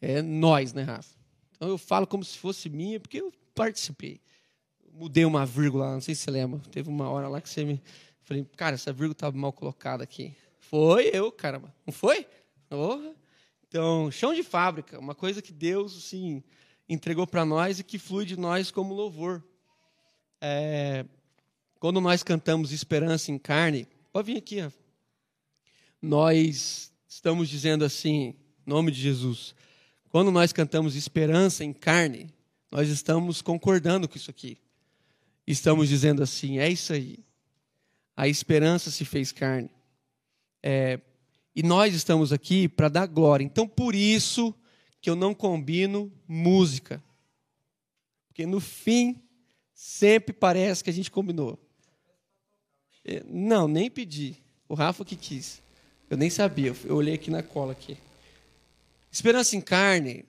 É 0.00 0.20
nós, 0.20 0.72
né, 0.72 0.82
Rafa? 0.82 1.14
Então, 1.54 1.68
eu 1.68 1.78
falo 1.78 2.04
como 2.04 2.24
se 2.24 2.36
fosse 2.36 2.68
minha, 2.68 2.98
porque 2.98 3.20
eu 3.20 3.32
participei. 3.54 4.20
Mudei 4.92 5.24
uma 5.24 5.46
vírgula, 5.46 5.94
não 5.94 6.00
sei 6.00 6.16
se 6.16 6.22
você 6.22 6.32
lembra. 6.32 6.58
Teve 6.72 6.88
uma 6.88 7.08
hora 7.08 7.28
lá 7.28 7.40
que 7.40 7.48
você 7.48 7.64
me. 7.64 7.80
Falei, 8.24 8.46
cara, 8.56 8.74
essa 8.74 8.92
vírgula 8.92 9.12
estava 9.12 9.36
mal 9.36 9.52
colocada 9.52 10.04
aqui. 10.04 10.34
Foi 10.60 11.10
eu, 11.12 11.30
caramba. 11.30 11.74
Não 11.86 11.92
foi? 11.92 12.26
Porra. 12.68 13.14
Então, 13.68 14.10
chão 14.10 14.34
de 14.34 14.42
fábrica, 14.42 14.98
uma 14.98 15.14
coisa 15.14 15.40
que 15.40 15.52
Deus 15.52 15.96
assim, 15.96 16.42
entregou 16.88 17.26
para 17.26 17.44
nós 17.44 17.78
e 17.78 17.84
que 17.84 17.98
flui 17.98 18.24
de 18.24 18.38
nós 18.38 18.70
como 18.70 18.94
louvor. 18.94 19.42
É, 20.40 21.04
quando 21.78 22.00
nós 22.00 22.22
cantamos 22.22 22.70
Esperança 22.70 23.32
em 23.32 23.38
Carne, 23.38 23.88
pode 24.12 24.32
vir 24.32 24.38
aqui, 24.38 24.58
nós 26.00 26.92
estamos 27.08 27.48
dizendo 27.48 27.84
assim, 27.84 28.34
em 28.66 28.70
nome 28.70 28.90
de 28.90 29.00
Jesus, 29.00 29.54
quando 30.10 30.30
nós 30.30 30.52
cantamos 30.52 30.94
Esperança 30.94 31.64
em 31.64 31.72
Carne, 31.72 32.28
nós 32.70 32.88
estamos 32.88 33.40
concordando 33.40 34.08
com 34.08 34.16
isso 34.16 34.30
aqui. 34.30 34.58
Estamos 35.46 35.88
dizendo 35.88 36.22
assim, 36.22 36.58
é 36.58 36.68
isso 36.68 36.92
aí. 36.92 37.18
A 38.16 38.28
esperança 38.28 38.90
se 38.90 39.04
fez 39.04 39.32
carne. 39.32 39.70
É, 40.62 41.00
e 41.54 41.62
nós 41.62 41.94
estamos 41.94 42.32
aqui 42.32 42.68
para 42.68 42.88
dar 42.88 43.06
glória. 43.06 43.44
Então, 43.44 43.66
por 43.66 43.94
isso 43.94 44.54
que 45.00 45.10
eu 45.10 45.16
não 45.16 45.34
combino 45.34 46.12
música. 46.26 47.02
Porque 48.28 48.46
no 48.46 48.60
fim, 48.60 49.20
sempre 49.74 50.32
parece 50.32 50.84
que 50.84 50.90
a 50.90 50.92
gente 50.92 51.10
combinou. 51.10 51.58
É, 53.04 53.22
não, 53.26 53.66
nem 53.66 53.90
pedi. 53.90 54.36
O 54.68 54.74
Rafa 54.74 55.04
que 55.04 55.16
quis. 55.16 55.60
Eu 56.08 56.16
nem 56.16 56.30
sabia. 56.30 56.74
Eu 56.84 56.96
olhei 56.96 57.14
aqui 57.14 57.30
na 57.30 57.42
cola 57.42 57.72
aqui. 57.72 57.96
Esperança 59.10 59.56
em 59.56 59.60
Carne 59.60 60.24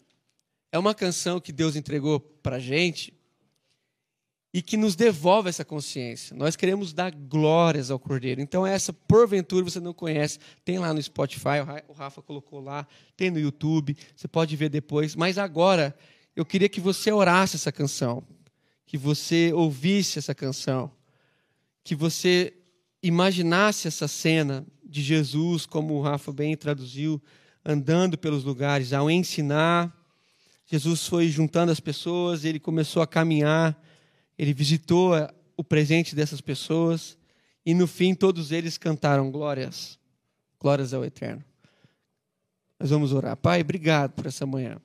é 0.72 0.80
uma 0.80 0.96
canção 0.96 1.40
que 1.40 1.52
Deus 1.52 1.76
entregou 1.76 2.20
para 2.20 2.60
gente 2.60 3.14
e 4.54 4.62
que 4.62 4.78
nos 4.78 4.95
devolve 4.95 5.49
essa 5.49 5.66
consciência. 5.66 6.38
Nós 6.38 6.56
queremos 6.56 6.93
dar 6.93 7.12
glórias 7.12 7.89
ao 7.89 7.97
Cordeiro. 7.97 8.39
Então, 8.39 8.68
essa, 8.68 8.93
porventura, 8.93 9.64
você 9.64 9.80
não 9.80 9.93
conhece, 9.93 10.38
tem 10.64 10.78
lá 10.78 10.93
no 10.93 11.01
Spotify, 11.01 11.60
o 11.88 11.93
Rafa 11.93 12.22
colocou 12.22 12.60
lá, 12.60 12.88
tem 13.18 13.32
no 13.32 13.39
YouTube, 13.39 13.97
você 14.16 14.28
pode 14.28 14.56
ver 14.56 14.70
depois. 14.70 15.16
Mas 15.16 15.39
agora, 15.39 15.95
eu 16.36 16.45
queria 16.45 16.70
que 16.70 16.80
você 16.80 17.12
orasse 17.12 17.56
essa 17.56 17.72
canção, 17.72 18.24
que 18.86 18.95
você 18.95 19.51
ouvisse 19.54 20.20
essa 20.20 20.36
canção, 20.36 20.91
que 21.84 21.95
você 21.95 22.54
imaginasse 23.01 23.88
essa 23.88 24.08
cena 24.08 24.64
de 24.86 25.01
Jesus, 25.01 25.66
como 25.66 25.95
o 25.95 26.01
Rafa 26.01 26.32
bem 26.32 26.56
traduziu, 26.56 27.20
andando 27.66 28.20
pelos 28.20 28.43
lugares, 28.43 28.93
ao 28.93 29.10
ensinar. 29.10 29.91
Jesus 30.68 31.08
foi 31.08 31.28
juntando 31.28 31.72
as 31.72 31.80
pessoas, 31.80 32.45
ele 32.45 32.60
começou 32.60 33.01
a 33.01 33.08
caminhar 33.08 33.76
ele 34.38 34.54
visitou 34.54 35.14
o 35.56 35.64
presente 35.64 36.16
dessas 36.16 36.42
pessoas 36.42 37.18
e 37.66 37.74
no 37.74 37.88
fim 37.88 38.14
todos 38.14 38.52
eles 38.52 38.78
cantaram 38.78 39.32
glórias, 39.32 39.98
glórias 40.60 40.94
ao 40.94 41.06
Eterno. 41.06 41.44
Nós 42.80 42.90
vamos 42.90 43.14
orar. 43.14 43.38
Pai, 43.38 43.62
obrigado 43.62 44.12
por 44.12 44.26
essa 44.26 44.46
manhã. 44.46 44.78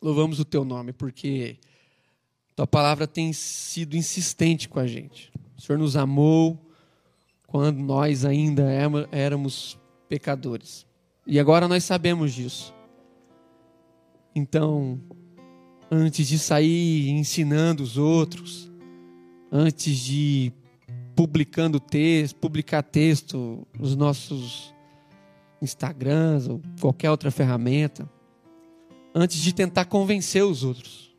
Louvamos 0.00 0.40
o 0.40 0.44
teu 0.44 0.64
nome 0.64 0.92
porque 0.92 1.58
tua 2.56 2.66
palavra 2.66 3.06
tem 3.06 3.32
sido 3.32 3.96
insistente 3.96 4.68
com 4.68 4.80
a 4.80 4.86
gente. 4.86 5.32
O 5.56 5.60
Senhor 5.60 5.78
nos 5.78 5.96
amou 5.96 6.58
quando 7.46 7.78
nós 7.78 8.24
ainda 8.24 8.64
éramos 9.12 9.78
pecadores. 10.08 10.84
E 11.26 11.38
agora 11.38 11.68
nós 11.68 11.84
sabemos 11.84 12.32
disso. 12.32 12.74
Então, 14.34 15.00
antes 15.94 16.26
de 16.26 16.38
sair 16.38 17.10
ensinando 17.10 17.82
os 17.82 17.98
outros, 17.98 18.72
antes 19.52 19.98
de 19.98 20.50
publicando 21.14 21.78
texto, 21.78 22.36
publicar 22.36 22.82
texto 22.82 23.66
nos 23.78 23.94
nossos 23.94 24.74
Instagrams 25.60 26.48
ou 26.48 26.62
qualquer 26.80 27.10
outra 27.10 27.30
ferramenta, 27.30 28.08
antes 29.14 29.36
de 29.36 29.52
tentar 29.52 29.84
convencer 29.84 30.42
os 30.42 30.64
outros, 30.64 31.14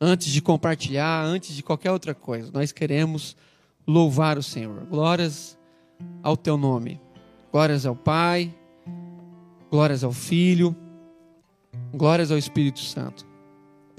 antes 0.00 0.28
de 0.28 0.40
compartilhar, 0.40 1.24
antes 1.24 1.52
de 1.56 1.60
qualquer 1.60 1.90
outra 1.90 2.14
coisa, 2.14 2.48
nós 2.54 2.70
queremos 2.70 3.36
louvar 3.84 4.38
o 4.38 4.42
Senhor. 4.42 4.86
Glórias 4.86 5.58
ao 6.22 6.36
teu 6.36 6.56
nome. 6.56 7.00
Glórias 7.50 7.84
ao 7.84 7.96
Pai, 7.96 8.54
glórias 9.68 10.04
ao 10.04 10.12
Filho, 10.12 10.76
glórias 11.92 12.30
ao 12.30 12.38
Espírito 12.38 12.78
Santo. 12.78 13.29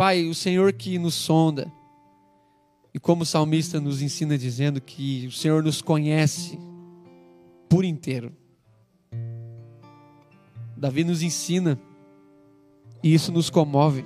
Pai, 0.02 0.26
o 0.26 0.34
Senhor 0.34 0.74
que 0.74 0.98
nos 0.98 1.14
sonda, 1.14 1.72
e 2.92 2.98
como 2.98 3.22
o 3.22 3.26
salmista 3.26 3.80
nos 3.80 4.02
ensina 4.02 4.36
dizendo 4.36 4.82
que 4.82 5.28
o 5.28 5.32
Senhor 5.32 5.62
nos 5.62 5.80
conhece 5.80 6.58
por 7.70 7.86
inteiro. 7.86 8.36
Davi 10.76 11.04
nos 11.04 11.22
ensina, 11.22 11.80
e 13.04 13.14
isso 13.14 13.32
nos 13.32 13.52
comove, 13.52 14.04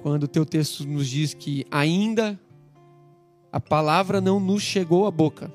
quando 0.00 0.22
o 0.22 0.28
teu 0.28 0.46
texto 0.46 0.88
nos 0.88 1.06
diz 1.06 1.34
que 1.34 1.66
ainda 1.70 2.40
a 3.52 3.60
palavra 3.60 4.22
não 4.22 4.40
nos 4.40 4.62
chegou 4.62 5.06
à 5.06 5.10
boca, 5.10 5.52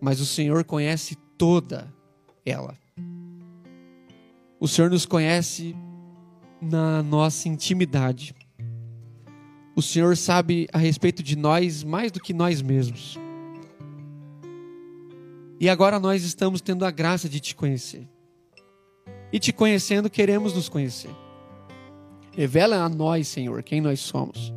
mas 0.00 0.20
o 0.20 0.26
Senhor 0.26 0.62
conhece 0.62 1.16
toda 1.36 1.92
ela. 2.46 2.78
O 4.60 4.68
Senhor 4.68 4.92
nos 4.92 5.04
conhece 5.04 5.74
na 6.60 7.02
nossa 7.02 7.48
intimidade. 7.48 8.34
O 9.74 9.82
Senhor 9.82 10.16
sabe 10.16 10.68
a 10.72 10.78
respeito 10.78 11.22
de 11.22 11.36
nós 11.36 11.84
mais 11.84 12.10
do 12.10 12.20
que 12.20 12.32
nós 12.32 12.60
mesmos. 12.60 13.16
E 15.60 15.68
agora 15.68 15.98
nós 15.98 16.24
estamos 16.24 16.60
tendo 16.60 16.84
a 16.84 16.90
graça 16.90 17.28
de 17.28 17.40
te 17.40 17.54
conhecer. 17.54 18.08
E 19.32 19.38
te 19.38 19.52
conhecendo, 19.52 20.08
queremos 20.08 20.52
nos 20.54 20.68
conhecer. 20.68 21.10
Revela 22.32 22.76
a 22.76 22.88
nós, 22.88 23.28
Senhor, 23.28 23.62
quem 23.62 23.80
nós 23.80 24.00
somos. 24.00 24.52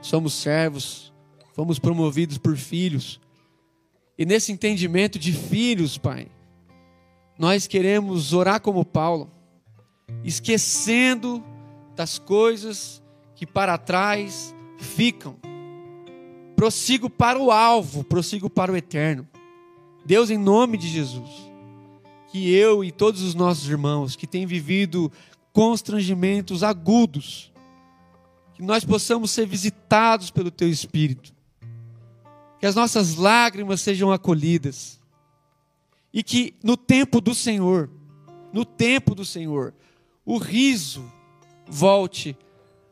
Somos 0.00 0.34
servos, 0.34 1.12
fomos 1.54 1.78
promovidos 1.78 2.38
por 2.38 2.56
filhos. 2.56 3.20
E 4.16 4.24
nesse 4.24 4.52
entendimento 4.52 5.18
de 5.18 5.32
filhos, 5.32 5.96
Pai, 5.98 6.28
nós 7.38 7.66
queremos 7.66 8.32
orar 8.32 8.60
como 8.60 8.84
Paulo 8.84 9.30
esquecendo 10.24 11.42
das 11.94 12.18
coisas 12.18 13.02
que 13.34 13.46
para 13.46 13.78
trás 13.78 14.54
ficam. 14.78 15.36
Prossigo 16.56 17.08
para 17.08 17.38
o 17.38 17.50
alvo, 17.50 18.02
prossigo 18.04 18.50
para 18.50 18.72
o 18.72 18.76
eterno. 18.76 19.28
Deus, 20.04 20.30
em 20.30 20.38
nome 20.38 20.76
de 20.76 20.88
Jesus, 20.88 21.30
que 22.30 22.52
eu 22.54 22.82
e 22.82 22.90
todos 22.90 23.22
os 23.22 23.34
nossos 23.34 23.68
irmãos 23.68 24.16
que 24.16 24.26
têm 24.26 24.46
vivido 24.46 25.10
constrangimentos 25.52 26.62
agudos, 26.62 27.52
que 28.54 28.62
nós 28.62 28.84
possamos 28.84 29.30
ser 29.30 29.46
visitados 29.46 30.30
pelo 30.30 30.50
Teu 30.50 30.68
Espírito, 30.68 31.32
que 32.58 32.66
as 32.66 32.74
nossas 32.74 33.16
lágrimas 33.16 33.80
sejam 33.80 34.10
acolhidas, 34.10 35.00
e 36.12 36.22
que 36.22 36.54
no 36.62 36.76
tempo 36.76 37.20
do 37.20 37.34
Senhor, 37.34 37.90
no 38.52 38.64
tempo 38.64 39.14
do 39.14 39.24
Senhor, 39.24 39.74
o 40.28 40.36
riso 40.36 41.10
volte 41.66 42.36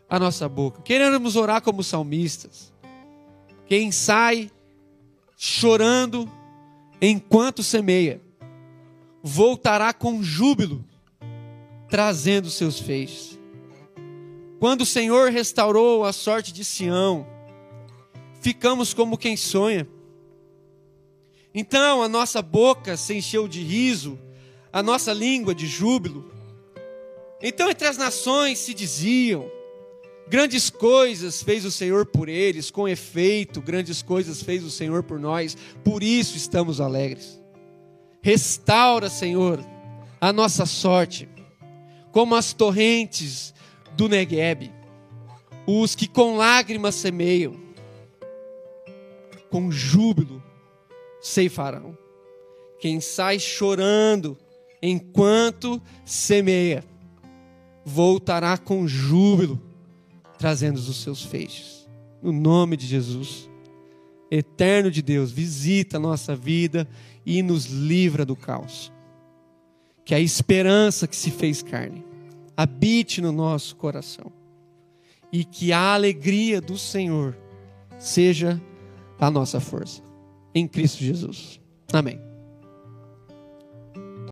à 0.09 0.19
nossa 0.19 0.49
boca. 0.49 0.81
Queremos 0.81 1.37
orar 1.37 1.61
como 1.61 1.85
salmistas. 1.85 2.73
Quem 3.67 3.93
sai 3.93 4.51
chorando 5.37 6.33
enquanto 6.99 7.63
semeia, 7.63 8.23
voltará 9.23 9.93
com 9.93 10.23
júbilo, 10.23 10.83
trazendo 11.91 12.49
seus 12.49 12.81
feixes. 12.81 13.39
Quando 14.59 14.81
o 14.81 14.87
Senhor 14.87 15.31
restaurou 15.31 16.07
a 16.07 16.15
sorte 16.15 16.55
de 16.55 16.65
Sião, 16.65 17.27
ficamos 18.41 18.95
como 18.95 19.19
quem 19.19 19.37
sonha. 19.37 19.87
Então 21.55 22.03
a 22.03 22.09
nossa 22.09 22.41
boca 22.41 22.97
se 22.97 23.15
encheu 23.15 23.47
de 23.47 23.63
riso, 23.63 24.19
a 24.73 24.83
nossa 24.83 25.13
língua 25.13 25.55
de 25.55 25.67
júbilo. 25.67 26.36
Então 27.43 27.71
entre 27.71 27.87
as 27.87 27.97
nações 27.97 28.59
se 28.59 28.73
diziam: 28.73 29.51
Grandes 30.29 30.71
coisas 30.71 31.43
fez 31.43 31.65
o 31.65 31.71
Senhor 31.71 32.05
por 32.05 32.29
eles, 32.29 32.71
com 32.71 32.89
efeito, 32.89 33.61
grandes 33.61 34.03
coisas 34.03 34.43
fez 34.43 34.65
o 34.65 34.71
Senhor 34.71 35.05
por 35.05 35.21
nós, 35.21 35.57
por 35.85 36.03
isso 36.03 36.37
estamos 36.37 36.81
alegres. 36.81 37.41
Restaura, 38.21 39.09
Senhor, 39.09 39.65
a 40.21 40.33
nossa 40.33 40.67
sorte, 40.67 41.29
como 42.11 42.35
as 42.35 42.53
torrentes 42.53 43.55
do 43.97 44.09
Negueb, 44.09 44.73
os 45.65 45.95
que 45.95 46.09
com 46.09 46.37
lágrimas 46.37 46.97
semeiam, 46.97 47.55
com 49.49 49.71
júbilo 49.71 50.43
ceifarão. 51.21 51.97
Quem 52.81 53.01
sai 53.01 53.39
chorando 53.39 54.37
enquanto 54.83 55.81
semeia, 56.05 56.85
voltará 57.89 58.59
com 58.59 58.89
júbilo 58.89 59.63
trazendo 60.37 60.77
os 60.77 61.03
seus 61.03 61.23
feixes. 61.23 61.89
No 62.21 62.33
nome 62.33 62.77
de 62.77 62.85
Jesus. 62.85 63.49
Eterno 64.29 64.91
de 64.91 65.01
Deus, 65.01 65.31
visita 65.31 65.97
a 65.97 66.01
nossa 66.01 66.35
vida 66.35 66.89
e 67.25 67.41
nos 67.45 67.67
livra 67.67 68.25
do 68.25 68.35
caos. 68.35 68.93
Que 70.05 70.17
a 70.17 70.21
esperança 70.21 71.07
que 71.07 71.15
se 71.15 71.31
fez 71.31 71.63
carne 71.63 72.05
habite 72.57 73.21
no 73.21 73.31
nosso 73.31 73.77
coração. 73.77 74.33
E 75.33 75.45
que 75.45 75.73
a 75.73 75.95
alegria 75.95 76.61
do 76.61 76.77
Senhor 76.77 77.39
seja 77.99 78.61
a 79.19 79.31
nossa 79.31 79.61
força. 79.61 80.03
Em 80.53 80.67
Cristo 80.67 81.05
Jesus. 81.05 81.61
Amém. 81.93 82.26